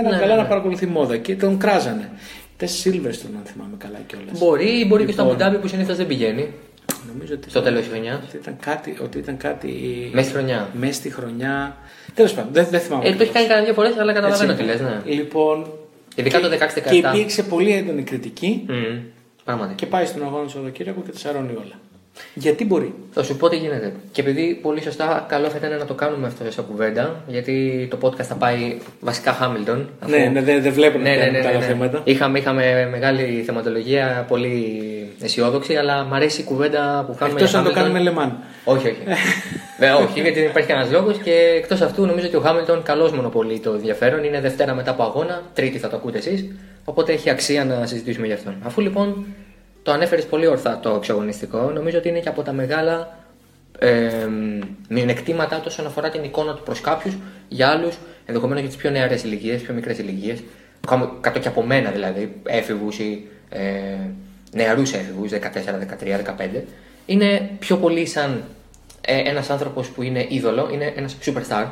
ένα 0.00 0.10
Ναι, 0.10 0.18
καλά 0.18 0.34
ναι. 0.34 0.42
να 0.42 0.46
παρακολουθεί 0.48 0.86
μόδα 0.86 1.16
και 1.16 1.36
τον 1.36 1.58
κράζανε. 1.58 2.10
Τεστ 2.56 2.86
Silverstone, 2.86 3.34
αν 3.36 3.42
θυμάμαι 3.44 3.76
καλά 3.78 3.98
κιόλας. 4.06 4.38
Μπορεί, 4.38 4.84
μπορεί 4.88 5.04
και 5.04 5.12
στο 5.12 5.22
Λοιπόν. 5.22 5.36
Αμπουντάμπι 5.40 5.62
που 5.62 5.68
συνήθως 5.68 5.96
δεν 5.96 6.06
πηγαίνει. 6.06 6.48
Νομίζω 7.12 7.34
ότι 7.34 7.50
Στο 7.50 7.62
τέλος 7.62 7.80
της 7.80 7.88
χρονιάς. 7.90 8.18
ότι 8.28 8.36
ήταν 8.36 8.56
κάτι. 8.60 8.96
Ότι 9.02 9.18
ήταν 9.18 9.36
κάτι 9.36 9.72
Μέσα 10.12 10.28
στη 10.28 10.36
χρονιά. 10.36 10.68
Μέσα 10.72 10.92
στη 10.92 11.10
χρονιά. 11.10 11.76
Τέλος 12.14 12.32
πάντων, 12.34 12.52
δεν, 12.52 12.66
δεν 12.70 12.80
θυμάμαι. 12.80 13.08
Ε, 13.08 13.12
το 13.14 13.22
έχει 13.22 13.22
ακριβώς. 13.22 13.32
κάνει 13.34 13.46
κανένα 13.48 13.64
δύο 13.64 13.74
φορέ, 13.74 13.90
αλλά 14.00 14.12
καταλαβαίνω 14.12 14.54
τι 14.54 14.62
Έτσι. 14.62 14.82
λες, 14.82 14.90
ναι. 15.04 15.12
Λοιπόν. 15.14 15.66
Ειδικά 16.14 16.38
και- 16.40 16.44
το 16.46 16.50
16-17. 16.50 16.90
Και 16.90 16.96
υπήρξε 16.96 17.42
πολύ 17.42 17.72
έντονη 17.72 18.02
κριτική 18.02 18.64
Μμμ, 18.68 18.98
Πράγματι. 19.44 19.74
και 19.74 19.86
πάει 19.86 20.06
στον 20.06 20.22
αγώνα 20.22 20.44
του 20.44 20.50
Σαββατοκύριακου 20.50 21.02
και 21.02 21.10
τα 21.10 21.18
σαρώνει 21.18 21.50
όλα. 21.52 21.74
Γιατί 22.34 22.64
μπορεί; 22.64 22.94
Θα 23.12 23.22
σου 23.22 23.36
πω 23.36 23.48
τι 23.48 23.56
γίνεται. 23.56 23.92
Και 24.12 24.20
επειδή 24.20 24.58
πολύ 24.62 24.82
σωστά 24.82 25.26
καλό 25.28 25.48
θα 25.48 25.56
ήταν 25.56 25.78
να 25.78 25.84
το 25.84 25.94
κάνουμε 25.94 26.26
αυτό 26.26 26.50
σαν 26.50 26.66
κουβέντα, 26.66 27.24
γιατί 27.26 27.86
το 27.90 27.98
podcast 28.02 28.22
θα 28.22 28.34
πάει 28.34 28.78
βασικά 29.00 29.38
Hamilton. 29.40 29.84
αφού- 30.00 30.10
Ναι, 30.16 30.30
ναι, 30.32 30.42
δεν 30.42 30.62
δεν 30.62 30.72
βλέπω 30.72 30.98
να 30.98 31.02
ναι, 31.04 31.10
ναι, 31.10 31.16
κάνουμε 31.16 31.38
ναι, 31.38 31.42
ναι, 31.44 31.48
άλλα 31.48 31.58
ναι. 31.58 31.64
θέματα. 31.64 32.00
Είχαμε, 32.04 32.38
είχαμε 32.38 32.88
μεγάλη 32.90 33.42
θεματολογία, 33.46 34.24
πολύ 34.28 34.82
αισιόδοξη, 35.20 35.74
αλλά 35.76 36.04
μου 36.04 36.14
αρέσει 36.14 36.40
η 36.40 36.44
κουβέντα 36.44 37.04
που 37.06 37.14
κάνουμε. 37.18 37.38
Εκτός 37.38 37.50
για 37.50 37.58
αν 37.58 37.64
το 37.64 37.70
Hamilton. 37.70 37.74
κάνουμε 37.74 37.98
λεμάν. 37.98 38.38
Όχι, 38.64 38.86
όχι. 38.88 38.98
Βέβαια, 39.80 39.96
όχι, 39.96 40.20
γιατί 40.20 40.40
δεν 40.40 40.48
υπάρχει 40.48 40.68
κανένας 40.68 40.92
λόγος 40.92 41.18
και 41.18 41.32
εκτός 41.56 41.80
αυτού 41.80 42.06
νομίζω 42.06 42.26
ότι 42.26 42.36
ο 42.36 42.40
Χάμιλτον 42.40 42.82
καλώ 42.82 43.14
μονοπολεί 43.14 43.58
το 43.60 43.72
ενδιαφέρον. 43.72 44.24
Είναι 44.24 44.40
Δευτέρα 44.40 44.74
μετά 44.74 44.90
από 44.90 45.02
αγώνα, 45.02 45.42
Τρίτη 45.54 45.78
θα 45.78 45.88
το 45.88 45.96
ακούτε 45.96 46.18
εσείς. 46.18 46.44
Οπότε 46.84 47.12
έχει 47.12 47.30
αξία 47.30 47.64
να 47.64 47.86
συζητήσουμε 47.86 48.26
γι' 48.26 48.32
αυτόν. 48.32 48.54
Αφού 48.62 48.80
λοιπόν 48.80 49.26
το 49.82 49.92
ανέφερες 49.92 50.24
πολύ 50.24 50.46
ορθά 50.46 50.80
το 50.82 50.90
εξαγωνιστικό, 50.90 51.70
νομίζω 51.70 51.98
ότι 51.98 52.08
είναι 52.08 52.18
και 52.18 52.28
από 52.28 52.42
τα 52.42 52.52
μεγάλα 52.52 53.18
ε, 53.78 54.10
μειονεκτήματα 54.88 55.56
τους 55.56 55.72
όσον 55.72 55.86
αφορά 55.86 56.08
την 56.08 56.24
εικόνα 56.24 56.54
του 56.54 56.62
προς 56.62 56.80
κάποιους, 56.80 57.16
για 57.48 57.68
άλλους 57.68 57.98
ενδεχομένως 58.26 58.60
για 58.60 58.70
τις 58.70 58.78
πιο 58.78 58.90
νεαρές 58.90 59.22
ηλικίες, 59.22 59.62
πιο 59.62 59.74
μικρές 59.74 59.98
ηλικίες, 59.98 60.42
κάτω 61.20 61.38
και 61.38 61.48
από 61.48 61.62
μένα 61.62 61.90
δηλαδή, 61.90 62.32
έφηβους 62.44 62.98
ή 62.98 63.26
ε, 63.48 63.60
νεαρούς 64.52 64.92
έφηβους, 64.92 65.30
14, 65.30 65.36
13, 65.78 66.22
15, 66.56 66.62
είναι 67.06 67.50
πιο 67.58 67.76
πολύ 67.76 68.06
σαν 68.06 68.44
ε, 69.00 69.18
ένας 69.28 69.50
άνθρωπος 69.50 69.88
που 69.88 70.02
είναι 70.02 70.26
είδωλο, 70.28 70.70
είναι 70.72 70.92
ένας 70.96 71.16
superstar. 71.24 71.66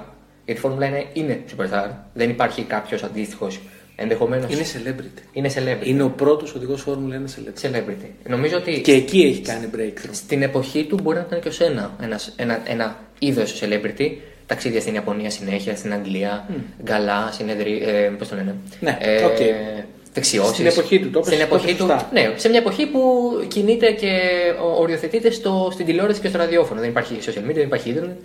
Γιατί 0.45 0.61
η 0.61 0.63
Φόρμουλα 0.63 0.89
1 0.91 1.05
είναι 1.13 1.41
superstar. 1.57 1.91
Δεν 2.15 2.31
υπάρχει 2.31 2.63
κάποιος 2.63 3.03
αντίστοιχος 3.03 3.61
ενδεχομένως. 3.97 4.53
Είναι 4.55 4.65
celebrity. 4.65 5.23
είναι 5.33 5.51
celebrity. 5.55 5.87
Είναι 5.87 6.03
ο 6.03 6.11
πρώτος 6.11 6.55
οδηγός 6.55 6.81
Φόρμουλα 6.83 7.17
1 7.17 7.21
celebrity. 7.21 7.67
celebrity. 7.67 8.11
Νομίζω 8.29 8.57
ότι 8.57 8.81
Και 8.81 8.93
εκεί 8.93 9.21
έχει 9.21 9.41
κάνει 9.41 9.69
breakthrough. 9.77 10.09
στην 10.13 10.43
εποχή 10.43 10.85
του 10.85 10.99
μπορεί 11.03 11.17
να 11.17 11.25
ήταν 11.27 11.41
και 11.41 11.49
ω 11.49 11.65
ένα, 11.65 11.97
ένας, 12.03 12.33
ένα, 12.37 12.61
ένα 12.67 12.97
είδος 13.19 13.61
celebrity. 13.63 14.11
Ταξίδια 14.47 14.81
στην 14.81 14.95
Ιαπωνία 14.95 15.31
συνέχεια, 15.31 15.77
στην 15.77 15.93
Αγγλία, 15.93 16.49
γκαλά, 16.83 17.29
συνεδρί, 17.33 17.83
ε, 17.87 18.11
πώς 18.19 18.29
το 18.29 18.35
λένε, 18.37 18.55
Ναι, 18.81 18.99
ε, 19.01 19.25
οκ. 19.25 19.37
Δεξιώσεις. 20.19 20.55
Στην 20.55 20.67
εποχή 20.67 21.01
του, 21.01 21.11
το 21.11 21.23
Στην 21.23 21.33
έπαιζε- 21.41 21.49
το 21.49 21.55
εποχή 21.55 21.71
έπαιζε 21.71 21.85
του, 21.87 21.91
σωστά. 21.93 22.09
ναι, 22.13 22.33
σε 22.37 22.49
μια 22.49 22.59
εποχή 22.59 22.87
που 22.87 23.01
κινείται 23.49 23.91
και 23.93 24.11
ο- 24.63 24.81
οριοθετείται 24.81 25.31
στο, 25.31 25.69
στην 25.73 25.87
τηλεόραση 25.87 26.21
και 26.21 26.29
στο 26.29 26.39
ραδιόφωνο. 26.39 26.81
Δεν 26.81 26.89
υπάρχει 26.89 27.19
social 27.27 27.49
media, 27.51 27.55
δεν 27.55 27.63
υπάρχει 27.67 27.89
ίντερνετ. 27.91 28.17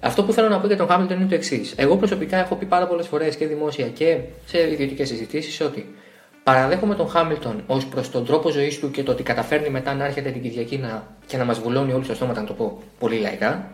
Αυτό 0.00 0.22
που 0.24 0.32
θέλω 0.32 0.48
να 0.48 0.58
πω 0.60 0.66
για 0.66 0.76
τον 0.76 0.86
Χάμιλτον 0.88 1.16
είναι 1.20 1.28
το 1.28 1.34
εξής. 1.34 1.72
Εγώ 1.76 1.96
προσωπικά 1.96 2.36
έχω 2.36 2.54
πει 2.54 2.64
πάρα 2.64 2.86
πολλές 2.86 3.06
φορές 3.06 3.36
και 3.36 3.46
δημόσια 3.46 3.86
και 3.86 4.16
σε 4.46 4.70
ιδιωτικές 4.72 5.08
συζητήσεις 5.08 5.60
ότι 5.60 5.94
παραδέχομαι 6.42 6.94
τον 6.94 7.08
Χάμιλτον 7.08 7.62
ως 7.66 7.86
προς 7.86 8.10
τον 8.10 8.24
τρόπο 8.24 8.50
ζωής 8.50 8.78
του 8.78 8.90
και 8.90 9.02
το 9.02 9.12
ότι 9.12 9.22
καταφέρνει 9.22 9.68
μετά 9.68 9.94
να 9.94 10.04
έρχεται 10.04 10.30
την 10.30 10.42
Κυριακή 10.42 10.76
να, 10.78 11.06
και 11.26 11.36
να 11.36 11.44
μας 11.44 11.58
βουλώνει 11.60 11.92
όλους 11.92 12.04
τα 12.04 12.14
στόματα, 12.14 12.40
να 12.40 12.46
το 12.46 12.52
πω 12.52 12.78
πολύ 12.98 13.16
λαϊκά. 13.18 13.70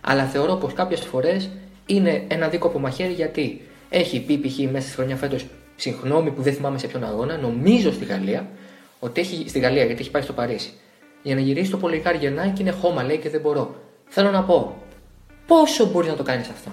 Αλλά 0.00 0.24
θεωρώ 0.24 0.54
πως 0.54 0.72
κάποιες 0.72 1.00
φορές 1.00 1.48
είναι 1.86 2.22
ένα 2.28 2.48
δίκοπο 2.48 2.78
μαχαίρι 2.78 3.12
γιατί 3.12 3.60
έχει 3.90 4.20
πει 4.20 4.38
π.χ. 4.38 4.58
μέσα 4.72 4.86
στη 4.86 4.96
χρονιά 4.96 5.16
φέτος 5.16 5.46
συγγνώμη 5.76 6.30
που 6.30 6.42
δεν 6.42 6.54
θυμάμαι 6.54 6.78
σε 6.78 6.86
ποιον 6.86 7.04
αγώνα, 7.04 7.36
νομίζω 7.36 7.92
στη 7.92 8.04
Γαλλία, 8.04 8.48
ότι 8.98 9.20
έχει, 9.20 9.44
στη 9.48 9.58
Γαλλία 9.58 9.84
γιατί 9.84 10.00
έχει 10.00 10.10
πάει 10.10 10.22
στο 10.22 10.32
Παρίσι. 10.32 10.72
Για 11.22 11.34
να 11.34 11.40
γυρίσει 11.40 11.70
το 11.70 11.76
πολυκάρι 11.76 12.18
γυρνάει 12.18 12.50
και 12.50 12.62
είναι 12.62 12.70
χώμα, 12.70 13.02
λέει 13.02 13.18
και 13.18 13.30
δεν 13.30 13.40
μπορώ. 13.40 13.74
Θέλω 14.08 14.30
να 14.30 14.42
πω, 14.42 14.76
πόσο 15.46 15.86
μπορείς 15.86 16.08
να 16.08 16.16
το 16.16 16.22
κάνεις 16.22 16.48
αυτό; 16.48 16.70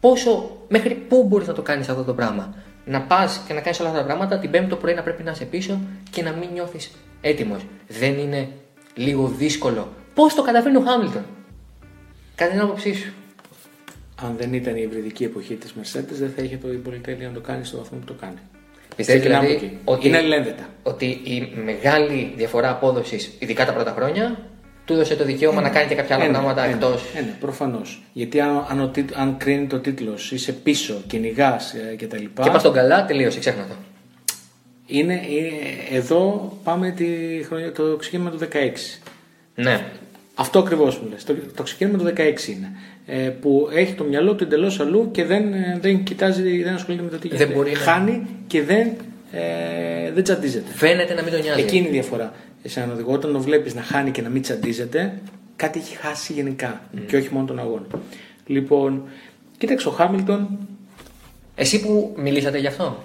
Πόσο, 0.00 0.56
μέχρι 0.68 0.94
πού 0.94 1.24
μπορείς 1.24 1.46
να 1.46 1.54
το 1.54 1.62
κάνεις 1.62 1.88
αυτό 1.88 2.04
το 2.04 2.14
πράγμα; 2.14 2.54
Να 2.84 3.00
πας 3.00 3.42
και 3.46 3.54
να 3.54 3.60
κάνεις 3.60 3.80
όλα 3.80 3.88
αυτά 3.88 4.00
τα 4.00 4.06
πράγματα, 4.06 4.38
την 4.38 4.50
Πέμπτη 4.50 4.68
το 4.68 4.76
πρωί 4.76 4.94
να 4.94 5.02
πρέπει 5.02 5.22
να 5.22 5.30
είσαι 5.30 5.44
πίσω 5.44 5.80
και 6.10 6.22
να 6.22 6.32
μην 6.32 6.48
νιώθεις 6.52 6.90
έτοιμος. 7.20 7.60
Δεν 7.88 8.18
είναι 8.18 8.48
λίγο 8.94 9.26
δύσκολο. 9.26 9.88
Πώς 10.14 10.34
το 10.34 10.42
καταφέρνει 10.42 10.76
ο 10.76 10.80
Χάμιλτον; 10.80 11.24
Κατά 12.34 12.50
την 12.50 12.60
άποψή 12.60 12.94
σου. 12.94 13.12
Αν 14.22 14.34
δεν 14.38 14.54
ήταν 14.54 14.76
η 14.76 14.80
υβριδική 14.84 15.24
εποχή 15.24 15.54
της 15.54 15.74
Mercedes, 15.80 16.12
δεν 16.18 16.32
θα 16.36 16.42
είχε 16.42 16.56
το 16.56 16.72
η 16.72 16.76
πολυτέλεια 16.76 17.28
να 17.28 17.34
το 17.34 17.40
κάνει 17.40 17.64
στο 17.64 17.76
βαθμό 17.76 17.98
που 17.98 18.04
το 18.04 18.14
κάνει. 18.20 18.38
Πιστεύει 18.96 19.18
Ξεκινάμε 19.18 19.46
δηλαδή 19.46 19.64
εκεί. 19.66 19.78
ότι, 19.84 20.08
Είναι 20.08 20.16
αλληλένδετα. 20.16 20.68
ότι 20.82 21.04
η 21.06 21.52
μεγάλη 21.64 22.32
διαφορά 22.36 22.70
απόδοσης, 22.70 23.30
ειδικά 23.38 23.66
τα 23.66 23.72
πρώτα 23.72 23.90
χρόνια, 23.96 24.38
του 24.84 24.92
έδωσε 24.92 25.16
το 25.16 25.24
δικαίωμα 25.24 25.60
να 25.60 25.68
κάνει 25.68 25.88
και 25.88 25.94
κάποια 25.94 26.14
άλλα 26.14 26.24
Ένα, 26.24 26.32
πράγματα 26.32 26.64
ένα, 26.64 26.72
εκτός; 26.74 27.02
Ένα, 27.14 27.36
προφανώς. 27.40 28.02
Γιατί 28.12 28.40
αν, 28.40 28.66
αν, 28.68 28.80
ο 28.80 28.88
τίτ- 28.88 29.16
αν 29.16 29.36
κρίνει 29.36 29.66
το 29.66 29.78
τίτλο, 29.78 30.14
είσαι 30.30 30.52
πίσω, 30.52 31.02
κυνηγάς 31.06 31.74
ε, 31.74 31.96
κτλ. 31.96 32.16
Και 32.16 32.50
πας 32.50 32.60
στον 32.60 32.72
καλά, 32.72 33.04
τελείωσε, 33.04 33.38
ξέχνα 33.38 33.66
το. 33.66 33.74
Είναι, 34.86 35.14
ε, 35.14 35.96
εδώ 35.96 36.52
πάμε 36.64 36.90
τη 36.90 37.06
χρονιά, 37.46 37.72
το 37.72 37.96
ξεκίνημα 37.96 38.30
του 38.30 38.38
16. 38.38 39.00
Ναι. 39.54 39.84
Αυτό 40.34 40.58
ακριβώς 40.58 40.98
μου 40.98 41.08
λες. 41.08 41.24
Το, 41.24 41.34
το 41.56 41.62
ξεκίνημα 41.62 41.98
του 41.98 42.04
16 42.16 42.48
είναι. 42.48 42.70
Ε, 43.06 43.28
που 43.28 43.68
έχει 43.72 43.94
το 43.94 44.04
μυαλό 44.04 44.34
του 44.34 44.44
εντελώς 44.44 44.80
αλλού 44.80 45.08
και 45.10 45.24
δεν, 45.24 45.52
ε, 45.52 45.78
δεν 45.80 46.02
κοιτάζει, 46.02 46.62
δεν 46.62 46.74
ασχολείται 46.74 47.02
με 47.02 47.10
το 47.10 47.18
τι 47.18 47.28
Δεν 47.28 47.36
γίνεται. 47.38 47.54
μπορεί 47.54 47.70
να- 47.72 47.78
Χάνει 47.78 48.26
και 48.46 48.62
δεν, 48.62 48.86
ε, 49.32 50.10
δεν 50.14 50.22
τσαντίζεται. 50.22 50.70
Φαίνεται 50.74 51.14
να 51.14 51.22
μην 51.22 51.32
τον 51.32 51.40
νοιάζει. 51.40 51.60
Εκείνη 51.60 51.78
είναι 51.78 51.88
η 51.88 51.92
διαφορά. 51.92 52.32
Σε 52.64 52.80
έναν 52.80 52.92
οδηγό, 52.94 53.12
όταν 53.12 53.32
το 53.32 53.40
βλέπεις 53.40 53.74
να 53.74 53.82
χάνει 53.82 54.10
και 54.10 54.22
να 54.22 54.28
μην 54.28 54.42
τσαντίζεται, 54.42 55.12
κάτι 55.56 55.78
έχει 55.78 55.96
χάσει 55.96 56.32
γενικά. 56.32 56.80
Και 57.06 57.16
όχι 57.16 57.28
μόνο 57.32 57.46
τον 57.46 57.58
αγώνα. 57.58 57.86
Λοιπόν, 58.46 59.02
κοίταξε 59.58 59.88
ο 59.88 59.90
Χάμιλτον. 59.90 60.58
Εσύ 61.54 61.80
που 61.80 62.14
μιλήσατε 62.18 62.58
γι' 62.58 62.66
αυτό. 62.66 63.04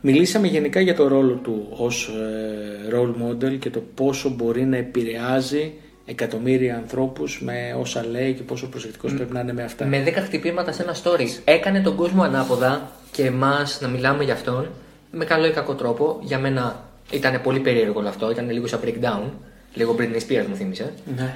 Μιλήσαμε 0.00 0.46
γενικά 0.46 0.80
για 0.80 0.94
το 0.94 1.08
ρόλο 1.08 1.32
του 1.34 1.66
ως 1.70 2.08
ε, 2.08 2.96
role 2.96 3.14
model 3.24 3.58
και 3.58 3.70
το 3.70 3.82
πόσο 3.94 4.28
μπορεί 4.30 4.64
να 4.64 4.76
επηρεάζει 4.76 5.72
εκατομμύρια 6.10 6.76
ανθρώπους 6.76 7.42
με 7.42 7.76
όσα 7.78 8.06
λέει 8.06 8.32
και 8.32 8.42
πόσο 8.42 8.68
προσεκτικός 8.68 9.14
πρέπει 9.14 9.32
να 9.32 9.40
είναι 9.40 9.52
με 9.52 9.62
αυτά. 9.62 9.84
Με 9.84 10.04
10 10.06 10.12
χτυπήματα 10.12 10.72
σε 10.72 10.82
ένα 10.82 10.94
story. 11.02 11.26
Έκανε 11.44 11.80
τον 11.80 11.96
κόσμο 11.96 12.22
ανάποδα 12.22 12.90
και 13.10 13.24
εμάς 13.24 13.80
να 13.80 13.88
μιλάμε 13.88 14.24
γι' 14.24 14.30
αυτόν 14.30 14.68
με 15.10 15.24
καλό 15.24 15.46
ή 15.46 15.50
κακό 15.50 15.74
τρόπο. 15.74 16.18
Για 16.22 16.38
μένα 16.38 16.84
ήταν 17.10 17.40
πολύ 17.42 17.60
περίεργο 17.60 17.98
όλο 17.98 18.08
αυτό. 18.08 18.30
Ήταν 18.30 18.50
λίγο 18.50 18.66
σαν 18.66 18.80
breakdown. 18.84 19.30
Λίγο 19.74 19.96
Britney 19.98 20.20
Spears 20.28 20.46
μου 20.48 20.54
θύμισε. 20.54 20.92
Ναι. 21.16 21.34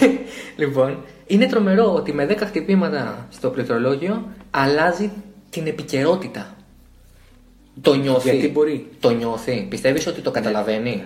λοιπόν, 0.62 1.04
είναι 1.26 1.46
τρομερό 1.46 1.94
ότι 1.94 2.12
με 2.12 2.26
10 2.30 2.36
χτυπήματα 2.38 3.26
στο 3.30 3.50
πληκτρολόγιο 3.50 4.28
αλλάζει 4.50 5.10
την 5.50 5.66
επικαιρότητα. 5.66 6.56
Το 7.80 7.94
νιώθει. 7.94 8.30
Γιατί 8.30 8.48
μπορεί. 8.48 8.88
Το 9.00 9.10
νιώθει. 9.10 9.66
Πιστεύεις 9.70 10.06
ότι 10.06 10.20
το 10.20 10.30
καταλαβαίνει; 10.30 11.02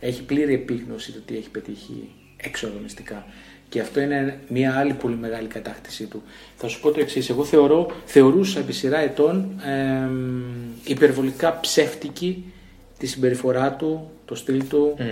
Έχει 0.00 0.22
πλήρη 0.22 0.54
επίγνωση 0.54 1.12
του 1.12 1.22
τι 1.26 1.36
έχει 1.36 1.50
πετύχει 1.50 2.08
έξω 2.42 2.66
αγωνιστικά. 2.66 3.26
Και 3.68 3.80
αυτό 3.80 4.00
είναι 4.00 4.38
μια 4.48 4.74
άλλη 4.78 4.92
πολύ 4.92 5.16
μεγάλη 5.16 5.46
κατάκτησή 5.48 6.04
του. 6.04 6.22
Θα 6.56 6.68
σου 6.68 6.80
πω 6.80 6.90
το 6.90 7.00
εξής. 7.00 7.28
Εγώ 7.30 7.44
θεωρώ, 7.44 7.90
θεωρούσα 8.04 8.58
επί 8.60 8.72
σειρά 8.72 8.98
ετών 8.98 9.60
εμ, 9.66 10.42
υπερβολικά 10.84 11.60
ψεύτικη 11.60 12.52
τη 12.98 13.06
συμπεριφορά 13.06 13.72
του, 13.72 14.10
το 14.24 14.34
στυλ 14.34 14.66
του. 14.68 14.94
Μμ. 14.98 15.04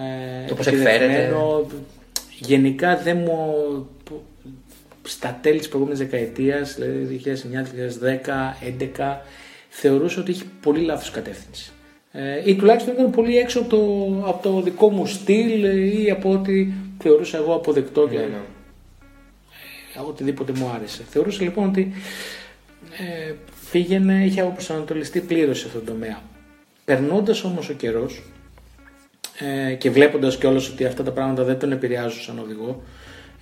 Ε, 0.00 0.44
Το 0.48 0.54
πώς 0.54 0.66
επιδεχμένο. 0.66 1.04
εκφέρεται. 1.04 1.34
Γενικά 2.38 2.96
δεν 2.96 3.16
μου, 3.16 3.54
στα 5.02 5.38
τέλη 5.42 5.58
της 5.58 5.68
προηγούμενης 5.68 6.00
δεκαετίας, 6.00 6.74
δηλαδή 6.74 7.04
2009, 7.04 7.62
2010, 7.62 8.56
2011, 8.60 9.22
θεωρούσα 9.68 10.20
ότι 10.20 10.30
έχει 10.30 10.44
πολύ 10.62 10.80
λάθος 10.80 11.10
κατεύθυνση. 11.10 11.72
Ε, 12.16 12.50
ή 12.50 12.54
τουλάχιστον 12.56 12.94
ήταν 12.94 13.10
πολύ 13.10 13.38
έξω 13.38 13.60
από 13.60 13.68
το, 13.68 13.78
από 14.28 14.42
το 14.42 14.60
δικό 14.60 14.90
μου 14.90 15.06
στυλ 15.06 15.64
ή 16.04 16.10
από 16.10 16.30
ό,τι 16.30 16.66
θεωρούσα 16.98 17.36
εγώ 17.38 17.54
αποδεκτό 17.54 18.08
και 18.08 18.16
Ναι, 18.16 18.22
ναι. 18.22 18.40
ε, 19.96 20.00
οτιδήποτε 20.08 20.52
μου 20.56 20.70
άρεσε. 20.74 21.02
Θεωρούσα 21.08 21.42
λοιπόν 21.42 21.68
ότι 21.68 21.92
ε, 22.98 23.32
πήγαινε, 23.70 24.24
είχε 24.24 24.40
αποπροσανατολιστεί 24.40 25.20
πλήρως 25.20 25.58
σε 25.58 25.66
αυτόν 25.66 25.84
τον 25.84 25.94
τομέα. 25.94 26.20
Περνώντας 26.84 27.44
όμως 27.44 27.68
ο 27.68 27.72
καιρός 27.72 28.22
ε, 29.38 29.74
και 29.74 29.90
βλέποντας 29.90 30.38
κιόλας 30.38 30.68
ότι 30.68 30.84
αυτά 30.84 31.02
τα 31.02 31.10
πράγματα 31.10 31.44
δεν 31.44 31.58
τον 31.58 31.72
επηρεάζουν 31.72 32.22
σαν 32.22 32.38
οδηγό, 32.38 32.82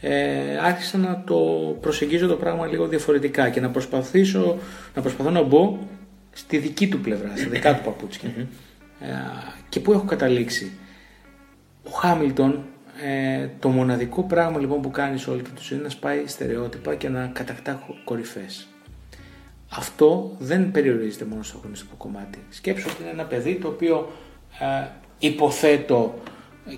ε, 0.00 0.58
άρχισα 0.62 0.98
να 0.98 1.22
το 1.26 1.36
προσεγγίζω 1.80 2.26
το 2.26 2.36
πράγμα 2.36 2.66
λίγο 2.66 2.86
διαφορετικά 2.86 3.50
και 3.50 3.60
να 3.60 3.70
προσπαθήσω 3.70 4.58
να 4.94 5.02
προσπαθώ 5.02 5.30
να 5.30 5.42
μπω 5.42 5.78
στη 6.32 6.58
δική 6.58 6.88
του 6.88 7.00
πλευρά, 7.00 7.36
στα 7.36 7.48
δικά 7.48 7.76
του 7.76 7.82
παπούτσια. 7.84 8.28
Ε, 9.00 9.06
και 9.68 9.80
πού 9.80 9.92
έχω 9.92 10.04
καταλήξει. 10.04 10.72
Ο 11.84 11.90
Χάμιλτον, 11.90 12.64
ε, 13.02 13.48
το 13.58 13.68
μοναδικό 13.68 14.22
πράγμα 14.22 14.58
λοιπόν 14.58 14.80
που 14.80 14.90
κάνει 14.90 15.18
σε 15.18 15.30
όλη 15.30 15.42
τους 15.42 15.66
ζωή 15.66 15.78
είναι 15.78 15.86
να 15.86 15.92
σπάει 15.92 16.26
στερεότυπα 16.26 16.94
και 16.94 17.08
να 17.08 17.26
κατακτά 17.26 17.88
κορυφές. 18.04 18.66
Αυτό 19.70 20.36
δεν 20.38 20.70
περιορίζεται 20.70 21.24
μόνο 21.24 21.42
στο 21.42 21.58
αγωνιστικό 21.58 21.94
κομμάτι. 21.96 22.38
Σκέψου 22.48 22.88
ότι 22.92 23.02
είναι 23.02 23.10
ένα 23.10 23.24
παιδί 23.24 23.54
το 23.54 23.68
οποίο 23.68 24.12
ε, 24.58 24.86
υποθέτω 25.18 26.22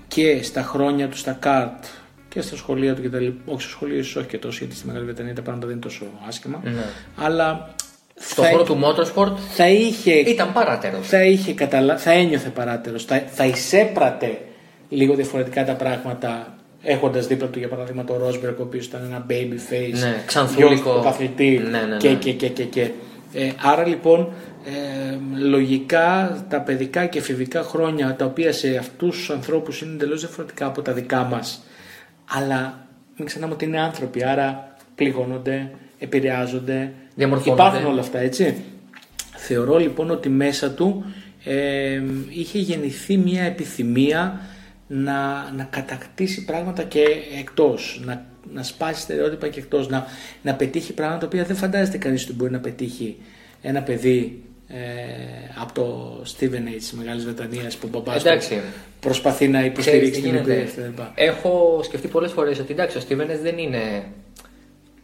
και 0.09 0.43
στα 0.43 0.63
χρόνια 0.63 1.09
του 1.09 1.17
στα 1.17 1.33
καρτ 1.33 1.85
και 2.29 2.41
στα 2.41 2.57
σχολεία 2.57 2.95
του 2.95 3.03
και 3.03 3.11
τα 3.11 3.21
λοιπά. 3.21 3.53
Όχι 3.53 3.63
στα 3.63 3.71
σχολεία, 3.71 3.99
ίσως 3.99 4.17
όχι 4.17 4.27
και 4.27 4.39
τόσο, 4.39 4.59
γιατί 4.59 4.77
στη 4.77 4.87
Μεγάλη 4.87 5.05
Βρετανία 5.05 5.35
τα 5.35 5.43
πράγματα 5.43 5.67
δεν 5.67 5.77
είναι 5.77 5.85
τόσο 5.85 6.05
άσχημα. 6.27 6.61
Ναι. 6.65 6.85
Αλλά 7.17 7.75
Στον 8.15 8.45
θα, 8.45 8.51
χώρο 8.51 8.63
του 8.63 8.79
motorsport 8.85 9.33
θα 9.51 9.69
είχε, 9.69 10.13
ήταν 10.13 10.53
παράτερος. 10.53 11.09
θα, 11.09 11.25
είχε 11.25 11.53
καταλα... 11.55 11.99
θα 11.99 12.11
ένιωθε 12.11 12.49
παράτερος. 12.49 13.05
Θα, 13.05 13.23
θα 13.27 13.45
εισέπρατε 13.45 14.39
λίγο 14.89 15.15
διαφορετικά 15.15 15.65
τα 15.65 15.75
πράγματα 15.75 16.55
έχοντας 16.83 17.27
δίπλα 17.27 17.47
του 17.47 17.59
για 17.59 17.69
παράδειγμα 17.69 18.05
το 18.05 18.17
Ρόσμπερκ, 18.17 18.59
ο 18.59 18.63
οποίος 18.63 18.87
ήταν 18.87 19.01
ένα 19.05 19.27
baby 19.31 19.73
face, 19.73 19.99
Ναι, 19.99 20.23
ξανθούλικο. 20.27 20.69
γιος 20.69 20.81
του 20.81 20.89
πρωταθλητή 20.93 21.61
Ναι, 21.71 21.79
ναι, 21.79 21.85
ναι. 21.87 21.97
και, 21.97 22.15
και, 22.15 22.33
και, 22.33 22.49
και, 22.49 22.65
και. 22.65 22.91
Ε, 23.33 23.51
άρα 23.63 23.87
λοιπόν 23.87 24.33
ε, 24.65 25.17
λογικά 25.39 26.39
τα 26.49 26.61
παιδικά 26.61 27.07
και 27.07 27.19
εφηβικά 27.19 27.63
χρόνια 27.63 28.15
τα 28.19 28.25
οποία 28.25 28.53
σε 28.53 28.77
αυτούς 28.77 29.17
τους 29.17 29.31
ανθρώπους 29.31 29.81
είναι 29.81 29.93
εντελώς 29.93 30.21
διαφορετικά 30.21 30.67
από 30.67 30.83
τα 30.83 30.93
δικά 30.93 31.23
μας 31.23 31.63
αλλά 32.31 32.87
μην 33.17 33.27
ξεχνάμε 33.27 33.53
ότι 33.53 33.65
είναι 33.65 33.81
άνθρωποι 33.81 34.25
άρα 34.25 34.77
πληγώνονται, 34.95 35.71
επηρεάζονται 36.05 36.93
Διαμορφώνονται. 37.15 37.63
υπάρχουν 37.63 37.87
όλα 37.91 38.01
αυτά 38.01 38.19
έτσι 38.19 38.55
θεωρώ 39.37 39.79
λοιπόν 39.79 40.11
ότι 40.11 40.29
μέσα 40.29 40.71
του 40.71 41.05
ε, 41.45 42.03
είχε 42.29 42.59
γεννηθεί 42.59 43.17
μια 43.17 43.43
επιθυμία 43.43 44.41
να, 44.87 45.51
να 45.57 45.65
κατακτήσει 45.71 46.45
πράγματα 46.45 46.83
και 46.83 47.05
εκτός, 47.39 48.01
να, 48.05 48.27
να 48.53 48.63
σπάσει 48.63 49.01
στερεότυπα 49.01 49.49
και 49.49 49.61
εκτός, 49.61 49.89
να, 49.89 50.07
να 50.43 50.55
πετύχει 50.55 50.93
πράγματα 50.93 51.21
τα 51.21 51.27
οποία 51.27 51.45
δεν 51.45 51.57
φαντάζεται 51.57 51.99
κανείς 51.99 52.25
ότι 52.25 52.33
μπορεί 52.33 52.51
να 52.51 52.59
πετύχει 52.61 53.17
ένα 53.63 53.83
παιδί 53.83 54.43
ε, 54.69 54.77
από 55.61 55.73
το 55.73 56.17
Stevenage 56.25 56.77
της 56.77 56.93
Μεγάλης 56.93 57.25
Βρετανίας 57.25 57.77
που 57.77 57.87
ο 57.87 57.99
μπαμπάς 57.99 58.23
του 58.23 58.29
Εντάξει. 58.29 58.61
προσπαθεί 59.01 59.49
να 59.49 59.59
Ξέρεις 59.59 59.73
υποστηρίξει 59.73 60.11
τι 60.11 60.21
την 60.21 60.27
γίνεται. 60.27 60.53
εκπαίδευση 60.53 60.93
κτλ. 60.95 61.03
Έχω 61.15 61.81
σκεφτεί 61.85 62.09
πολλές 62.09 62.33
φορές 62.33 62.59
ότι 62.59 62.73
εντάξει, 62.73 62.97
το 62.97 63.01
Stevenage 63.01 63.39
δεν 63.43 63.59
είναι 63.59 64.05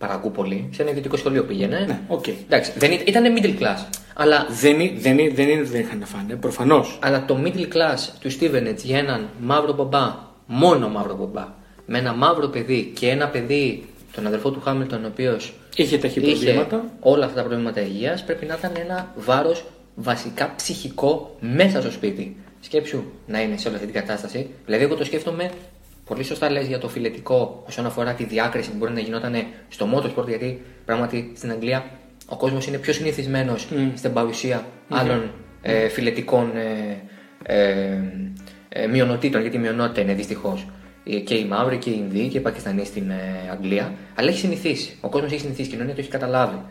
παραγκούπολη. 0.05 0.69
Σε 0.73 0.83
ένα 0.83 0.91
ιδιωτικό 0.91 1.17
σχολείο 1.17 1.45
πήγαινε. 1.45 1.85
Ναι, 1.87 2.01
οκ. 2.09 2.27
Εντάξει, 2.29 2.73
δεν 2.77 2.93
ήταν, 2.93 3.25
ήταν 3.25 3.37
middle 3.37 3.63
class. 3.63 3.87
Αλλά, 4.15 4.47
Δεν, 4.61 4.81
είναι- 4.81 4.99
δεν, 5.01 5.19
είναι- 5.19 5.35
δεν 5.35 5.49
είναι 5.49 5.61
ότι 5.61 5.71
δεν 5.71 5.81
είχαν 5.81 5.99
να 5.99 6.07
φάνε, 6.07 6.35
προφανώς. 6.35 6.99
αλλά 7.03 7.25
το 7.25 7.39
middle 7.45 7.67
class 7.75 7.99
του 8.21 8.31
Stevenage 8.31 8.81
για 8.83 8.99
έναν 8.99 9.29
μαύρο 9.41 9.73
μπαμπά, 9.73 10.17
μόνο 10.47 10.89
μαύρο 10.89 11.17
μπαμπά, 11.17 11.49
με 11.87 11.99
ένα 11.99 12.13
μαύρο 12.15 12.47
παιδί 12.49 12.93
και 12.99 13.09
ένα 13.09 13.29
παιδί, 13.29 13.85
τον 14.15 14.27
αδερφό 14.27 14.51
του 14.51 14.61
Χάμιλτον, 14.61 15.05
ο 15.05 15.07
οποίος 15.07 15.53
Είχε 15.77 15.99
ταχύ 15.99 16.21
είχε 16.21 16.31
προβλήματα. 16.31 16.85
όλα 17.01 17.25
αυτά 17.25 17.41
τα 17.43 17.47
προβλήματα 17.49 17.81
υγείας, 17.81 18.25
πρέπει 18.25 18.47
να 18.47 18.55
ήταν 18.59 18.73
ένα 18.85 19.13
βάρος 19.17 19.65
βασικά 19.95 20.53
ψυχικό 20.57 21.37
μέσα 21.41 21.81
στο 21.81 21.91
σπίτι. 21.91 22.37
Σκέψου 22.61 23.03
να 23.27 23.41
είναι 23.43 23.57
σε 23.57 23.67
όλη 23.69 23.77
αυτή 23.77 23.89
την 23.91 24.01
κατάσταση. 24.01 24.51
Δηλαδή, 24.67 24.85
εγώ 24.85 24.95
το 24.95 25.05
σκέφτομαι 25.05 25.51
πολύ 26.11 26.25
σωστά 26.25 26.51
λες 26.51 26.67
για 26.67 26.79
το 26.79 26.89
φιλετικό 26.89 27.63
όσον 27.67 27.87
αφορά 27.87 28.15
τη 28.15 28.25
διάκριση 28.25 28.71
που 28.71 28.77
μπορεί 28.77 28.93
να 28.93 29.01
γινόταν 29.01 29.35
στο 29.69 29.89
motorsport, 29.95 30.27
γιατί 30.29 30.63
πράγματι 30.85 31.33
στην 31.37 31.51
Αγγλία 31.51 31.85
ο 32.27 32.37
κόσμος 32.37 32.67
είναι 32.67 32.77
πιο 32.77 32.93
συνηθισμένος 32.93 33.69
στην 33.95 34.13
παρουσία 34.13 34.67
άλλων 34.89 35.31
ε, 35.63 35.89
φιλετικών 35.89 36.53
ε, 36.57 36.97
ε, 37.43 37.99
ε, 38.69 38.87
μειονοτήτων, 38.87 39.41
γιατί 39.41 39.57
η 39.57 39.61
μειονότητα 39.61 40.01
είναι 40.01 40.15
δυστυχώς 40.15 40.67
και 41.25 41.35
οι 41.35 41.45
Μαύροι 41.45 41.77
και 41.77 41.91
οι 41.91 41.97
Ινδοί 41.99 42.29
και 42.29 42.39
οι 42.39 42.41
Πακιστανοί 42.41 42.85
στην 42.85 43.11
ε, 43.11 43.51
Αγγλία. 43.53 43.93
Αλλά 44.15 44.29
έχει 44.29 44.39
συνηθίσει. 44.39 44.97
Ο 45.01 45.09
κόσμος 45.09 45.31
έχει 45.31 45.41
συνηθίσει, 45.41 45.69
η 45.69 45.71
κοινωνία 45.71 45.95
το 45.95 46.01
έχει 46.01 46.11
καταλάβει. 46.11 46.63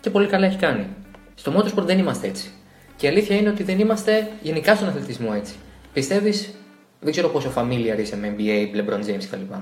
Και 0.00 0.10
πολύ 0.10 0.26
καλά 0.26 0.46
έχει 0.46 0.58
κάνει. 0.58 0.86
Στο 1.34 1.52
motorsport 1.56 1.84
δεν 1.84 1.98
είμαστε 1.98 2.26
έτσι. 2.26 2.50
Και 2.96 3.06
η 3.06 3.08
αλήθεια 3.08 3.36
είναι 3.36 3.48
ότι 3.48 3.62
δεν 3.62 3.78
είμαστε 3.78 4.28
γενικά 4.42 4.74
στον 4.74 4.88
αθλητισμό 4.88 5.32
έτσι. 5.36 5.54
Πιστεύεις, 5.92 6.54
δεν 7.00 7.10
ξέρω 7.12 7.28
πόσο 7.28 7.52
familiar 7.56 7.98
είσαι 7.98 8.16
με 8.16 8.34
NBA, 8.38 8.76
LeBron 8.76 8.98
James 8.98 9.24
κτλ. 9.30 9.54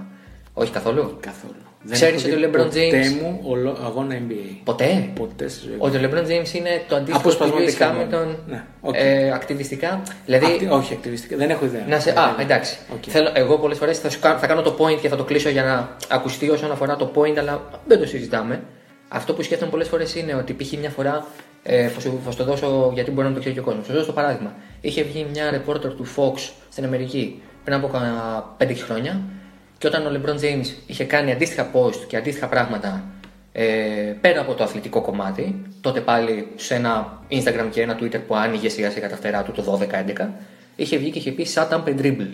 Όχι 0.55 0.71
καθόλου; 0.71 1.17
Καθόλου. 1.21 1.55
Ξέρεις 1.91 2.25
έχω 2.25 2.35
ότι 2.35 2.45
ο 2.45 2.49
δει 2.49 2.55
LeBron 2.55 2.65
ποτέ 2.65 2.91
James- 2.91 3.21
μου 3.23 3.41
ολο- 3.45 3.79
αγώνα 3.85 4.15
NBA. 4.29 4.57
Ποτέ; 4.65 5.11
Ποτέ 5.15 5.49
στη 5.49 5.61
ζωή 5.67 5.73
μου. 5.73 5.79
Ότι 5.83 5.97
ο 5.97 6.01
LeBron 6.03 6.23
James 6.27 6.55
είναι 6.55 6.83
το 6.89 6.97
αντίστοιχο 6.97 7.19
του 7.23 7.45
Αποσπασματικά 7.45 7.93
Lewis 7.93 7.95
μόνο. 7.97 8.25
Hamilton 8.25 8.37
Ναι, 8.49 8.65
οκ. 8.81 8.95
ε, 8.99 9.31
ακτιβιστικά. 9.33 10.03
Δηλαδή, 10.25 10.45
Ακτι- 10.45 10.71
όχι, 10.73 10.93
ακτιβιστικά. 10.95 11.37
Δεν 11.37 11.51
έχω 11.51 11.65
ιδέα. 11.65 11.85
να 11.89 12.01
σε, 12.01 12.11
α, 12.11 12.35
εντάξει. 12.41 12.79
Οκ. 12.95 13.03
Θέλω, 13.09 13.31
εγώ 13.35 13.59
πολλές 13.59 13.79
φορές 13.79 13.99
θα, 13.99 14.11
σου 14.11 14.21
κα- 14.21 14.39
θα 14.39 14.47
κάνω 14.47 14.63
το 14.63 14.77
point 14.79 14.99
και 15.01 15.09
θα 15.09 15.17
το 15.17 15.25
κλείσω 15.25 15.49
για 15.49 15.63
να 15.63 15.97
ακουστεί 16.09 16.51
όσον 16.51 16.71
αφορά 16.71 16.97
το 16.97 17.13
point, 17.15 17.37
αλλά 17.39 17.69
δεν 17.87 17.99
το 17.99 18.07
συζητάμε. 18.07 18.63
Αυτό 19.09 19.33
που 19.35 19.43
σκέφτομαι 19.43 19.71
πολλές 19.71 19.89
φορές 19.89 20.15
είναι 20.15 20.35
ότι 20.35 20.53
π.χ. 20.53 20.73
μια 20.73 20.91
φορά. 20.91 21.27
Ε, 21.63 21.89
θα, 21.89 22.01
σου, 22.01 22.21
θα 22.25 22.31
σου 22.31 22.37
το 22.37 22.45
δώσω 22.45 22.91
γιατί 22.95 23.11
μπορεί 23.11 23.29
να 23.29 23.33
το 23.35 23.39
ξέρει 23.41 23.55
και 23.55 23.61
ο 23.61 23.65
κόσμος. 23.65 23.85
Θα 23.87 23.91
σου 23.93 23.97
δώσω 23.99 24.11
το 24.11 24.15
παράδειγμα. 24.15 24.55
Είχε 24.81 25.03
βγει 25.03 25.27
μια 25.33 25.51
reporter 25.51 25.95
του 25.97 26.07
Fox 26.17 26.51
στην 26.71 26.85
Αμερική 26.85 27.43
πριν 27.65 27.77
από 27.77 27.87
κανένα 27.87 28.57
5 28.59 28.73
χρόνια 28.77 29.21
και 29.79 29.87
όταν 29.87 30.07
ο 30.07 30.11
LeBron 30.11 30.41
James 30.41 30.67
είχε 30.87 31.05
κάνει 31.05 31.33
αντίστοιχα 31.33 31.71
post 31.73 31.97
και 32.09 32.17
αντίστοιχα 32.17 32.49
πράγματα 32.49 33.05
ε, 33.59 34.17
πέρα 34.21 34.41
από 34.41 34.55
το 34.55 34.65
αθλητικό 34.65 35.01
κομμάτι, 35.01 35.63
τότε 35.81 36.01
πάλι 36.01 36.49
σε 36.57 36.75
ένα 36.75 37.23
Instagram 37.31 37.69
και 37.71 37.83
ένα 37.83 37.99
Twitter 38.01 38.21
που 38.27 38.37
άνοιγε 38.37 38.69
σιγά 38.69 38.91
σιγά 38.91 39.09
τα 39.09 39.17
φτερά 39.17 39.43
του 39.43 39.53
το 39.53 39.81
12-11, 40.17 40.27
είχε 40.77 40.97
βγει 40.97 41.11
και 41.11 41.19
είχε 41.19 41.31
πει 41.31 41.47
Shut 41.55 41.69
up 41.69 41.85
and 41.85 42.01
dribble. 42.01 42.31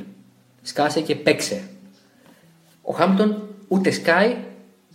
Σκάσε 0.63 1.01
και 1.01 1.15
παίξε. 1.15 1.63
Ο 2.83 2.93
Χάμιλτον 2.93 3.49
ούτε 3.69 3.91
σκάει, 3.91 4.37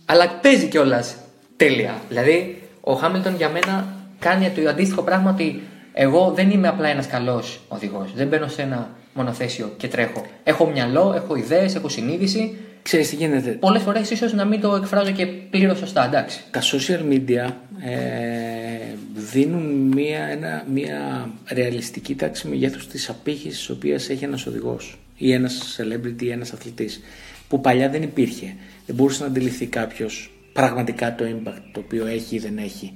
αλλά 0.06 0.28
παίζει 0.28 0.66
κιόλας 0.66 1.16
τέλεια. 1.56 2.02
Δηλαδή, 2.08 2.62
ο 2.80 2.92
Χάμιλτον 2.92 3.36
για 3.36 3.48
μένα 3.48 3.94
κάνει 4.18 4.50
το 4.50 4.68
αντίστοιχο 4.68 5.02
πράγμα 5.02 5.30
ότι 5.30 5.62
εγώ 6.00 6.32
δεν 6.34 6.50
είμαι 6.50 6.68
απλά 6.68 6.88
ένας 6.88 7.06
καλός 7.06 7.60
οδηγός. 7.68 8.12
Δεν 8.14 8.26
μπαίνω 8.26 8.48
σε 8.48 8.62
ένα 8.62 8.90
μονοθέσιο 9.14 9.74
και 9.76 9.88
τρέχω. 9.88 10.26
Έχω 10.42 10.66
μυαλό, 10.66 11.12
έχω 11.16 11.34
ιδέες, 11.34 11.74
έχω 11.74 11.88
συνείδηση. 11.88 12.56
Ξέρεις 12.82 13.08
τι 13.08 13.16
γίνεται. 13.16 13.50
Πολλές 13.50 13.82
φορές 13.82 14.10
ίσως 14.10 14.32
να 14.32 14.44
μην 14.44 14.60
το 14.60 14.74
εκφράζω 14.74 15.10
και 15.10 15.26
πλήρως 15.26 15.78
σωστά, 15.78 16.04
εντάξει. 16.04 16.40
Τα 16.50 16.60
social 16.62 17.12
media 17.12 17.52
ε, 17.84 18.94
δίνουν 19.14 19.62
μια, 19.94 20.24
ένα, 20.24 20.64
μια 20.72 21.30
ρεαλιστική 21.52 22.14
τάξη 22.14 22.48
μεγέθους 22.48 22.86
της 22.86 23.08
απήχησης 23.08 23.58
της 23.58 23.70
οποίας 23.70 24.08
έχει 24.08 24.24
ένας 24.24 24.46
οδηγός 24.46 24.98
ή 25.16 25.32
ένας 25.32 25.78
celebrity 25.80 26.22
ή 26.22 26.30
ένας 26.30 26.52
αθλητής 26.52 27.00
που 27.48 27.60
παλιά 27.60 27.88
δεν 27.88 28.02
υπήρχε. 28.02 28.54
Δεν 28.86 28.96
μπορούσε 28.96 29.22
να 29.22 29.28
αντιληφθεί 29.28 29.66
κάποιος 29.66 30.30
πραγματικά 30.52 31.14
το 31.14 31.24
impact 31.24 31.62
το 31.72 31.80
οποίο 31.80 32.06
έχει 32.06 32.36
ή 32.36 32.38
δεν 32.38 32.58
έχει. 32.58 32.92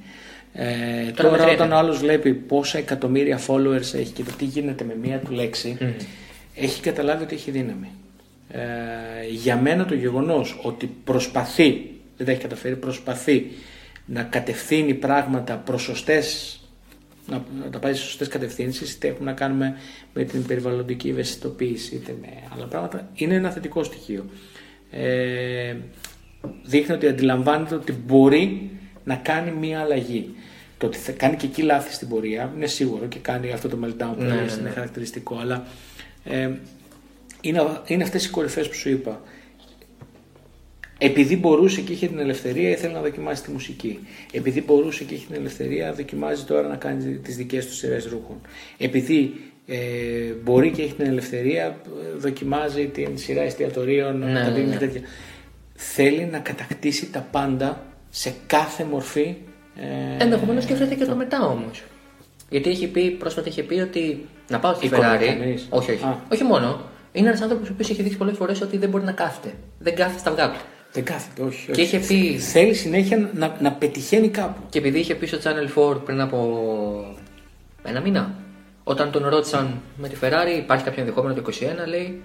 Ε, 0.55 0.65
Τώρα 1.03 1.13
τώρα 1.15 1.31
μετριέται. 1.31 1.53
όταν 1.55 1.73
ο 1.73 1.77
άλλος 1.77 1.99
βλέπει 1.99 2.35
πόσα 2.35 2.79
εκατομμύρια 2.79 3.41
followers 3.47 3.95
έχει 3.95 4.13
και 4.15 4.23
το 4.23 4.31
τι 4.39 4.45
γίνεται 4.45 4.85
με 4.85 4.97
μία 5.03 5.19
του 5.19 5.33
λέξη 5.33 5.77
έχει 6.55 6.81
καταλάβει 6.81 7.23
ότι 7.23 7.35
έχει 7.35 7.51
δύναμη. 7.51 7.91
Ε, 8.51 8.61
για 9.31 9.57
μένα 9.57 9.85
το 9.85 9.95
γεγονός 9.95 10.61
ότι 10.63 10.87
προσπαθεί, 11.05 11.91
δεν 12.17 12.27
τα 12.27 12.33
έχει 12.33 12.41
καταφέρει, 12.41 12.77
προσπαθεί 12.77 13.47
να 14.07 14.23
κατευθύνει 14.23 14.95
πράγματα 14.95 15.57
προς 15.57 15.83
σωστές, 15.83 16.57
να, 17.27 17.45
να 17.65 17.71
τα 17.71 17.79
πάει 17.79 17.95
σε 17.95 18.03
σωστές 18.03 18.29
κατευθύνσεις, 18.29 18.93
είτε 18.93 19.09
έχουμε 19.09 19.31
να 19.31 19.37
κάνουμε 19.37 19.77
με 20.15 20.25
την 20.25 20.47
περιβαλλοντική 20.47 21.09
ευαισθητοποίηση, 21.09 21.95
είτε 21.95 22.17
με 22.21 22.29
άλλα 22.57 22.67
πράγματα, 22.67 23.09
είναι 23.15 23.35
ένα 23.35 23.51
θετικό 23.51 23.85
στοιχείο. 23.85 24.25
Ε, 24.91 25.75
δείχνει 26.65 26.95
ότι 26.95 27.07
αντιλαμβάνεται 27.07 27.75
ότι 27.75 27.93
μπορεί 27.93 28.71
να 29.05 29.15
κάνει 29.15 29.51
μία 29.51 29.81
αλλαγή. 29.81 30.35
Το 30.79 30.87
ότι 30.87 30.99
θα 30.99 31.13
κάνει 31.13 31.37
και 31.37 31.47
εκεί 31.47 31.63
λάθη 31.63 31.93
στην 31.93 32.09
πορεία 32.09 32.53
είναι 32.57 32.67
σίγουρο 32.67 33.07
και 33.07 33.19
κάνει 33.19 33.53
αυτό 33.53 33.69
το 33.69 33.79
meltdown 33.85 34.15
που 34.17 34.23
Ναι, 34.23 34.35
λες, 34.35 34.37
ναι, 34.37 34.53
είναι 34.53 34.69
ναι. 34.69 34.75
χαρακτηριστικό, 34.75 35.39
αλλά 35.41 35.67
ε, 36.25 36.51
είναι, 37.41 37.81
είναι 37.87 38.03
αυτές 38.03 38.25
οι 38.25 38.31
κορυφές 38.31 38.69
που 38.69 38.75
σου 38.75 38.89
είπα. 38.89 39.21
Επειδή 40.99 41.37
μπορούσε 41.37 41.81
και 41.81 41.93
είχε 41.93 42.07
την 42.07 42.19
ελευθερία, 42.19 42.71
ήθελε 42.71 42.93
να 42.93 43.01
δοκιμάσει 43.01 43.43
τη 43.43 43.51
μουσική. 43.51 43.99
Επειδή 44.33 44.63
μπορούσε 44.63 45.05
και 45.05 45.15
είχε 45.15 45.27
την 45.27 45.35
ελευθερία, 45.35 45.93
δοκιμάζει 45.93 46.45
τώρα 46.45 46.69
να 46.69 46.77
κάνει 46.77 47.17
τις 47.17 47.37
δικές 47.37 47.67
του 47.67 47.75
σειρές 47.75 48.05
ρούχων. 48.05 48.41
Επειδή 48.79 49.35
ε, 49.67 49.77
μπορεί 50.43 50.71
και 50.71 50.83
έχει 50.83 50.95
την 50.95 51.07
ελευθερία, 51.07 51.81
δοκιμάζει 52.19 52.87
την 52.87 53.19
σειρά 53.19 53.43
εστιατορίων, 53.43 54.19
Ναι, 54.19 54.33
τα 54.33 54.49
ναι, 54.49 54.55
δίνει 54.55 54.69
ναι. 54.69 54.77
τέτοια. 54.77 55.01
Θέλει 55.75 56.25
να 56.25 56.39
κατακτήσει 56.39 57.11
τα 57.11 57.29
πάντα 57.31 57.92
σε 58.15 58.35
κάθε 58.47 58.85
μορφή. 58.85 59.35
Ε, 60.19 60.23
Ενδεχομένως 60.25 60.63
σκέφτεται 60.65 60.95
και 60.95 61.05
το 61.05 61.15
μετά 61.15 61.47
όμως. 61.47 61.83
Γιατί 62.51 62.71
έχει 62.71 62.87
πει, 62.87 63.11
πρόσφατα 63.11 63.49
είχε 63.49 63.63
πει 63.63 63.75
ότι 63.75 64.27
να 64.49 64.59
πάω 64.59 64.75
στη 64.75 64.87
Οικονομικά 64.87 65.19
Ferrari. 65.21 65.27
εννοείς; 65.29 65.67
Όχι, 65.71 65.91
όχι. 65.93 66.05
Α. 66.05 66.17
Όχι 66.33 66.45
μόνο. 66.45 66.81
Είναι 67.13 67.29
ένας 67.29 67.41
άνθρωπος 67.41 67.69
ο 67.69 67.73
οποίος 67.73 67.91
έχει 67.91 68.03
δείξει 68.03 68.19
πολλές 68.19 68.37
φορές 68.37 68.61
ότι 68.61 68.77
δεν 68.77 68.89
μπορεί 68.89 69.05
να 69.05 69.13
κάθεται. 69.13 69.55
Δεν 69.79 69.95
κάθεται 69.95 70.19
στα 70.19 70.31
αυγά 70.31 70.51
του. 70.51 70.59
δεν 70.93 71.05
κάθεται, 71.05 71.43
όχι. 71.43 71.65
Και 71.67 71.71
όχι. 71.81 71.81
είχε 71.83 71.99
πει- 71.99 72.39
Θέλει 72.41 72.75
συνέχεια 72.75 73.31
να, 73.35 73.57
να 73.61 73.73
πετυχαίνει 73.73 74.29
κάπου. 74.29 74.63
Και 74.69 74.79
επειδή 74.79 74.99
είχε 74.99 75.15
πει 75.15 75.27
στο 75.27 75.39
Channel 75.43 75.79
4 75.95 76.05
πριν 76.05 76.21
από 76.21 77.17
ένα 77.83 78.01
μήνα, 78.01 78.35
όταν 78.85 79.11
τον 79.11 79.29
ρώτησαν 79.29 79.81
με 79.97 80.09
τη 80.09 80.17
Ferrari, 80.21 80.59
υπάρχει 80.59 80.85
κάποιο 80.85 81.01
ενδεχόμενο 81.01 81.35
το 81.35 81.43
21, 81.85 81.87
λέει 81.89 82.21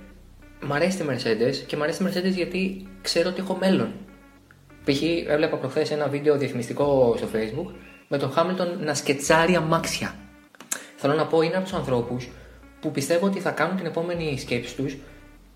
Μ' 0.61 0.73
αρέσει 0.73 0.97
τη 0.97 1.03
Mercedes 1.09 1.55
και 1.67 1.77
μ' 1.77 1.81
αρέσει 1.83 2.03
τη 2.03 2.09
Mercedes 2.09 2.33
γιατί 2.35 2.87
ξέρω 3.01 3.29
ότι 3.29 3.39
έχω 3.39 3.57
μέλλον. 3.59 3.91
Π.χ. 4.87 5.01
έβλεπα 5.27 5.57
προχθές 5.57 5.91
ένα 5.91 6.07
βίντεο 6.07 6.37
διαφημιστικό 6.37 7.15
στο 7.17 7.27
Facebook 7.33 7.71
με 8.07 8.17
τον 8.17 8.31
Χάμιλτον 8.31 8.77
να 8.83 8.93
σκετσάρει 8.93 9.55
αμάξια. 9.55 10.15
Θέλω 10.95 11.13
να 11.13 11.25
πω, 11.25 11.41
είναι 11.41 11.55
από 11.55 11.63
τους 11.63 11.73
ανθρώπους 11.73 12.29
που 12.79 12.91
πιστεύω 12.91 13.25
ότι 13.25 13.39
θα 13.39 13.51
κάνουν 13.51 13.77
την 13.77 13.85
επόμενη 13.85 14.37
σκέψη 14.39 14.75
τους 14.75 14.97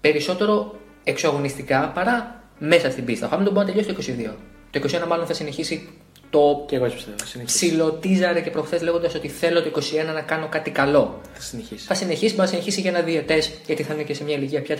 περισσότερο 0.01 0.75
εξωαγωνιστικά 1.03 1.91
παρά 1.95 2.43
μέσα 2.57 2.91
στην 2.91 3.05
πίστα. 3.05 3.25
Ο 3.25 3.29
Χάμιλτον 3.29 3.53
μπορεί 3.53 3.65
να 3.67 3.73
τελειώσει 3.73 4.13
το 4.13 4.13
22. 4.29 4.36
Το 4.71 4.99
21 5.03 5.07
μάλλον 5.07 5.25
θα 5.25 5.34
συνεχίσει 5.34 5.89
το 6.29 6.65
Και 6.67 6.75
εγώ 6.75 6.86
έτσι 6.86 6.95
πιστεύω. 6.95 7.17
Θα 7.19 7.25
συνεχίσει. 7.25 7.57
ψιλοτίζαρε 7.57 8.41
και 8.41 8.49
προχθές 8.49 8.82
λέγοντας 8.82 9.15
ότι 9.15 9.27
θέλω 9.27 9.63
το 9.63 9.71
21 10.09 10.13
να 10.13 10.21
κάνω 10.21 10.47
κάτι 10.49 10.71
καλό. 10.71 11.21
Θα 11.34 11.41
συνεχίσει. 11.41 11.86
Θα 11.86 11.93
συνεχίσει, 11.93 12.29
μπορεί 12.36 12.41
να 12.41 12.47
συνεχίσει 12.47 12.82
για 12.82 12.89
ένα 12.89 13.01
διαιτέ, 13.01 13.41
γιατί 13.65 13.84
θα 13.84 13.93
είναι 13.93 14.03
και 14.03 14.13
σε 14.13 14.23
μια 14.23 14.36
ηλικία 14.36 14.61
πια 14.61 14.77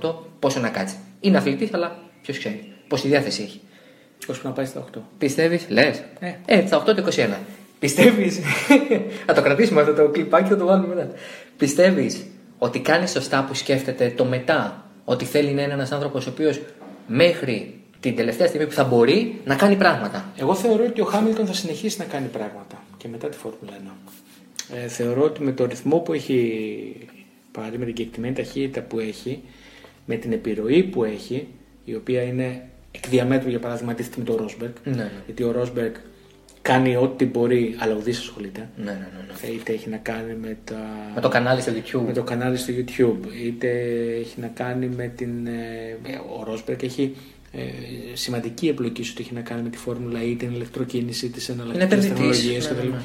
37-38, 0.00 0.14
πόσο 0.38 0.60
να 0.60 0.68
κάτσει. 0.68 0.96
Είναι 1.20 1.36
αθλητής, 1.36 1.74
αλλά 1.74 1.98
ποιος 2.22 2.38
ξέρει. 2.38 2.72
Πόση 2.88 3.08
διάθεση 3.08 3.42
έχει. 3.42 3.60
Ώσπου 4.26 4.48
να 4.48 4.52
πάει 4.52 4.64
στα 4.64 4.84
8. 4.94 4.98
Πιστεύεις, 5.18 5.66
λες; 5.68 6.02
Ε. 6.20 6.32
Ε, 6.46 6.66
στα 6.66 6.76
8 6.76 6.94
το 6.94 7.02
21. 7.16 7.38
Πιστεύεις; 7.78 8.40
θα 9.26 9.34
το 9.34 9.42
κρατήσουμε 9.42 9.80
αυτό 9.80 9.92
το 9.94 10.08
κλιπάκι, 10.08 10.48
θα 10.48 10.56
το 10.56 10.64
βάλουμε 10.64 10.94
μετά. 10.94 11.10
Πιστεύεις 11.56 12.26
ότι 12.58 12.80
κάνει 12.80 13.08
σωστά 13.08 13.44
που 13.44 13.54
σκέφτεται 13.54 14.12
το 14.16 14.24
μετά, 14.24 14.84
ότι 15.04 15.24
θέλει 15.24 15.50
να 15.50 15.62
είναι 15.62 15.72
ένας 15.72 15.92
άνθρωπος 15.92 16.26
ο 16.26 16.30
οποίος 16.30 16.60
μέχρι 17.06 17.74
την 18.00 18.16
τελευταία 18.16 18.46
στιγμή 18.46 18.66
που 18.66 18.72
θα 18.72 18.84
μπορεί 18.84 19.40
να 19.44 19.54
κάνει 19.54 19.76
πράγματα; 19.76 20.32
Εγώ 20.36 20.54
θεωρώ 20.54 20.84
ότι 20.84 21.00
ο 21.00 21.04
Χάμιλτον 21.04 21.46
θα 21.46 21.52
συνεχίσει 21.52 21.98
να 21.98 22.04
κάνει 22.04 22.26
πράγματα 22.26 22.82
και 22.96 23.08
μετά 23.08 23.28
τη 23.28 23.36
Φόρμουλα 23.36 23.72
1. 23.84 24.10
Ε, 24.74 24.88
θεωρώ 24.88 25.22
ότι 25.22 25.42
με 25.42 25.52
το 25.52 25.66
ρυθμό 25.66 25.98
που 25.98 26.12
έχει 26.12 27.08
πάρει, 27.52 27.78
με 27.78 27.84
την 27.84 27.94
κεκτημένη 27.94 28.34
ταχύτητα 28.34 28.80
που 28.80 28.98
έχει, 28.98 29.42
με 30.06 30.16
την 30.16 30.32
επιρροή 30.32 30.82
που 30.82 31.04
έχει, 31.04 31.48
η 31.84 31.94
οποία 31.94 32.22
είναι 32.22 32.69
εκ 32.92 33.08
διαμέτρου 33.08 33.48
για 33.50 33.58
παράδειγμα 33.58 33.92
αντίθετη 33.92 34.18
με 34.18 34.24
τον 34.24 34.36
Ρόσμπεργκ. 34.36 34.72
Ναι, 34.84 34.94
ναι. 34.94 35.10
Γιατί 35.26 35.42
ο 35.42 35.50
Ρόσμπεργκ 35.52 35.94
κάνει 36.62 36.96
ό,τι 36.96 37.24
μπορεί, 37.24 37.74
αλλά 37.78 37.94
ουδή 37.94 38.10
ασχολείται. 38.10 38.68
Ναι, 38.76 38.84
ναι, 38.84 38.90
ναι. 38.92 38.98
ναι. 39.42 39.48
Ε, 39.48 39.52
Είτε 39.52 39.72
έχει 39.72 39.88
να 39.88 39.96
κάνει 39.96 40.34
με, 40.40 40.56
τα... 40.64 40.76
Με 41.14 41.20
το 41.20 41.28
κανάλι 41.28 41.60
στο 41.60 41.72
YouTube. 41.72 42.02
με 42.06 42.12
το 42.12 42.22
κανάλι 42.22 42.56
στο 42.56 42.72
YouTube, 42.76 43.26
είτε 43.44 43.68
έχει 44.20 44.40
να 44.40 44.46
κάνει 44.46 44.86
με 44.86 45.12
την. 45.16 45.46
ε, 45.46 45.98
ο 46.38 46.44
Ρόσμπεργκ 46.44 46.82
έχει 46.82 47.14
ε, 47.52 47.60
σημαντική 48.12 48.68
εμπλοκή 48.68 49.02
σου 49.02 49.10
ότι 49.14 49.22
έχει 49.22 49.34
να 49.34 49.40
κάνει 49.40 49.62
με 49.62 49.68
τη 49.68 49.76
Φόρμουλα 49.78 50.22
ή 50.22 50.36
την 50.36 50.50
ηλεκτροκίνηση, 50.50 51.28
τις 51.28 51.48
εναλλακτικές 51.48 51.86
επενδυτής. 51.86 52.18
τεχνολογίες 52.18 52.70
Ναι, 52.70 52.76
κτλ. 52.76 52.86
ναι, 52.86 52.94
ναι. 52.94 53.00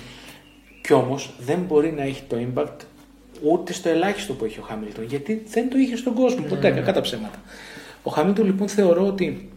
Κι 0.82 0.94
όμως 0.94 1.34
δεν 1.40 1.60
μπορεί 1.68 1.92
να 1.92 2.04
έχει 2.04 2.24
το 2.28 2.38
impact 2.54 2.78
ούτε 3.44 3.74
στο 3.74 3.90
ελάχιστο 3.90 4.34
που 4.34 4.46
έχει 4.46 4.60
ο 4.60 4.62
Χάμιλτον, 4.62 5.04
γιατί 5.06 5.44
δεν 5.50 5.70
το 5.70 5.78
είχε 5.78 5.96
στον 5.96 6.14
κόσμο 6.14 6.40
Ναι, 6.42 6.48
ποτέ, 6.48 6.70
κακά 6.70 6.94
τα 6.94 7.02
ψέματα. 7.02 7.42
Ο 8.04 8.12
Χάμιλτον 8.12 8.46
λοιπόν 8.46 8.68
θεωρώ 8.68 9.08
ότι 9.08 9.50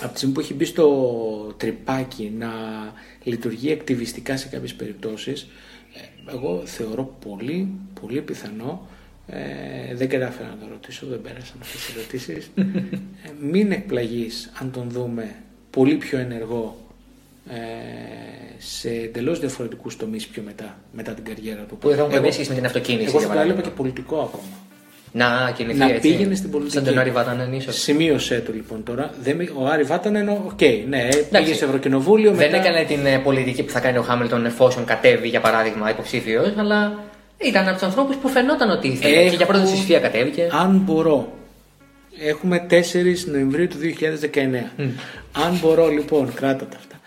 από 0.00 0.12
τη 0.12 0.16
στιγμή 0.16 0.34
που 0.34 0.40
έχει 0.40 0.54
μπει 0.54 0.64
στο 0.64 1.54
τρυπάκι 1.56 2.32
να 2.38 2.50
λειτουργεί 3.22 3.72
ακτιβιστικά 3.72 4.36
σε 4.36 4.48
κάποιες 4.48 4.74
περιπτώσεις, 4.74 5.48
ε, 5.94 6.32
εγώ 6.34 6.62
θεωρώ 6.64 7.16
πολύ, 7.28 7.68
πολύ 8.00 8.20
πιθανό 8.20 8.88
ε, 9.26 9.94
δεν 9.94 10.08
κατάφερα 10.08 10.48
να 10.48 10.56
το 10.56 10.66
ρωτήσω, 10.70 11.06
δεν 11.06 11.20
πέρασαν 11.22 11.56
αυτές 11.60 11.80
τις 11.84 11.94
ερωτήσεις. 11.96 12.50
ε, 13.26 13.30
μην 13.40 13.72
εκπλαγείς 13.72 14.50
αν 14.60 14.70
τον 14.70 14.90
δούμε 14.90 15.34
πολύ 15.70 15.94
πιο 15.94 16.18
ενεργό 16.18 16.76
ε, 17.48 17.56
σε 18.58 18.90
εντελώς 18.90 19.40
διαφορετικούς 19.40 19.96
τομείς 19.96 20.26
πιο 20.26 20.42
μετά, 20.42 20.78
μετά 20.92 21.12
την 21.12 21.24
καριέρα 21.24 21.62
του. 21.62 21.76
Που 21.76 21.88
δεν 21.88 21.96
θα 21.96 22.02
έχουν 22.02 22.12
Εγώ- 22.12 22.14
καμία 22.14 22.32
σχέση 22.32 22.48
με 22.48 22.54
την 22.54 22.64
αυτοκίνηση. 22.64 23.04
Εγώ 23.08 23.18
για 23.18 23.26
θα 23.28 23.34
το 23.34 23.40
έλεγα 23.40 23.54
παράδειγμα. 23.54 23.76
και 23.76 23.82
πολιτικό 23.82 24.20
ακόμα. 24.20 24.69
Να 25.12 25.52
κινηθεί 25.56 25.78
Να 25.78 25.88
έτσι. 25.88 26.00
πήγαινε 26.00 26.34
στην 26.34 26.50
πολιτική. 26.50 26.74
Σαν 26.76 26.84
τον 26.84 26.98
Άρη 26.98 27.10
Βάτανεν, 27.10 27.52
ίσως. 27.52 27.76
Σημείωσέ 27.80 28.42
το 28.46 28.52
λοιπόν 28.52 28.82
τώρα. 28.84 29.10
Δεν, 29.22 29.36
μη- 29.36 29.50
ο 29.54 29.66
Άρη 29.66 29.82
Βάτανεν, 29.82 30.28
οκ, 30.28 30.60
ναι, 30.88 31.08
πήγε 31.30 31.54
σε 31.54 31.64
Ευρωκοινοβούλιο. 31.64 32.32
Δεν 32.32 32.50
μετά... 32.50 32.62
έκανε 32.68 32.84
την 32.84 33.06
ε, 33.06 33.18
πολιτική 33.18 33.62
που 33.62 33.70
θα 33.72 33.80
κάνει 33.80 33.98
ο 33.98 34.02
Χάμιλτον 34.02 34.46
εφόσον 34.46 34.84
κατέβει, 34.84 35.28
για 35.28 35.40
παράδειγμα, 35.40 35.90
υποψήφιος, 35.90 36.52
αλλά 36.56 36.98
ήταν 37.38 37.64
από 37.64 37.72
τους 37.72 37.82
ανθρώπους 37.82 38.16
που 38.16 38.28
φαινόταν 38.28 38.70
ότι 38.70 38.88
ήθελε. 38.88 39.14
Έχω- 39.16 39.30
Και 39.30 39.36
για 39.36 39.46
πρώτη 39.46 39.66
συσφία 39.68 39.98
κατέβηκε. 40.00 40.48
Αν 40.52 40.80
μπορώ. 40.84 41.32
Έχουμε 42.26 42.66
4 42.70 43.24
Νοεμβρίου 43.30 43.68
του 43.68 43.76
2019. 43.78 44.70
Αν 45.46 45.58
μπορώ 45.62 45.88
λοιπόν, 45.88 46.34
κράτα 46.34 46.64
τα 46.66 46.76
αυτά. 46.76 47.00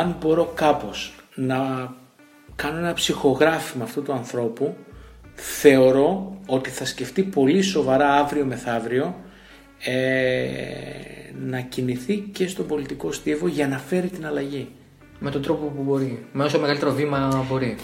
Αν 0.00 0.16
μπορώ 0.20 0.52
κάπως 0.54 1.14
να 1.34 1.56
κάνω 2.56 2.78
ένα 2.78 2.92
ψυχογράφημα 2.92 3.84
αυτού 3.84 4.02
του 4.02 4.12
ανθρώπου, 4.12 4.76
θεωρώ 5.34 6.38
ότι 6.46 6.70
θα 6.70 6.84
σκεφτεί 6.84 7.22
πολύ 7.22 7.62
σοβαρά 7.62 8.14
αύριο 8.14 8.44
μεθαύριο 8.44 9.14
ε, 9.78 9.94
να 11.40 11.60
κινηθεί 11.60 12.18
και 12.32 12.48
στον 12.48 12.66
πολιτικό 12.66 13.12
στίβο 13.12 13.48
για 13.48 13.68
να 13.68 13.78
φέρει 13.78 14.08
την 14.08 14.26
αλλαγή. 14.26 14.68
Με 15.18 15.30
τον 15.30 15.42
τρόπο 15.42 15.66
που 15.66 15.82
μπορεί. 15.82 16.26
Με 16.32 16.44
όσο 16.44 16.58
μεγαλύτερο 16.58 16.92
βήμα 16.92 17.46
μπορεί. 17.50 17.76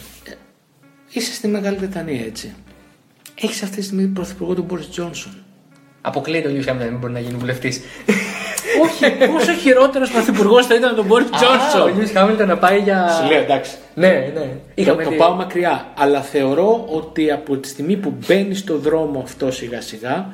Είσαι 1.13 1.33
στη 1.35 1.49
Μεγάλη 1.49 1.77
Βρετανία 1.77 2.25
έτσι. 2.25 2.55
Έχεις 3.35 3.63
αυτή 3.63 3.77
τη 3.77 3.83
στιγμή 3.83 4.07
πρωθυπουργό 4.07 4.55
τον 4.55 4.65
Μπόρις 4.65 4.89
Τζόνσον. 4.89 5.33
Αποκλείεται 6.01 6.49
ο 6.49 6.51
Λιούι 6.51 6.63
Χάμιλτον 6.63 6.87
να 6.87 6.93
μην 6.93 7.01
μπορεί 7.01 7.13
να 7.13 7.21
γίνει 7.21 7.39
βουλευτής. 7.39 7.81
Όχι, 8.83 9.26
πόσο 9.33 9.53
χειρότερος 9.53 10.11
πρωθυπουργός 10.11 10.66
θα 10.66 10.74
ήταν 10.74 10.95
τον 10.97 11.05
Μπόρις 11.07 11.26
Ο 11.26 11.31
Τζόνσον. 11.37 11.95
Λιούις 11.95 12.11
Χάμιλτον 12.11 12.47
να 12.49 12.59
πάει 12.59 12.78
για. 12.78 13.09
Σου 13.22 13.31
λέω 13.31 13.41
εντάξει. 13.43 13.76
Ναι, 13.95 14.09
ναι. 14.09 14.31
Το, 14.35 14.47
Είχαμε 14.74 15.03
το 15.03 15.09
δει- 15.11 15.18
πάω 15.18 15.35
μακριά. 15.35 15.93
Αλλά 15.97 16.20
θεωρώ 16.22 16.85
ότι 16.89 17.31
από 17.31 17.57
τη 17.57 17.68
στιγμή 17.68 17.97
που 17.97 18.14
μπαίνει 18.26 18.55
στο 18.55 18.78
δρόμο 18.78 19.20
αυτό 19.20 19.51
σιγά 19.53 19.81
σιγά, 19.81 20.28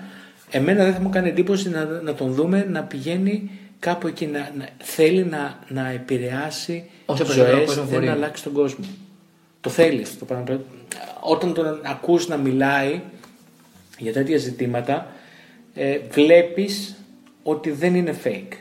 εμένα 0.50 0.84
δεν 0.84 0.92
θα 0.94 1.00
μου 1.00 1.08
κάνει 1.08 1.28
εντύπωση 1.28 1.68
να, 1.70 1.84
να 2.02 2.14
τον 2.14 2.32
δούμε 2.32 2.66
να 2.70 2.82
πηγαίνει 2.82 3.50
κάπου 3.78 4.06
εκεί, 4.06 4.26
να, 4.26 4.38
να- 4.58 4.68
θέλει 4.82 5.24
να, 5.24 5.58
να 5.68 5.90
επηρεάσει 5.90 6.90
Όσο 7.06 7.24
περισσότερο 7.24 7.56
ζωές, 7.56 7.66
κόσμο 7.66 7.82
θέλει 7.82 7.94
μπορεί. 7.94 8.06
να 8.06 8.12
αλλάξει 8.12 8.42
τον 8.42 8.52
κόσμο. 8.52 8.84
Το 9.60 9.70
θέλει 9.70 10.02
αυτό 10.02 10.18
το 10.18 10.24
πράγμα. 10.24 10.60
Όταν 11.20 11.54
τον 11.54 11.80
ακούς 11.82 12.28
να 12.28 12.36
μιλάει 12.36 13.00
για 13.98 14.12
τέτοια 14.12 14.38
ζητήματα, 14.38 15.06
ε, 15.74 15.98
βλέπεις 16.10 16.94
ότι 17.48 17.70
δεν 17.70 17.94
είναι 17.94 18.14
fake. 18.24 18.56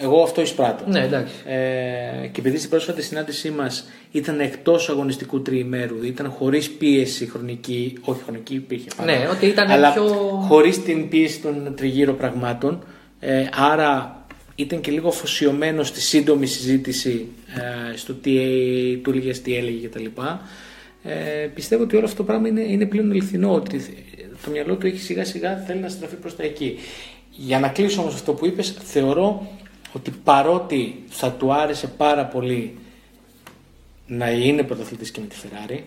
Εγώ 0.00 0.22
αυτό 0.22 0.40
εισπράττω. 0.40 0.84
Ναι, 0.90 1.00
εντάξει. 1.04 1.34
Ε, 1.46 2.26
και 2.32 2.40
επειδή 2.40 2.56
στην 2.58 2.70
πρόσφατη 2.70 3.02
συνάντησή 3.02 3.50
μας 3.50 3.88
ήταν 4.12 4.40
εκτός 4.40 4.88
αγωνιστικού 4.88 5.42
τριημέρου, 5.42 6.02
ήταν 6.04 6.30
χωρίς 6.30 6.70
πίεση 6.70 7.26
χρονική, 7.26 7.98
όχι 8.00 8.20
χρονική 8.22 8.54
υπήρχε 8.54 8.88
πάντα, 8.96 9.12
Ναι, 9.12 9.28
ότι 9.30 9.46
ήταν 9.46 9.70
αλλά 9.70 9.92
πιο- 9.92 10.44
χωρίς 10.48 10.82
την 10.82 11.08
πίεση 11.08 11.40
των 11.40 11.74
τριγύρω 11.76 12.12
πραγμάτων. 12.14 12.84
Ε, 13.20 13.44
άρα 13.54 14.22
ήταν 14.54 14.80
και 14.80 14.90
λίγο 14.90 15.08
αφοσιωμένο 15.08 15.82
στη 15.82 16.00
σύντομη 16.00 16.46
συζήτηση 16.46 17.26
ε, 17.92 17.96
στο 17.96 18.14
τι 18.14 18.30
του 19.02 19.10
έλεγες, 19.10 19.42
τι 19.42 19.56
έλεγε 19.56 19.86
κτλ. 19.86 20.04
Ε, 21.02 21.46
πιστεύω 21.54 21.82
ότι 21.82 21.96
όλο 21.96 22.04
αυτό 22.04 22.16
το 22.16 22.24
πράγμα 22.24 22.48
είναι, 22.48 22.60
είναι 22.60 22.86
πλέον 22.86 23.10
αληθινό, 23.10 23.54
ότι 23.54 23.80
το 24.44 24.50
μυαλό 24.50 24.76
του 24.76 24.86
έχει 24.86 24.98
σιγά 24.98 25.24
σιγά 25.24 25.56
θέλει 25.66 25.80
να 25.80 25.88
στραφεί 25.88 26.14
προς 26.14 26.36
τα 26.36 26.42
εκεί. 26.42 26.78
Για 27.40 27.58
να 27.58 27.68
κλείσω 27.68 28.00
όμως 28.00 28.14
αυτό 28.14 28.32
που 28.32 28.46
είπες, 28.46 28.76
θεωρώ 28.82 29.46
ότι 29.92 30.10
παρότι 30.10 31.04
θα 31.08 31.32
του 31.32 31.52
άρεσε 31.52 31.86
πάρα 31.86 32.24
πολύ 32.24 32.78
να 34.06 34.30
είναι 34.30 34.62
πρωταθλητής 34.62 35.10
και 35.10 35.20
με 35.20 35.26
τη 35.26 35.36
Ferrari, 35.42 35.80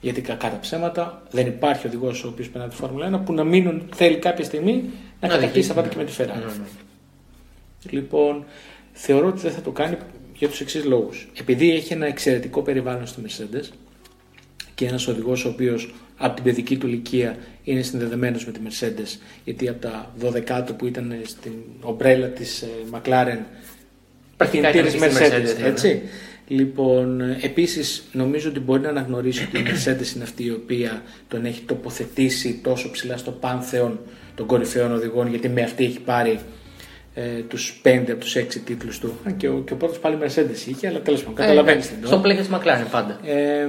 γιατί 0.00 0.20
κακά 0.20 0.50
τα 0.50 0.58
ψέματα 0.58 1.22
δεν 1.30 1.46
υπάρχει 1.46 1.86
οδηγός 1.86 2.24
ο 2.24 2.28
οποίος 2.28 2.48
περνάει 2.48 2.68
τη 2.68 2.74
Φόρμουλα 2.74 3.20
1 3.20 3.24
που 3.24 3.32
να 3.32 3.44
μην 3.44 3.82
θέλει 3.94 4.16
κάποια 4.16 4.44
στιγμή 4.44 4.72
να 5.20 5.28
Να 5.28 5.34
κατακτήσει 5.34 5.52
διοικήσει, 5.52 5.68
τα 5.68 5.74
πάντα 5.74 5.86
ναι. 5.86 5.94
και 5.94 5.98
με 5.98 6.04
τη 6.04 6.12
Ferrari. 6.18 6.46
Ναι, 6.46 6.52
ναι. 6.52 6.68
Λοιπόν, 7.90 8.44
θεωρώ 8.92 9.26
ότι 9.26 9.40
δεν 9.40 9.52
θα 9.52 9.60
το 9.60 9.70
κάνει 9.70 9.96
για 10.34 10.48
τους 10.48 10.60
εξής 10.60 10.84
λόγους. 10.84 11.28
Επειδή 11.40 11.72
έχει 11.72 11.92
ένα 11.92 12.06
εξαιρετικό 12.06 12.62
περιβάλλον 12.62 13.06
στο 13.06 13.22
Mercedes 13.26 13.68
και 14.74 14.86
ένας 14.86 15.06
οδηγός 15.06 15.44
ο 15.44 15.48
οποίος 15.48 15.94
από 16.18 16.34
την 16.34 16.44
παιδική 16.44 16.76
του 16.76 16.86
ηλικία 16.86 17.36
είναι 17.64 17.82
συνδεδεμένος 17.82 18.46
με 18.46 18.52
τη 18.52 18.60
Mercedes 18.68 19.18
γιατί 19.44 19.68
από 19.68 19.80
τα 19.80 20.14
12 20.58 20.62
του 20.66 20.76
που 20.76 20.86
ήταν 20.86 21.14
στην 21.24 21.52
ομπρέλα 21.80 22.26
της 22.26 22.62
ε, 22.62 22.66
McLaren 22.92 23.38
Πρακτικά 24.36 24.70
ήταν 24.70 24.84
της 24.84 24.92
και 24.94 25.10
στη 25.10 25.24
Mercedes, 25.24 25.60
ναι. 25.60 25.66
έτσι. 25.66 26.02
Λοιπόν, 26.48 27.20
επίσης 27.20 28.04
νομίζω 28.12 28.48
ότι 28.48 28.60
μπορεί 28.60 28.80
να 28.80 28.88
αναγνωρίσει 28.88 29.48
ότι 29.48 29.58
η 29.58 29.64
Mercedes 29.66 30.14
είναι 30.14 30.24
αυτή 30.24 30.44
η 30.44 30.50
οποία 30.50 31.02
τον 31.28 31.44
έχει 31.44 31.60
τοποθετήσει 31.60 32.60
τόσο 32.62 32.90
ψηλά 32.90 33.16
στο 33.16 33.30
πάνθεον 33.30 34.00
των 34.34 34.46
κορυφαίων 34.46 34.92
οδηγών 34.92 35.28
γιατί 35.28 35.48
με 35.48 35.62
αυτή 35.62 35.84
έχει 35.84 36.00
πάρει 36.00 36.38
ε, 37.20 37.42
τους 37.42 37.80
5 37.84 38.10
από 38.10 38.20
τους 38.20 38.36
6 38.36 38.60
τίτλους 38.64 38.98
του. 38.98 39.18
Αν 39.24 39.36
Και 39.36 39.48
ο, 39.48 39.62
και 39.66 39.72
ο 39.72 39.76
πρώτος 39.76 39.98
πάλι 39.98 40.18
Mercedes 40.22 40.66
είχε, 40.68 40.88
αλλά 40.88 41.00
τέλος 41.00 41.20
πάντων 41.20 41.34
καταλαβαίνεις 41.34 41.86
Ε, 41.86 41.94
την 41.94 42.06
στο 42.06 42.18
πλαίσιο 42.18 42.42
της 42.42 42.52
McLaren 42.52 42.86
πάντα. 42.90 43.18
ε, 43.24 43.66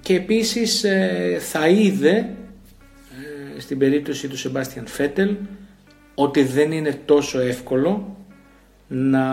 και 0.00 0.14
επίσης 0.14 0.84
ε, 0.84 1.36
θα 1.40 1.68
είδε 1.68 2.16
ε, 2.16 3.60
στην 3.60 3.78
περίπτωση 3.78 4.28
του 4.28 4.36
Σεμπάστιαν 4.36 4.86
Φέτελ 4.86 5.36
ότι 6.14 6.42
δεν 6.42 6.72
είναι 6.72 7.00
τόσο 7.04 7.40
εύκολο 7.40 8.16
να 8.88 9.24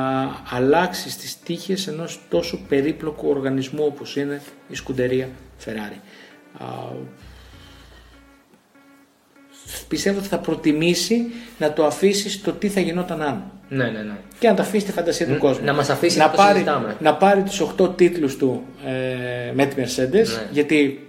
αλλάξει 0.49 1.17
τις 1.17 1.39
τύχες 1.39 1.87
ενός 1.87 2.19
τόσο 2.29 2.59
περίπλοκου 2.67 3.29
οργανισμού 3.29 3.83
όπως 3.85 4.15
είναι 4.15 4.41
η 4.69 4.75
σκουντερία 4.75 5.29
Ferrari. 5.65 5.97
Α, 6.57 6.65
πιστεύω 9.87 10.19
ότι 10.19 10.27
θα 10.27 10.39
προτιμήσει 10.39 11.25
να 11.59 11.73
το 11.73 11.85
αφήσει 11.85 12.29
στο 12.29 12.51
τι 12.51 12.69
θα 12.69 12.79
γινόταν 12.79 13.21
αν 13.21 13.52
Ναι, 13.75 13.83
ναι, 13.83 13.99
ναι. 14.01 14.13
και 14.39 14.47
να 14.47 14.53
τα 14.53 14.61
αφήσει 14.61 14.85
τη 14.85 14.91
φαντασία 14.91 15.25
του 15.25 15.31
Ν- 15.33 15.37
κόσμου. 15.37 15.65
να 15.65 15.73
μας 15.73 15.89
αφήσει 15.89 16.17
να 16.17 16.25
να 16.25 16.31
το 16.31 16.37
πάρει, 16.37 16.53
συζητάμε. 16.53 16.95
να 16.99 17.13
πάρει 17.15 17.41
τους 17.41 17.61
8 17.79 17.97
τίτλους 17.97 18.37
του 18.37 18.63
ε, 18.85 19.51
με 19.53 19.65
τη 19.65 19.75
Mercedes 19.81 20.11
Ναι. 20.11 20.47
γιατί 20.51 21.07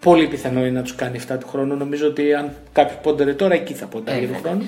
πολύ 0.00 0.26
πιθανό 0.26 0.60
είναι 0.60 0.70
να 0.70 0.82
τους 0.82 0.94
κάνει 0.94 1.18
7 1.28 1.36
του 1.40 1.48
χρόνου. 1.48 1.76
Νομίζω 1.76 2.06
ότι 2.06 2.34
αν 2.34 2.50
κάποιος 2.72 2.98
πόντερε 3.02 3.32
τώρα 3.32 3.54
εκεί 3.54 3.74
θα 3.74 3.86
πόντερε 3.86 4.16
Ε, 4.16 4.20
για 4.20 4.28
του 4.28 4.34
ναι. 4.34 4.40
χρόνου. 4.48 4.64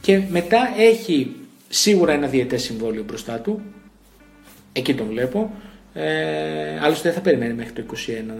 Και 0.00 0.20
μετά 0.28 0.58
έχει 0.78 1.34
σίγουρα 1.68 2.12
ένα 2.12 2.26
διαιτές 2.26 2.62
συμβόλαιο 2.62 3.02
μπροστά 3.02 3.34
του. 3.38 3.60
Εκεί 4.72 4.94
τον 4.94 5.06
βλέπω. 5.06 5.50
Ε, 5.94 6.78
άλλωστε 6.82 7.02
δεν 7.08 7.12
θα 7.12 7.20
περιμένει 7.20 7.52
μέχρι 7.54 7.72
το 7.72 7.82
21 7.94 8.24
να 8.26 8.34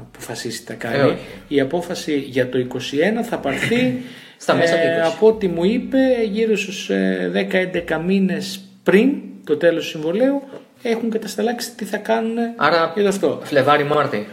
αποφασίσει 0.00 0.58
τι 0.60 0.66
θα 0.66 0.74
κάνει. 0.74 0.96
Ε, 0.96 1.02
όχι. 1.02 1.16
Η 1.48 1.60
απόφαση 1.60 2.16
για 2.18 2.48
το 2.48 2.58
21 2.58 3.22
θα 3.28 3.38
πάρθει 3.38 3.94
Στα 4.44 4.54
μέσα 4.54 4.74
του 4.74 5.08
20. 5.08 5.12
από 5.14 5.26
ό,τι 5.26 5.48
μου 5.48 5.64
είπε 5.64 5.98
γύρω 6.30 6.56
στους 6.56 6.90
ε, 6.90 7.48
10-11 7.88 8.00
μήνες 8.06 8.60
πριν 8.82 9.10
το 9.44 9.56
τέλος 9.56 9.84
του 9.84 9.90
συμβολέου 9.90 10.42
έχουν 10.82 11.10
κατασταλάξει 11.10 11.70
τι 11.74 11.84
θα 11.84 11.96
κάνουν 11.96 12.36
Άρα 12.56 12.92
για 12.94 13.02
το 13.02 13.08
αυτό. 13.08 13.40
Φλεβάρι 13.42 13.84
Μάρτι. 13.84 14.26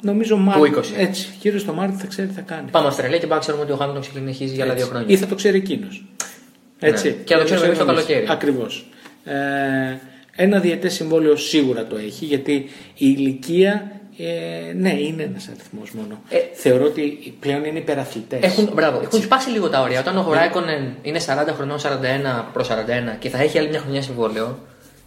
Νομίζω 0.00 0.36
Μάρτιο. 0.36 0.82
20. 0.82 0.84
Έτσι, 0.96 1.28
γύρω 1.40 1.58
στο 1.58 1.72
Μάρτιο 1.72 1.98
θα 1.98 2.06
ξέρει 2.06 2.28
τι 2.28 2.34
θα 2.34 2.40
κάνει. 2.40 2.70
Πάμε 2.70 2.86
Αυστραλία 2.86 3.18
και 3.18 3.22
πάμε 3.26 3.34
να 3.34 3.40
ξέρουμε 3.40 3.62
ότι 3.62 3.72
ο 3.72 3.76
Χάμιλτον 3.76 4.02
συνεχίζει 4.02 4.54
για 4.54 4.64
άλλα 4.64 4.72
δύο 4.72 4.82
Έτσι. 4.82 4.94
χρόνια. 4.94 5.14
Ή 5.14 5.18
θα 5.18 5.26
το 5.26 5.34
ξέρει 5.34 5.56
εκείνος. 5.56 6.04
Έτσι. 6.78 7.08
Ναι. 7.08 7.14
Και 7.14 7.34
θα 7.34 7.38
το 7.38 7.44
ξέρουμε 7.44 7.66
εμείς 7.66 7.78
το 7.78 7.84
καλοκαίρι. 7.84 8.26
Ακριβώς. 8.28 8.86
Ε, 9.24 9.34
ένα 10.36 10.58
διαιτές 10.58 10.94
συμβόλαιο 10.94 11.36
σίγουρα 11.36 11.86
το 11.86 11.96
έχει 11.96 12.24
γιατί 12.24 12.52
η 12.94 13.14
ηλικία 13.18 14.00
ε, 14.18 14.72
ναι, 14.72 15.00
είναι 15.00 15.22
ένας 15.22 15.48
αριθμός 15.48 15.90
μόνο. 15.90 16.20
Ε, 16.28 16.38
Θεωρώ 16.52 16.84
ότι 16.84 17.34
πλέον 17.40 17.64
είναι 17.64 17.78
υπεραθλητές. 17.78 18.42
Έχουν, 18.42 18.70
μπράβο, 18.74 19.00
έχουν 19.00 19.22
σπάσει 19.22 19.50
λίγο 19.50 19.68
τα 19.68 19.80
όρια. 19.80 20.00
Όταν 20.00 20.16
ο 20.16 20.32
Ράικονεν 20.32 20.94
είναι 21.02 21.20
40 21.26 21.52
χρονών, 21.54 21.78
41 21.78 21.82
προς 22.52 22.68
41 22.68 22.72
και 23.18 23.28
θα 23.28 23.38
έχει 23.38 23.58
άλλη 23.58 23.68
μια 23.68 23.80
χρονιά 23.80 24.02
συμβόλαιο, 24.02 24.58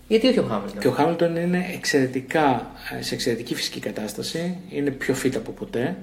γιατί 0.08 0.28
όχι 0.28 0.40
ο 0.40 0.46
Χάμιλτον. 0.50 0.80
Και 0.80 0.88
ο 0.88 0.92
Χάμιλτον 0.92 1.36
είναι 1.36 1.66
εξαιρετικά, 1.74 2.72
σε 3.00 3.14
εξαιρετική 3.14 3.56
φυσική 3.56 3.80
κατάσταση, 3.80 4.58
είναι 4.70 4.90
πιο 4.90 5.16
fit 5.24 5.36
από 5.36 5.52
ποτέ 5.52 5.96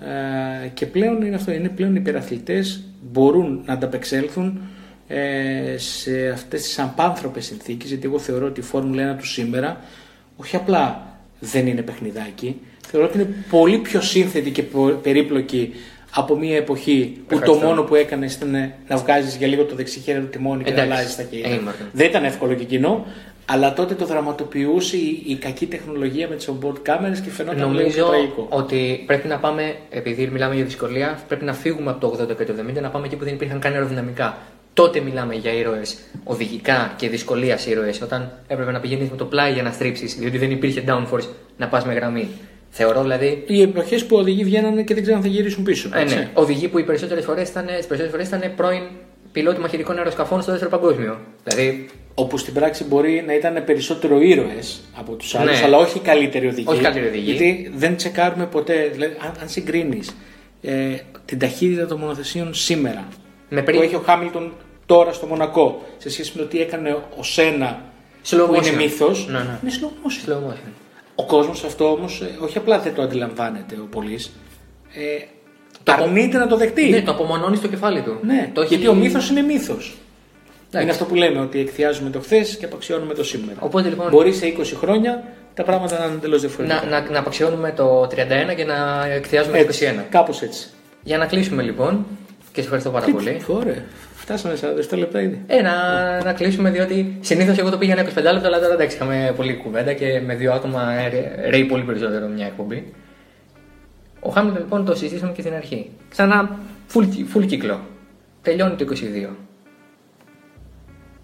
ε, 0.00 0.68
και 0.68 0.86
πλέον 0.86 1.22
είναι 1.22 1.36
αυτό, 1.36 1.52
είναι 1.52 1.68
πλέον 1.68 1.96
υπεραθλητές, 1.96 2.82
μπορούν 3.02 3.62
να 3.66 3.72
ανταπεξέλθουν 3.72 4.60
ε, 5.08 5.74
σε 5.76 6.28
αυτές 6.28 6.62
τις 6.62 6.78
απάνθρωπες 6.78 7.44
συνθήκες, 7.44 7.88
γιατί 7.88 8.06
εγώ 8.06 8.18
θεωρώ 8.18 8.46
ότι 8.46 8.60
η 8.60 8.62
Φόρμουλα 8.62 9.14
1 9.14 9.18
του 9.18 9.26
σήμερα 9.26 9.80
όχι 10.36 10.56
απλά 10.56 11.13
δεν 11.40 11.66
είναι 11.66 11.82
παιχνιδάκι, 11.82 12.60
θεωρώ 12.86 13.06
ότι 13.06 13.18
είναι 13.18 13.28
πολύ 13.50 13.78
πιο 13.78 14.00
σύνθετη 14.00 14.50
και 14.50 14.62
πο- 14.62 14.98
περίπλοκη 15.02 15.72
από 16.16 16.36
μια 16.36 16.56
εποχή 16.56 17.12
που 17.16 17.24
το 17.28 17.34
Ευχαριστώ. 17.40 17.66
μόνο 17.66 17.82
που 17.82 17.94
έκανες 17.94 18.34
ήταν 18.34 18.72
να 18.88 18.96
βγάζεις 18.96 19.36
για 19.36 19.46
λίγο 19.46 19.64
το 19.64 19.74
δεξιχέρι 19.74 20.20
του 20.20 20.26
τιμόνι 20.28 20.64
και 20.64 20.70
να 20.70 20.76
Εντάξει. 20.82 20.92
αλλάζεις 20.92 21.16
τα 21.16 21.22
χέρια. 21.30 21.54
Ε, 21.54 21.58
Μάρτιν. 21.60 21.86
Δεν 21.92 22.06
ήταν 22.06 22.24
εύκολο 22.24 22.54
και 22.54 22.62
εκείνο, 22.62 23.06
αλλά 23.46 23.72
τότε 23.72 23.94
το 23.94 24.06
δραματοποιούσε 24.06 24.96
η, 24.96 25.22
η 25.26 25.34
κακή 25.36 25.66
τεχνολογία 25.66 26.28
με 26.28 26.34
τις 26.36 26.48
on-board 26.50 26.78
κάμερες 26.82 27.20
και 27.20 27.30
φαινόταν 27.30 27.58
λίγο 27.58 27.68
πιο 27.70 27.78
Νομίζω 27.80 28.06
τραγικό. 28.06 28.46
ότι 28.50 29.02
πρέπει 29.06 29.28
να 29.28 29.38
πάμε, 29.38 29.74
επειδή 29.90 30.26
μιλάμε 30.32 30.54
για 30.54 30.64
δυσκολία, 30.64 31.18
πρέπει 31.28 31.44
να 31.44 31.52
φύγουμε 31.52 31.90
από 31.90 32.00
το 32.00 32.22
80 32.22 32.36
και 32.36 32.44
το 32.44 32.54
70 32.78 32.80
να 32.80 32.88
πάμε 32.90 33.06
εκεί 33.06 33.16
που 33.16 33.24
δεν 33.24 33.34
υπήρχαν 33.34 33.58
καν 33.60 33.72
αεροδυναμικά. 33.72 34.38
Τότε 34.74 35.00
μιλάμε 35.00 35.34
για 35.34 35.52
ήρωες 35.52 35.96
οδηγικά 36.24 36.94
και 36.96 37.08
δυσκολίας 37.08 37.66
ήρωες, 37.66 38.00
όταν 38.02 38.32
έπρεπε 38.46 38.70
να 38.70 38.80
πηγαίνεις 38.80 39.10
με 39.10 39.16
το 39.16 39.24
πλάι 39.24 39.52
για 39.52 39.62
να 39.62 39.70
στρίψεις, 39.72 40.14
διότι 40.14 40.38
δεν 40.38 40.50
υπήρχε 40.50 40.84
downforce 40.86 41.28
να 41.56 41.68
πας 41.68 41.84
με 41.84 41.94
γραμμή. 41.94 42.28
Θεωρώ 42.70 43.02
δηλαδή. 43.02 43.44
Οι 43.46 43.62
εποχές 43.62 44.04
που 44.04 44.16
οδηγοί 44.16 44.44
βγαίνανε 44.44 44.82
και 44.82 44.94
δεν 44.94 45.02
ξέραν 45.02 45.20
αν 45.20 45.26
θα 45.26 45.32
γυρίσουν 45.32 45.64
πίσω. 45.64 45.90
Ε, 45.94 46.00
έτσι. 46.00 46.14
ναι, 46.14 46.30
οδηγοί 46.34 46.68
που 46.68 46.78
οι 46.78 46.82
περισσότερες 46.84 47.24
φορές 47.24 47.48
ήταν, 47.48 47.66
τις 47.66 47.86
περισσότερες 47.86 48.10
φορές 48.10 48.26
ήταν 48.26 48.54
πρώην 48.56 48.82
πιλότοι 49.32 49.60
μαχητικών 49.60 49.96
αεροσκαφών 49.98 50.42
στο 50.42 50.50
δεύτερο 50.50 50.70
παγκόσμιο. 50.70 51.18
Δηλαδή, 51.44 51.88
Όπου 52.14 52.38
στην 52.38 52.54
πράξη 52.54 52.84
μπορεί 52.84 53.24
να 53.26 53.34
ήταν 53.34 53.64
περισσότερο 53.64 54.20
ήρωες 54.20 54.80
από 54.98 55.12
τους 55.12 55.34
άλλους, 55.34 55.58
Ναι. 55.58 55.64
αλλά 55.64 55.76
όχι 55.76 55.98
καλύτεροι 55.98 56.46
οδηγοί. 56.46 56.66
Όχι 56.68 56.82
καλύτεροι 56.82 57.06
οδηγοί. 57.06 57.30
Γιατί 57.30 57.72
δεν 57.76 57.96
τσεκάρουμε 57.96 58.46
ποτέ. 58.46 58.88
Δηλαδή, 58.92 59.16
αν, 59.24 59.32
αν 59.40 59.48
συγκρίνεις 59.48 60.16
ε, 60.62 60.96
την 61.24 61.38
ταχύτητα 61.38 61.86
των 61.86 61.98
μονοθεσίων 61.98 62.54
σήμερα 62.54 63.08
με 63.48 63.58
που 63.60 63.64
πριν. 63.64 63.82
έχει 63.82 63.94
ο 63.94 64.02
Χάμιλτον 64.06 64.52
τώρα 64.86 65.12
στο 65.12 65.26
Μονακό 65.26 65.82
σε 65.98 66.10
σχέση 66.10 66.32
με 66.34 66.42
το 66.42 66.48
τι 66.48 66.60
έκανε 66.60 66.90
ο 67.18 67.22
Σένα 67.22 67.82
Slow 68.30 68.44
που 68.46 68.54
είναι 68.54 68.68
motion. 68.70 68.74
μύθος. 68.76 69.26
Ναι, 69.28 69.38
ναι. 69.38 69.58
Είναι 69.62 69.72
slow 69.80 69.84
motion. 69.86 70.30
Slow 70.30 70.50
motion. 70.52 70.70
Ο 71.14 71.26
κόσμος 71.26 71.64
αυτό 71.64 71.90
όμως 71.92 72.22
όχι 72.42 72.58
απλά 72.58 72.78
δεν 72.78 72.94
το 72.94 73.02
αντιλαμβάνεται 73.02 73.74
ο 73.74 73.86
πολύ. 73.90 74.18
Ε, 74.94 75.24
Το 75.82 75.92
αρνείται 75.92 76.38
να 76.38 76.46
το 76.46 76.56
δεχτεί. 76.56 76.88
Ναι, 76.90 77.02
το 77.02 77.10
απομονώνει 77.10 77.56
στο 77.56 77.68
κεφάλι 77.68 78.02
του. 78.02 78.18
Ναι, 78.22 78.50
το 78.54 78.60
έχει- 78.60 78.74
γιατί 78.74 78.88
ο 78.88 78.94
μύθος 78.94 79.30
είναι 79.30 79.42
μύθος. 79.42 79.96
Εντάξει. 80.68 80.82
Είναι 80.82 80.90
αυτό 80.90 81.04
που 81.04 81.14
λέμε, 81.14 81.40
ότι 81.40 81.58
εκθιάζουμε 81.60 82.10
το 82.10 82.20
χθες 82.20 82.56
και 82.56 82.64
απαξιώνουμε 82.64 83.14
το 83.14 83.24
σήμερα. 83.24 83.58
Οπότε 83.60 83.88
λοιπόν. 83.88 84.08
Μπορεί 84.10 84.32
σε 84.32 84.46
20 84.46 84.74
χρόνια 84.76 85.24
τα 85.54 85.62
πράγματα 85.62 85.98
να 85.98 86.04
είναι 86.04 86.14
εντελώς 86.14 86.40
διαφορετικά. 86.40 86.84
να, 86.84 87.00
να, 87.00 87.10
να 87.10 87.18
απαξιώνουμε 87.18 87.72
το 87.76 88.02
31 88.06 88.54
και 88.56 88.64
να 88.64 89.06
εκθιάζουμε 89.06 89.64
το 89.64 89.72
21. 89.80 90.04
Κάπως 90.10 90.42
έτσι. 90.42 90.68
Για 91.02 91.18
να 91.18 91.26
κλείσουμε 91.26 91.62
λοιπόν, 91.62 92.06
και 92.54 92.60
σε 92.60 92.66
ευχαριστώ 92.66 92.90
πάρα 92.90 93.06
πολύ. 93.12 93.40
Ωραία. 93.46 93.82
Φτάσαμε 94.14 94.54
47 94.92 94.98
λεπτά 94.98 95.20
ήδη. 95.20 95.42
Ε, 95.46 95.60
να, 95.62 95.72
να 96.24 96.32
κλείσουμε 96.32 96.70
διότι 96.70 97.16
συνήθως 97.20 97.58
εγώ 97.58 97.70
το 97.70 97.78
πήγαινα 97.78 98.02
25 98.02 98.06
λεπτά, 98.06 98.30
αλλά 98.30 98.60
τώρα 98.60 98.72
εντάξει, 98.74 98.96
είχαμε 98.96 99.32
πολύ 99.36 99.56
κουβέντα 99.56 99.92
και 99.92 100.20
με 100.20 100.34
δύο 100.34 100.52
άτομα 100.52 100.92
ε, 100.92 101.08
ρε- 101.08 101.48
ρέει 101.50 101.64
πολύ 101.64 101.82
περισσότερο 101.82 102.26
μια 102.26 102.46
εκπομπή. 102.46 102.92
Ο 104.20 104.30
Χάμιλτον 104.30 104.62
λοιπόν 104.62 104.84
το 104.84 104.94
συζητήσαμε 104.94 105.32
και 105.32 105.40
στην 105.40 105.54
αρχή. 105.54 105.90
Ξανά 106.08 106.58
full, 106.94 107.06
full 107.36 107.46
κύκλο. 107.46 107.80
Τελειώνει 108.42 108.74
το 108.74 108.86
22. 109.28 109.28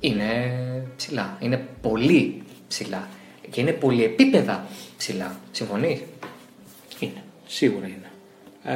Είναι 0.00 0.24
ψηλά. 0.96 1.36
Είναι 1.40 1.60
πολύ 1.80 2.42
ψηλά. 2.68 3.08
Και 3.50 3.60
είναι 3.60 3.72
πολυεπίπεδα 3.72 4.64
ψηλά. 4.96 5.36
Συμφωνείς; 5.50 6.00
Είναι. 6.98 7.22
Σίγουρα 7.46 7.86
είναι. 7.86 8.10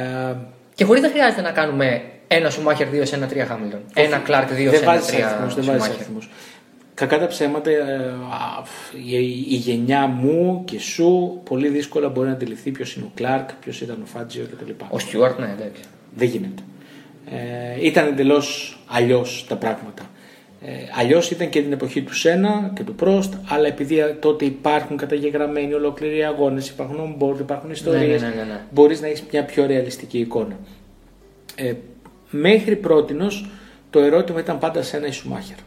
Ε, 0.01 0.35
Και 0.75 0.83
χωρίς 0.83 1.01
να 1.01 1.09
χρειάζεται 1.09 1.41
να 1.41 1.51
κάνουμε 1.51 2.01
ένα 2.27 2.49
Σουμάχερ 2.49 2.87
2 2.87 3.01
σε 3.03 3.15
ένα 3.15 3.29
3 3.33 3.37
Χάμιλτον. 3.47 3.79
Ένα 3.93 4.17
Κλάρκ 4.17 4.49
2 4.49 4.55
σε 4.55 4.63
δεν 4.63 4.73
ένα 4.73 4.85
βάζεις 4.85 5.09
3 5.09 5.21
αριθμούς. 5.21 5.55
Δεν 5.55 5.65
βάζεις 5.65 5.83
Σουμάχερ. 5.83 5.95
αριθμούς. 5.95 6.29
Κακά 6.93 7.19
τα 7.19 7.27
ψέματα, 7.27 7.69
ε, 7.69 7.75
α, 7.75 8.63
η, 9.05 9.45
η 9.49 9.55
γενιά 9.55 10.07
μου 10.07 10.61
και 10.65 10.79
σου 10.79 11.41
πολύ 11.43 11.67
δύσκολα 11.67 12.09
μπορεί 12.09 12.27
να 12.27 12.33
αντιληφθεί 12.33 12.71
ποιος 12.71 12.95
είναι 12.95 13.05
ο 13.05 13.11
Κλάρκ, 13.15 13.53
ποιος 13.53 13.81
ήταν 13.81 13.99
ο 14.01 14.05
Φάτζιο 14.05 14.45
κτλ. 14.51 14.71
Ο 14.89 14.99
Στιούαρτ, 14.99 15.39
ναι, 15.39 15.55
εντάξει. 15.59 15.81
Δεν 16.15 16.27
γίνεται. 16.27 16.61
Ε, 17.31 17.85
ήταν 17.85 18.07
εντελώς 18.07 18.79
αλλιώς 18.87 19.45
τα 19.49 19.55
πράγματα. 19.55 20.03
Ε, 20.61 20.71
αλλιώς 20.99 21.31
ήταν 21.31 21.49
και 21.49 21.61
την 21.61 21.71
εποχή 21.71 22.01
του 22.01 22.15
Σένα 22.15 22.71
και 22.75 22.83
του 22.83 22.95
Πρόστ, 22.95 23.33
αλλά 23.47 23.67
επειδή 23.67 24.15
τότε 24.19 24.45
υπάρχουν 24.45 24.97
καταγεγραμμένοι 24.97 25.73
ολόκληροι 25.73 26.23
αγώνες, 26.23 26.69
υπάρχουν 26.69 26.97
on-board, 26.99 27.39
υπάρχουν 27.39 27.71
ιστορίες, 27.71 28.21
ναι, 28.21 28.27
ναι, 28.27 28.33
ναι, 28.35 28.43
ναι. 28.43 28.59
μπορείς 28.71 29.01
να 29.01 29.07
έχεις 29.07 29.23
μια 29.31 29.43
πιο 29.43 29.65
ρεαλιστική 29.65 30.19
εικόνα. 30.19 30.57
Ε, 31.55 31.73
μέχρι 32.29 32.75
πρότινος 32.75 33.49
το 33.89 33.99
ερώτημα 33.99 34.39
ήταν 34.39 34.59
πάντα 34.59 34.81
Σένα 34.81 35.07
ή 35.07 35.11
Σουμάχερ. 35.11 35.57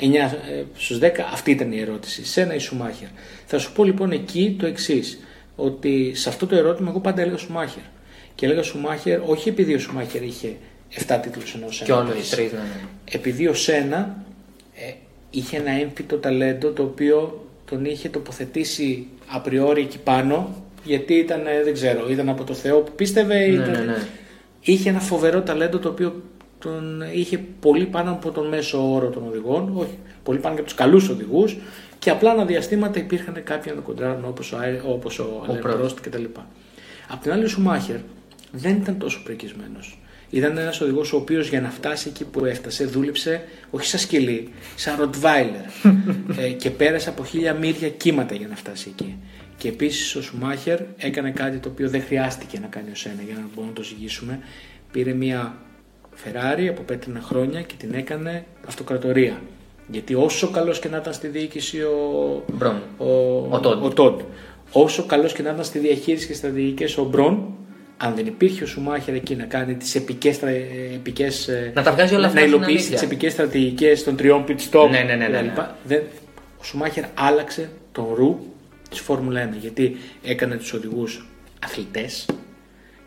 9 0.00 0.02
ε, 0.02 0.64
στους 0.74 0.98
10 1.02 1.10
αυτή 1.32 1.50
ήταν 1.50 1.72
η 1.72 1.80
ερώτηση. 1.80 2.24
Σένα 2.24 2.54
ή 2.54 2.58
Σουμάχερ. 2.58 3.08
Θα 3.46 3.58
σου 3.58 3.72
πω 3.72 3.84
λοιπόν 3.84 4.10
εκεί 4.10 4.56
το 4.58 4.66
εξής. 4.66 5.18
Ότι 5.56 6.12
σε 6.14 6.28
αυτό 6.28 6.46
το 6.46 6.56
ερώτημα 6.56 6.90
εγώ 6.90 7.00
πάντα 7.00 7.22
έλεγα 7.22 7.36
Σουμάχερ. 7.36 7.82
Και 8.34 8.46
έλεγα 8.46 8.62
Σουμάχερ 8.62 9.20
όχι 9.20 9.48
επειδή 9.48 9.74
ο 9.74 9.78
Σουμάχερ 9.78 10.22
είχε 10.22 10.56
7 11.06 11.18
τίτλους 11.22 11.54
ενώ 11.54 11.66
ο 11.66 11.70
Σένα 11.70 11.90
Και 11.90 11.92
όλο 11.92 12.08
οι 12.08 12.12
τρεις. 12.12 12.30
τρει, 12.30 12.42
ναι, 12.42 12.58
ναι. 12.58 12.80
Επειδή 13.10 13.46
ο 13.46 13.54
Σένα 13.54 14.24
ε, 14.74 14.92
είχε 15.30 15.56
ένα 15.56 15.70
έμφυτο 15.70 16.16
ταλέντο 16.16 16.70
το 16.70 16.82
οποίο 16.82 17.48
τον 17.64 17.84
είχε 17.84 18.08
τοποθετήσει 18.08 19.06
απριόρι 19.26 19.80
εκεί 19.80 19.98
πάνω 19.98 20.64
γιατί 20.84 21.14
ήταν, 21.14 21.46
ε, 21.46 21.62
δεν 21.62 21.72
ξέρω, 21.72 22.10
ήταν 22.10 22.28
από 22.28 22.44
το 22.44 22.54
Θεό 22.54 22.80
που 22.80 22.92
πίστευε. 22.92 23.38
Ναι, 23.38 23.44
ήταν... 23.44 23.70
ναι, 23.70 23.78
ναι. 23.78 23.98
Είχε 24.60 24.88
ένα 24.88 25.00
φοβερό 25.00 25.42
ταλέντο 25.42 25.78
το 25.78 25.88
οποίο 25.88 26.22
τον 26.58 27.02
είχε 27.12 27.38
πολύ 27.60 27.86
πάνω 27.86 28.10
από 28.10 28.30
τον 28.30 28.48
μέσο 28.48 28.92
όρο 28.94 29.08
των 29.08 29.26
οδηγών, 29.28 29.72
όχι, 29.76 29.98
πολύ 30.22 30.38
πάνω 30.38 30.54
και 30.54 30.60
από 30.60 30.70
τους 30.70 30.78
καλούς 30.78 31.08
οδηγούς. 31.08 31.56
Και 31.98 32.10
απλά 32.10 32.30
ανά 32.30 32.44
διαστήματα 32.44 32.98
υπήρχαν 32.98 33.42
κάποιοι 33.44 33.64
να 33.66 33.74
τον 33.74 33.82
κοντράρουν 33.84 34.24
όπως 34.24 34.52
ο, 34.52 34.58
Άι- 34.58 34.80
όπως 34.86 35.18
ο, 35.18 35.44
Αλέν 35.48 35.62
Prost. 35.66 35.84
Prost 35.84 35.94
κτλ. 36.00 36.24
Απ' 37.08 37.22
την 37.22 37.32
άλλη, 37.32 37.44
ο 37.44 37.48
Σουμάχερ 37.48 37.96
δεν 38.52 38.76
ήταν 38.76 38.98
τόσο 38.98 39.20
πρικισμένο. 39.24 39.78
Ήταν 40.30 40.58
ένας 40.58 40.80
οδηγός 40.80 41.12
ο 41.12 41.16
οποίος 41.16 41.48
για 41.48 41.60
να 41.60 41.70
φτάσει 41.70 42.08
εκεί 42.08 42.24
που 42.24 42.44
έφτασε 42.44 42.84
δούλεψε 42.84 43.42
όχι 43.70 43.86
σαν 43.86 44.00
σκυλί, 44.00 44.48
σαν 44.76 44.96
ροτβάιλερ. 44.98 45.64
ε, 46.44 46.48
και 46.48 46.70
πέρασε 46.70 47.08
από 47.08 47.24
χίλια 47.24 47.54
μύρια 47.54 47.88
κύματα 47.88 48.34
για 48.34 48.48
να 48.48 48.56
φτάσει 48.56 48.88
εκεί. 48.98 49.16
Και 49.60 49.68
επίσης 49.68 50.14
ο 50.16 50.22
Σουμάχερ 50.22 50.80
έκανε 50.96 51.30
κάτι 51.30 51.56
το 51.58 51.68
οποίο 51.68 51.88
δεν 51.88 52.02
χρειάστηκε 52.02 52.58
να 52.60 52.66
κάνει 52.66 52.90
ο 52.90 52.94
Σένα 52.94 53.22
για 53.26 53.34
να 53.34 53.40
μπορούμε 53.48 53.66
να 53.66 53.72
το 53.72 53.82
ζυγίσουμε. 53.82 54.38
Πήρε 54.92 55.12
μια 55.12 55.54
Ferrari 56.24 56.66
από 56.68 56.82
πέτρινα 56.82 57.20
χρόνια 57.20 57.62
και 57.62 57.74
την 57.78 57.94
έκανε 57.94 58.44
αυτοκρατορία. 58.66 59.40
Γιατί 59.90 60.14
όσο 60.14 60.50
καλός 60.50 60.78
και 60.78 60.88
να 60.88 60.96
ήταν 60.96 61.12
στη 61.12 61.26
διοίκηση 61.28 61.80
ο, 61.80 62.44
Μπρον. 62.52 62.82
ο, 62.98 63.06
Ο 63.50 63.60
Todd. 63.62 63.78
ο 63.82 63.92
Todd. 63.96 64.14
Όσο 64.72 65.06
καλός 65.06 65.32
και 65.32 65.42
να 65.42 65.50
ήταν 65.50 65.64
στη 65.64 65.78
διαχείριση 65.78 66.26
και 66.26 66.34
στρατηγικέ 66.34 66.86
ο 67.00 67.04
Μπρον, 67.04 67.54
αν 67.96 68.14
δεν 68.14 68.26
υπήρχε 68.26 68.62
ο 68.64 68.66
Σουμάχερ 68.66 69.14
εκεί 69.14 69.36
να 69.36 69.44
κάνει 69.44 69.74
τις 69.74 69.94
επικές. 69.94 70.40
Επικές, 70.94 71.48
ε, 71.48 71.72
Να 71.74 71.82
τα 71.82 71.92
βγάζει 71.92 72.14
όλα 72.14 72.26
αυτά 72.26 72.40
Να 72.40 72.46
στην 72.46 72.54
υλοποιήσει 72.56 72.76
αλήθεια. 72.78 72.94
τις 72.94 73.02
επικές 73.02 73.32
στρατηγικές 73.32 74.04
των 74.04 74.16
τριών 74.16 74.44
pit 74.48 74.56
stop. 74.70 74.88
Ναι, 74.90 74.98
ναι, 75.00 75.14
ναι, 75.14 75.28
ναι, 75.28 75.38
κτλ. 75.38 75.44
ναι. 75.60 75.66
Δεν, 75.84 76.02
ο 76.60 76.64
Σουμάχερ 76.64 77.04
άλλαξε 77.14 77.70
τον 77.92 78.06
ρου 78.14 78.38
της 78.90 78.98
Φόρμουλα 79.00 79.50
1 79.54 79.56
γιατί 79.60 79.96
έκανε 80.22 80.56
τους 80.56 80.72
οδηγούς 80.72 81.26
αθλητές. 81.64 82.26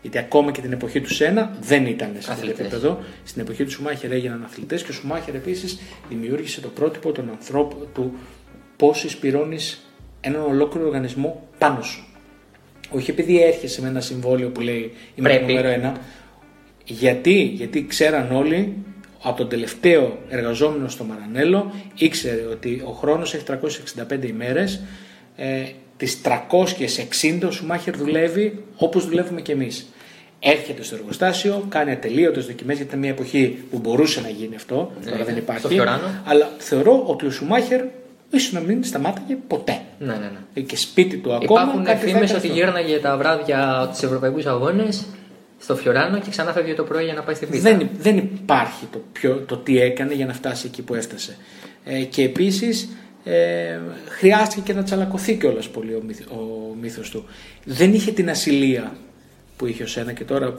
Γιατί 0.02 0.18
ακόμα 0.18 0.50
και 0.50 0.60
την 0.60 0.72
εποχή 0.72 1.00
του 1.00 1.14
Σένα 1.14 1.56
δεν 1.60 1.86
ήταν 1.86 2.08
σε 2.12 2.18
αυτό 2.18 2.32
το 2.32 2.32
Αθλητές. 2.32 2.60
επίπεδο. 2.60 2.98
Στην 3.24 3.42
εποχή 3.42 3.64
του 3.64 3.70
Σουμάχερ 3.70 4.12
έγιναν 4.12 4.42
αθλητές 4.44 4.82
και 4.82 4.90
ο 4.90 4.94
Σουμάχερ 4.94 5.34
επίσης 5.34 5.78
δημιούργησε 6.08 6.60
το 6.60 6.68
πρότυπο 6.68 7.12
των 7.12 7.28
ανθρώπων 7.30 7.88
του 7.94 8.12
πώς 8.76 9.04
εισπυρώνεις 9.04 9.86
έναν 10.20 10.42
ολόκληρο 10.42 10.86
οργανισμό 10.86 11.48
πάνω 11.58 11.82
σου. 11.82 12.04
Όχι 12.90 13.10
επειδή 13.10 13.42
έρχεσαι 13.42 13.80
με 13.82 13.88
ένα 13.88 14.00
συμβόλαιο 14.00 14.48
που 14.48 14.60
λέει 14.60 14.92
Είμαι 15.14 15.28
το 15.28 15.34
Πρέπει. 15.34 15.46
νούμερο 15.52 15.68
ένα. 15.68 15.98
Γιατί, 16.84 17.42
γιατί 17.42 17.86
ξέραν 17.86 18.32
όλοι 18.32 18.72
από 19.22 19.36
τον 19.36 19.48
τελευταίο 19.48 20.18
εργαζόμενο 20.28 20.88
στο 20.88 21.04
Μαρανέλο 21.04 21.72
ήξερε 21.94 22.42
ότι 22.50 22.82
ο 22.86 22.90
χρόνος 22.90 23.34
έχει 23.34 23.44
365 24.22 24.24
ημέρες 24.28 24.80
ε, 25.36 25.62
τις 25.96 26.20
360 26.24 27.46
ο 27.46 27.50
Σουμάχερ 27.50 27.96
δουλεύει 27.96 28.64
όπως 28.76 29.06
δουλεύουμε 29.06 29.40
κι 29.40 29.50
εμείς. 29.50 29.86
Έρχεται 30.38 30.82
στο 30.82 30.94
εργοστάσιο, 30.94 31.66
κάνει 31.68 31.90
ατελείωτες 31.90 32.46
δοκιμές 32.46 32.76
γιατί 32.76 32.88
ήταν 32.88 33.00
μια 33.00 33.10
εποχή 33.10 33.64
που 33.70 33.78
μπορούσε 33.78 34.20
να 34.20 34.28
γίνει 34.28 34.54
αυτό, 34.54 34.92
τώρα 35.04 35.16
Ναι, 35.16 35.24
δεν 35.24 35.34
στο 35.34 35.42
υπάρχει. 35.42 35.66
Φιωράνο. 35.66 36.22
Αλλά 36.24 36.50
θεωρώ 36.58 37.02
ότι 37.06 37.26
ο 37.26 37.30
Σουμάχερ 37.30 37.84
ίσως 38.30 38.52
να 38.52 38.60
μην 38.60 38.84
σταμάταγε 38.84 39.36
ποτέ. 39.46 39.80
Ναι, 39.98 40.12
ναι, 40.12 40.30
ναι. 40.54 40.60
Και 40.60 40.76
σπίτι 40.76 41.16
του 41.16 41.34
ακόμα. 41.34 41.60
Υπάρχουν 41.60 41.84
κάτι 41.84 41.98
θα 41.98 42.04
φήμε 42.04 42.18
έκανε 42.18 42.38
ότι 42.38 42.46
αυτό. 42.46 42.58
γύρναγε 42.58 42.98
τα 42.98 43.16
βράδια 43.16 43.88
τους 43.92 44.02
Ευρωπαϊκούς 44.02 44.46
Αγώνες 44.46 45.04
στο 45.58 45.76
Φιωράνο 45.76 46.18
και 46.18 46.30
ξανά 46.30 46.52
φεύγει 46.52 46.74
το 46.74 46.82
πρωί 46.82 47.04
για 47.04 47.14
να 47.14 47.22
πάει 47.22 47.34
στην 47.34 47.48
πίστα. 47.50 47.76
Δεν, 47.76 47.88
δεν 47.98 48.16
υπάρχει 48.16 48.86
το, 48.92 49.02
ποιο, 49.12 49.44
το 49.46 49.56
τι 49.56 49.80
έκανε 49.80 50.14
για 50.14 50.26
να 50.26 50.32
φτάσει 50.32 50.66
εκεί 50.66 50.82
που 50.82 50.94
έφτασε. 50.94 51.36
Ε, 51.84 51.98
και 51.98 52.22
επίσης 52.22 52.88
ε, 53.24 53.78
χρειάστηκε 54.08 54.60
και 54.64 54.72
να 54.72 54.82
τσαλακωθεί 54.82 55.34
κιόλας 55.34 55.68
πολύ 55.68 55.94
ο, 55.94 56.02
μύθ, 56.06 56.20
ο 56.20 56.74
μύθος 56.80 57.10
του. 57.10 57.24
Δεν 57.64 57.94
είχε 57.94 58.10
την 58.12 58.30
ασυλία 58.30 58.96
που 59.56 59.66
είχε 59.66 59.82
ο 59.82 59.86
Σένα 59.86 60.12
και 60.12 60.24
τώρα 60.24 60.54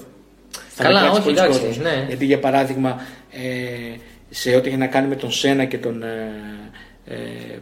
θα 0.70 0.84
Καλά, 0.84 0.94
με 1.02 1.08
κράξει 1.08 1.20
όχι, 1.20 1.28
πολλοί 1.30 1.38
εντάξει, 1.38 1.60
κόσμος. 1.60 1.78
ναι. 1.78 2.06
Γιατί 2.08 2.26
για 2.26 2.40
παράδειγμα 2.40 3.02
ε, 3.32 3.98
σε 4.30 4.56
ό,τι 4.56 4.68
έχει 4.68 4.78
να 4.78 4.88
κάνει 4.88 5.08
με 5.08 5.16
τον 5.16 5.32
Σένα 5.32 5.66
και 5.66 5.78
τον 5.78 6.04
ε, 6.04 6.32
ε, 7.06 7.16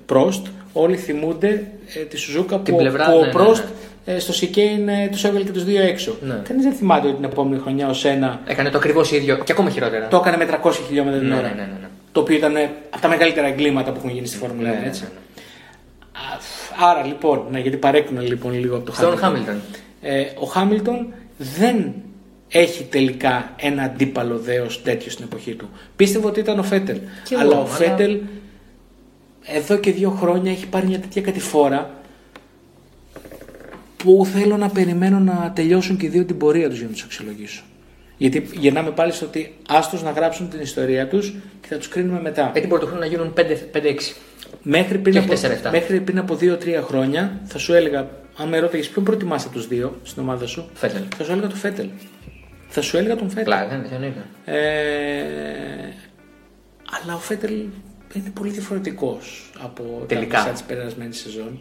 Πρόστ 0.06 0.46
όλοι 0.74 0.98
θυμούνται 0.98 1.68
ε, 1.96 2.00
τη 2.00 2.18
Σουζούκα 2.18 2.60
Την 2.60 2.74
που, 2.74 2.80
πλευρά, 2.80 3.06
που 3.06 3.12
ναι, 3.12 3.18
ο 3.18 3.26
ναι, 3.26 3.32
Πρόστ 3.32 3.64
ναι. 4.06 4.14
ε, 4.14 4.20
στο 4.20 4.34
Σικέιν 4.34 4.88
ε, 4.90 5.08
τους 5.12 5.24
έβγαλε 5.24 5.46
και 5.46 5.52
τους 5.52 5.64
δύο 5.64 5.82
έξω. 5.82 6.16
Ναι. 6.22 6.42
Κανείς 6.48 6.64
δεν 6.64 6.74
θυμάται 6.74 7.08
ότι 7.08 7.16
την 7.16 7.24
επόμενη 7.26 7.62
χρονιά 7.62 7.90
ο 7.90 7.94
Σένα 7.94 8.42
Έκανε 8.46 8.70
το 8.70 8.78
ακριβώς 8.78 9.12
ίδιο 9.12 9.38
και 9.38 9.52
ακόμα 9.52 9.70
χειρότερα. 9.70 10.08
το 10.08 10.18
έκανε 10.18 10.38
με 10.46 10.60
300 10.64 10.72
χιλιόμετρα 10.88 11.20
την 11.20 11.28
Ναι, 11.30 11.36
ώρα. 11.36 11.48
ναι, 11.48 11.54
ναι, 11.54 11.62
ναι, 11.62 11.78
ναι. 11.82 11.88
Το 12.14 12.20
οποίο 12.20 12.36
ήταν 12.36 12.56
από 12.90 13.02
τα 13.02 13.08
μεγαλύτερα 13.08 13.48
εγκλήματα 13.48 13.92
που 13.92 13.98
έχουν 13.98 14.10
γίνει 14.10 14.28
στη 14.28 14.38
Φόρμουλα 14.38 14.70
1. 14.70 14.74
Ναι, 14.74 14.80
ναι, 14.80 14.88
έτσι. 14.88 15.02
ναι. 15.04 15.10
Α, 16.20 16.90
Άρα 16.90 17.06
λοιπόν, 17.06 17.46
ναι, 17.52 17.60
γιατί 17.60 17.78
παρέκκληνα 17.78 18.22
λοιπόν 18.22 18.60
λίγο 18.60 18.76
από 18.76 18.86
το 18.86 18.94
Στον 18.94 19.14
Hamilton. 19.14 19.18
Χάμιλτον. 19.18 19.56
Ε, 20.02 20.24
ο 20.40 20.46
Χάμιλτον 20.46 21.14
δεν 21.38 21.94
έχει 22.50 22.84
τελικά 22.84 23.54
ένα 23.58 23.84
αντίπαλο 23.84 24.38
δέος 24.38 24.82
τέτοιο 24.84 25.12
στην 25.12 25.26
εποχή 25.26 25.54
του. 25.56 25.70
Πίστευα 25.96 26.28
ότι 26.28 26.40
ήταν 26.40 26.60
ο 26.60 26.64
Φέτελ. 26.64 26.98
Κι 27.24 27.34
εγώ, 27.34 27.42
αλλά 27.44 27.56
ο 27.56 27.60
αλλά- 27.60 27.68
Φέτελ 27.70 28.20
εδώ 29.46 29.78
και 29.78 29.92
δύο 29.92 30.10
χρόνια 30.10 30.52
έχει 30.52 30.68
πάρει 30.68 30.88
μια 30.88 31.00
τέτοια 31.00 31.22
κατηφόρα 31.22 31.92
που 33.98 34.28
θέλω 34.34 34.58
να 34.58 34.70
περιμένω 34.70 35.20
να 35.20 35.52
τελειώσουν 35.56 35.98
και 35.98 36.06
οι 36.06 36.10
δύο 36.10 36.26
την 36.26 36.38
πορεία 36.38 36.70
τους 36.70 36.78
για 36.78 36.88
να 36.88 36.94
τους 36.94 37.04
αξιολογήσω. 37.04 37.64
Γιατί 38.18 38.50
γυρνάμε 38.54 38.92
πάλι 38.92 39.12
στο 39.12 39.26
ότι 39.26 39.56
άστος 39.68 40.04
να 40.04 40.12
γράψουν 40.12 40.50
την 40.50 40.60
ιστορία 40.60 41.08
τους 41.08 41.34
και 41.62 41.68
θα 41.68 41.78
τους 41.78 41.88
κρίνουμε 41.88 42.22
μετά. 42.22 42.52
Έτσι 42.54 42.68
μπορούν 42.68 42.98
να 42.98 43.06
γίνουν 43.06 43.34
5-6. 43.38 44.16
Μέχρι 44.62 44.98
πριν, 44.98 45.14
Και 45.14 45.20
από, 45.20 45.34
όχι 45.34 45.48
4-7. 45.64 45.70
μέχρι 45.72 46.00
πριν 46.00 46.18
από 46.20 46.38
2-3 46.42 46.82
χρόνια 46.84 47.40
θα 47.46 47.58
σου 47.58 47.74
έλεγα, 47.74 48.10
αν 48.38 48.48
με 48.48 48.60
ρώταγες 48.60 48.90
ποιον 48.90 49.06
προτιμάς 49.06 49.44
από 49.46 49.54
τους 49.54 49.68
δύο 49.68 50.00
στην 50.04 50.22
ομάδα 50.22 50.46
σου, 50.48 50.70
Φέτελ. 50.74 51.02
θα 51.18 51.24
σου 51.24 51.32
έλεγα 51.32 51.48
τον 51.48 51.58
Φέτελ. 51.58 51.88
Θα 52.68 52.82
σου 52.82 52.98
έλεγα 52.98 53.16
τον 53.16 53.30
Φέτελ. 53.30 53.44
Πλάκα, 53.44 53.78
ναι, 53.78 53.88
δεν 53.88 54.02
είναι. 54.02 54.26
Ε, 54.46 54.62
αλλά 57.04 57.16
ο 57.16 57.20
Φέτελ 57.20 57.54
είναι 58.14 58.30
πολύ 58.34 58.50
διαφορετικός 58.52 59.52
από 59.60 60.04
Τελικά. 60.08 60.38
τα 60.44 60.50
μισά 60.50 60.64
τη 60.64 60.74
περασμένη 60.74 61.14
σεζόν. 61.14 61.60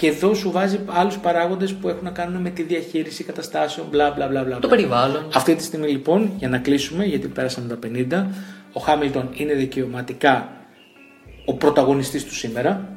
Και 0.00 0.06
εδώ 0.06 0.34
σου 0.34 0.50
βάζει 0.50 0.78
άλλους 0.86 1.18
παράγοντες 1.18 1.74
που 1.74 1.88
έχουν 1.88 2.04
να 2.04 2.10
κάνουν 2.10 2.40
με 2.42 2.50
τη 2.50 2.62
διαχείριση 2.62 3.24
καταστάσεων, 3.24 3.86
μπλα 3.90 4.10
μπλα 4.10 4.28
μπλα. 4.28 4.42
μπλα. 4.44 4.58
Το 4.58 4.68
περιβάλλον. 4.68 5.28
Αυτή 5.34 5.54
τη 5.54 5.62
στιγμή 5.62 5.88
λοιπόν, 5.88 6.30
για 6.38 6.48
να 6.48 6.58
κλείσουμε, 6.58 7.04
γιατί 7.04 7.26
πέρασαν 7.28 7.68
τα 7.68 7.78
50, 8.22 8.26
ο 8.72 8.80
Χάμιλτον 8.80 9.28
είναι 9.32 9.52
δικαιωματικά 9.54 10.52
ο 11.44 11.54
πρωταγωνιστής 11.54 12.24
του 12.24 12.34
σήμερα, 12.34 12.88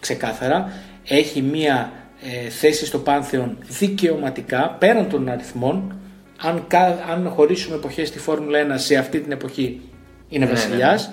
ξεκάθαρα. 0.00 0.72
Έχει 1.04 1.42
μία 1.42 1.92
ε, 2.44 2.48
θέση 2.48 2.86
στο 2.86 2.98
Πάνθεον 2.98 3.56
δικαιωματικά, 3.68 4.76
πέραν 4.78 5.08
των 5.08 5.28
αριθμών. 5.28 5.96
Αν, 6.40 6.64
κα- 6.68 7.04
αν 7.10 7.28
χωρίσουμε 7.28 7.76
εποχές 7.76 8.08
στη 8.08 8.18
Φόρμουλα 8.18 8.58
1, 8.58 8.72
σε 8.74 8.96
αυτή 8.96 9.20
την 9.20 9.32
εποχή 9.32 9.80
είναι 10.28 10.44
Ναι, 10.44 10.50
ναι, 10.50 10.56
βασιλιάς 10.56 11.10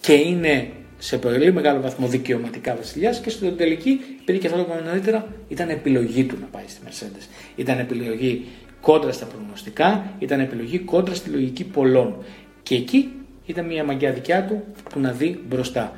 και 0.00 0.12
είναι 0.12 0.68
σε 0.98 1.18
πολύ 1.18 1.52
μεγάλο 1.52 1.80
βαθμό 1.80 2.06
δικαιωματικά 2.06 2.74
βασιλιάς 2.76 3.20
και 3.20 3.30
στην 3.30 3.56
τελική, 3.56 4.00
επειδή 4.20 4.38
και 4.38 4.46
αυτό 4.46 4.58
το 4.58 4.64
είπαμε 4.68 4.88
νωρίτερα, 4.88 5.26
ήταν 5.48 5.68
επιλογή 5.68 6.24
του 6.24 6.36
να 6.40 6.46
πάει 6.46 6.64
στη 6.66 6.80
Mercedes. 6.86 7.26
Ήταν 7.56 7.78
επιλογή 7.78 8.44
κόντρα 8.80 9.12
στα 9.12 9.26
προγνωστικά, 9.26 10.12
ήταν 10.18 10.40
επιλογή 10.40 10.78
κόντρα 10.78 11.14
στη 11.14 11.30
λογική 11.30 11.64
πολλών. 11.64 12.16
Και 12.62 12.74
εκεί 12.74 13.08
ήταν 13.46 13.66
μια 13.66 13.84
μαγιά 13.84 14.12
δικιά 14.12 14.44
του 14.44 14.64
που 14.92 15.00
να 15.00 15.12
δει 15.12 15.40
μπροστά. 15.48 15.92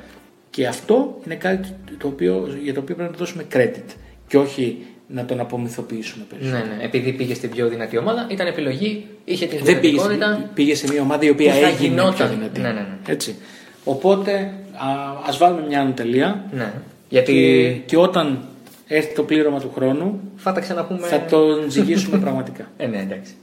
Και 0.49 0.67
αυτό 0.67 1.19
είναι 1.25 1.35
κάτι 1.35 1.69
το 1.97 2.07
οποίο, 2.07 2.57
για 2.63 2.73
το 2.73 2.79
οποίο 2.79 2.95
πρέπει 2.95 3.09
να 3.11 3.15
του 3.17 3.23
δώσουμε 3.23 3.45
credit 3.53 3.95
και 4.27 4.37
όχι 4.37 4.77
να 5.07 5.25
τον 5.25 5.39
απομυθοποιήσουμε 5.39 6.25
Ναι, 6.31 6.37
περισσότερο. 6.37 6.75
ναι. 6.75 6.83
Επειδή 6.83 7.11
πήγε 7.13 7.33
στην 7.33 7.49
πιο 7.49 7.67
δυνατή 7.67 7.97
ομάδα, 7.97 8.27
ήταν 8.31 8.47
επιλογή, 8.47 9.05
είχε 9.25 9.45
την 9.45 9.59
Δεν 9.63 9.79
πήγε, 9.79 9.91
δυνατότητα. 9.93 10.35
σε- 10.35 10.49
πήγε 10.53 10.75
σε 10.75 10.87
μια 10.91 11.01
ομάδα 11.01 11.25
η 11.25 11.29
οποία 11.29 11.53
που 11.53 11.59
θα 11.59 11.67
έγινε 11.67 11.87
γινόταν. 11.87 12.13
πιο 12.13 12.27
δυνατή. 12.27 12.59
Ναι, 12.61 12.67
ναι, 12.67 12.73
ναι. 12.79 12.97
Έτσι. 13.07 13.35
Οπότε 13.83 14.31
α, 14.33 14.49
ας 15.27 15.37
βάλουμε 15.37 15.65
μια 15.67 15.81
άνω 15.81 15.91
τελεία 15.91 16.43
Ναι. 16.51 16.73
Γιατί 17.09 17.33
και, 17.33 17.69
και 17.85 17.97
όταν 17.97 18.39
έρθει 18.87 19.15
το 19.15 19.23
πλήρωμα 19.23 19.59
του 19.59 19.71
χρόνου 19.75 20.19
θα 20.35 20.51
τα 20.51 20.59
ξαναπούμε. 20.59 21.07
θα 21.07 21.19
τον 21.29 21.69
ζυγίσουμε 21.69 22.17
πραγματικά. 22.25 22.67
Ε, 22.77 22.87
ναι, 22.87 22.97
εντάξει. 22.97 23.33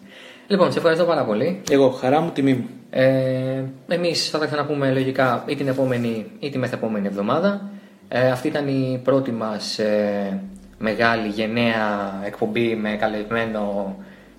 Λοιπόν, 0.47 0.73
σε 0.73 0.79
ευχαριστώ 0.79 1.05
πάρα 1.05 1.25
πολύ. 1.25 1.61
Εγώ, 1.71 1.89
χαρά 1.91 2.21
μου, 2.21 2.31
τιμή 2.31 2.55
μου. 2.55 2.67
Ε, 2.91 3.63
Εμείς 3.89 4.31
θα 4.31 4.39
τα 4.39 4.47
ξαναπούμε 4.47 4.93
λογικά 4.93 5.45
ή 5.47 5.55
την 5.57 5.69
επόμενη 5.69 6.27
ή 6.39 6.51
τη 6.51 6.59
μεθεπόμενη 6.59 7.07
εβδομάδα. 7.07 7.71
Ε, 8.09 8.31
αυτή 8.31 8.49
ήταν 8.49 8.69
η 8.69 9.01
πρώτη 9.05 9.31
μας 9.31 9.79
ε, 9.79 10.41
μεγάλη 10.79 11.29
γενναία 11.29 12.13
εκπομπή 12.27 12.75
με 12.77 12.91
καλεσμένο 12.91 13.97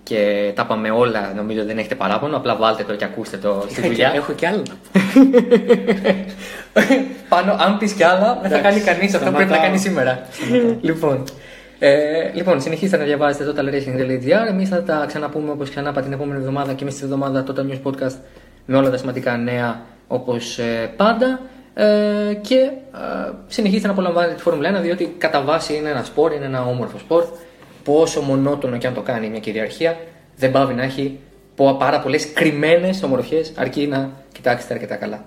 και 0.09 0.51
τα 0.55 0.65
πάμε 0.65 0.89
όλα. 0.91 1.33
Νομίζω 1.35 1.65
δεν 1.65 1.77
έχετε 1.77 1.95
παράπονο. 1.95 2.37
Απλά 2.37 2.55
βάλτε 2.55 2.83
το 2.83 2.95
και 2.95 3.03
ακούστε 3.05 3.37
το 3.37 3.63
στη 3.69 3.71
Είχα 3.71 3.81
και- 3.81 3.87
δουλειά. 3.87 4.11
έχω 4.15 4.33
και 4.33 4.47
άλλα. 4.47 4.61
Πάνω, 7.29 7.55
αν 7.59 7.77
πεις 7.77 7.93
κι 7.93 8.03
άλλα, 8.03 8.39
δεν 8.41 8.51
θα 8.51 8.57
κάνει 8.59 8.79
κανείς 8.79 9.13
αυτό 9.13 9.17
που 9.17 9.23
Σταματάω. 9.23 9.35
πρέπει 9.37 9.51
να 9.51 9.57
κάνει 9.57 9.77
σήμερα. 9.77 10.19
λοιπόν, 10.81 11.23
ε, 11.79 11.89
λοιπόν, 12.33 12.61
συνεχίστε 12.61 12.97
να 12.97 13.03
διαβάζετε 13.03 13.51
totalracing.gr. 13.51 14.47
Εμείς 14.49 14.69
θα 14.69 14.83
τα 14.83 15.03
ξαναπούμε 15.07 15.51
όπως 15.51 15.69
ξανά 15.69 15.89
είπα 15.89 16.01
την 16.01 16.11
επόμενη 16.11 16.39
εβδομάδα 16.39 16.73
και 16.73 16.83
μέσα 16.83 16.95
στη 16.97 17.05
εβδομάδα 17.05 17.43
Total 17.47 17.71
News 17.71 17.81
Podcast 17.91 18.15
με 18.65 18.77
όλα 18.77 18.89
τα 18.89 18.97
σημαντικά 18.97 19.37
νέα 19.37 19.81
όπως 20.07 20.59
πάντα. 20.97 21.39
ε, 21.73 22.33
και 22.41 22.55
ε, 22.55 23.31
συνεχίζετε 23.47 23.87
να 23.87 23.93
απολαμβάνετε 23.93 24.33
τη 24.33 24.41
Φόρμουλα 24.41 24.79
1 24.79 24.81
διότι 24.81 25.15
κατά 25.17 25.41
βάση 25.41 25.75
είναι 25.75 25.89
ένα 25.89 26.03
σπορ, 26.03 26.33
είναι 26.33 26.45
ένα 26.45 26.61
όμορφο 26.65 26.97
σπορ. 26.97 27.23
Πόσο 27.83 28.21
μονότονο 28.21 28.77
και 28.77 28.87
αν 28.87 28.93
το 28.93 29.01
κάνει 29.01 29.29
μια 29.29 29.39
κυριαρχία, 29.39 29.97
δεν 30.35 30.51
πάβει 30.51 30.73
να 30.73 30.83
έχει 30.83 31.19
πάρα 31.55 31.99
πολλές 31.99 32.33
κρυμμένες 32.33 33.03
ομορφιές, 33.03 33.51
αρκεί 33.55 33.87
να 33.87 34.11
κοιτάξετε 34.31 34.73
αρκετά 34.73 34.95
καλά. 34.95 35.25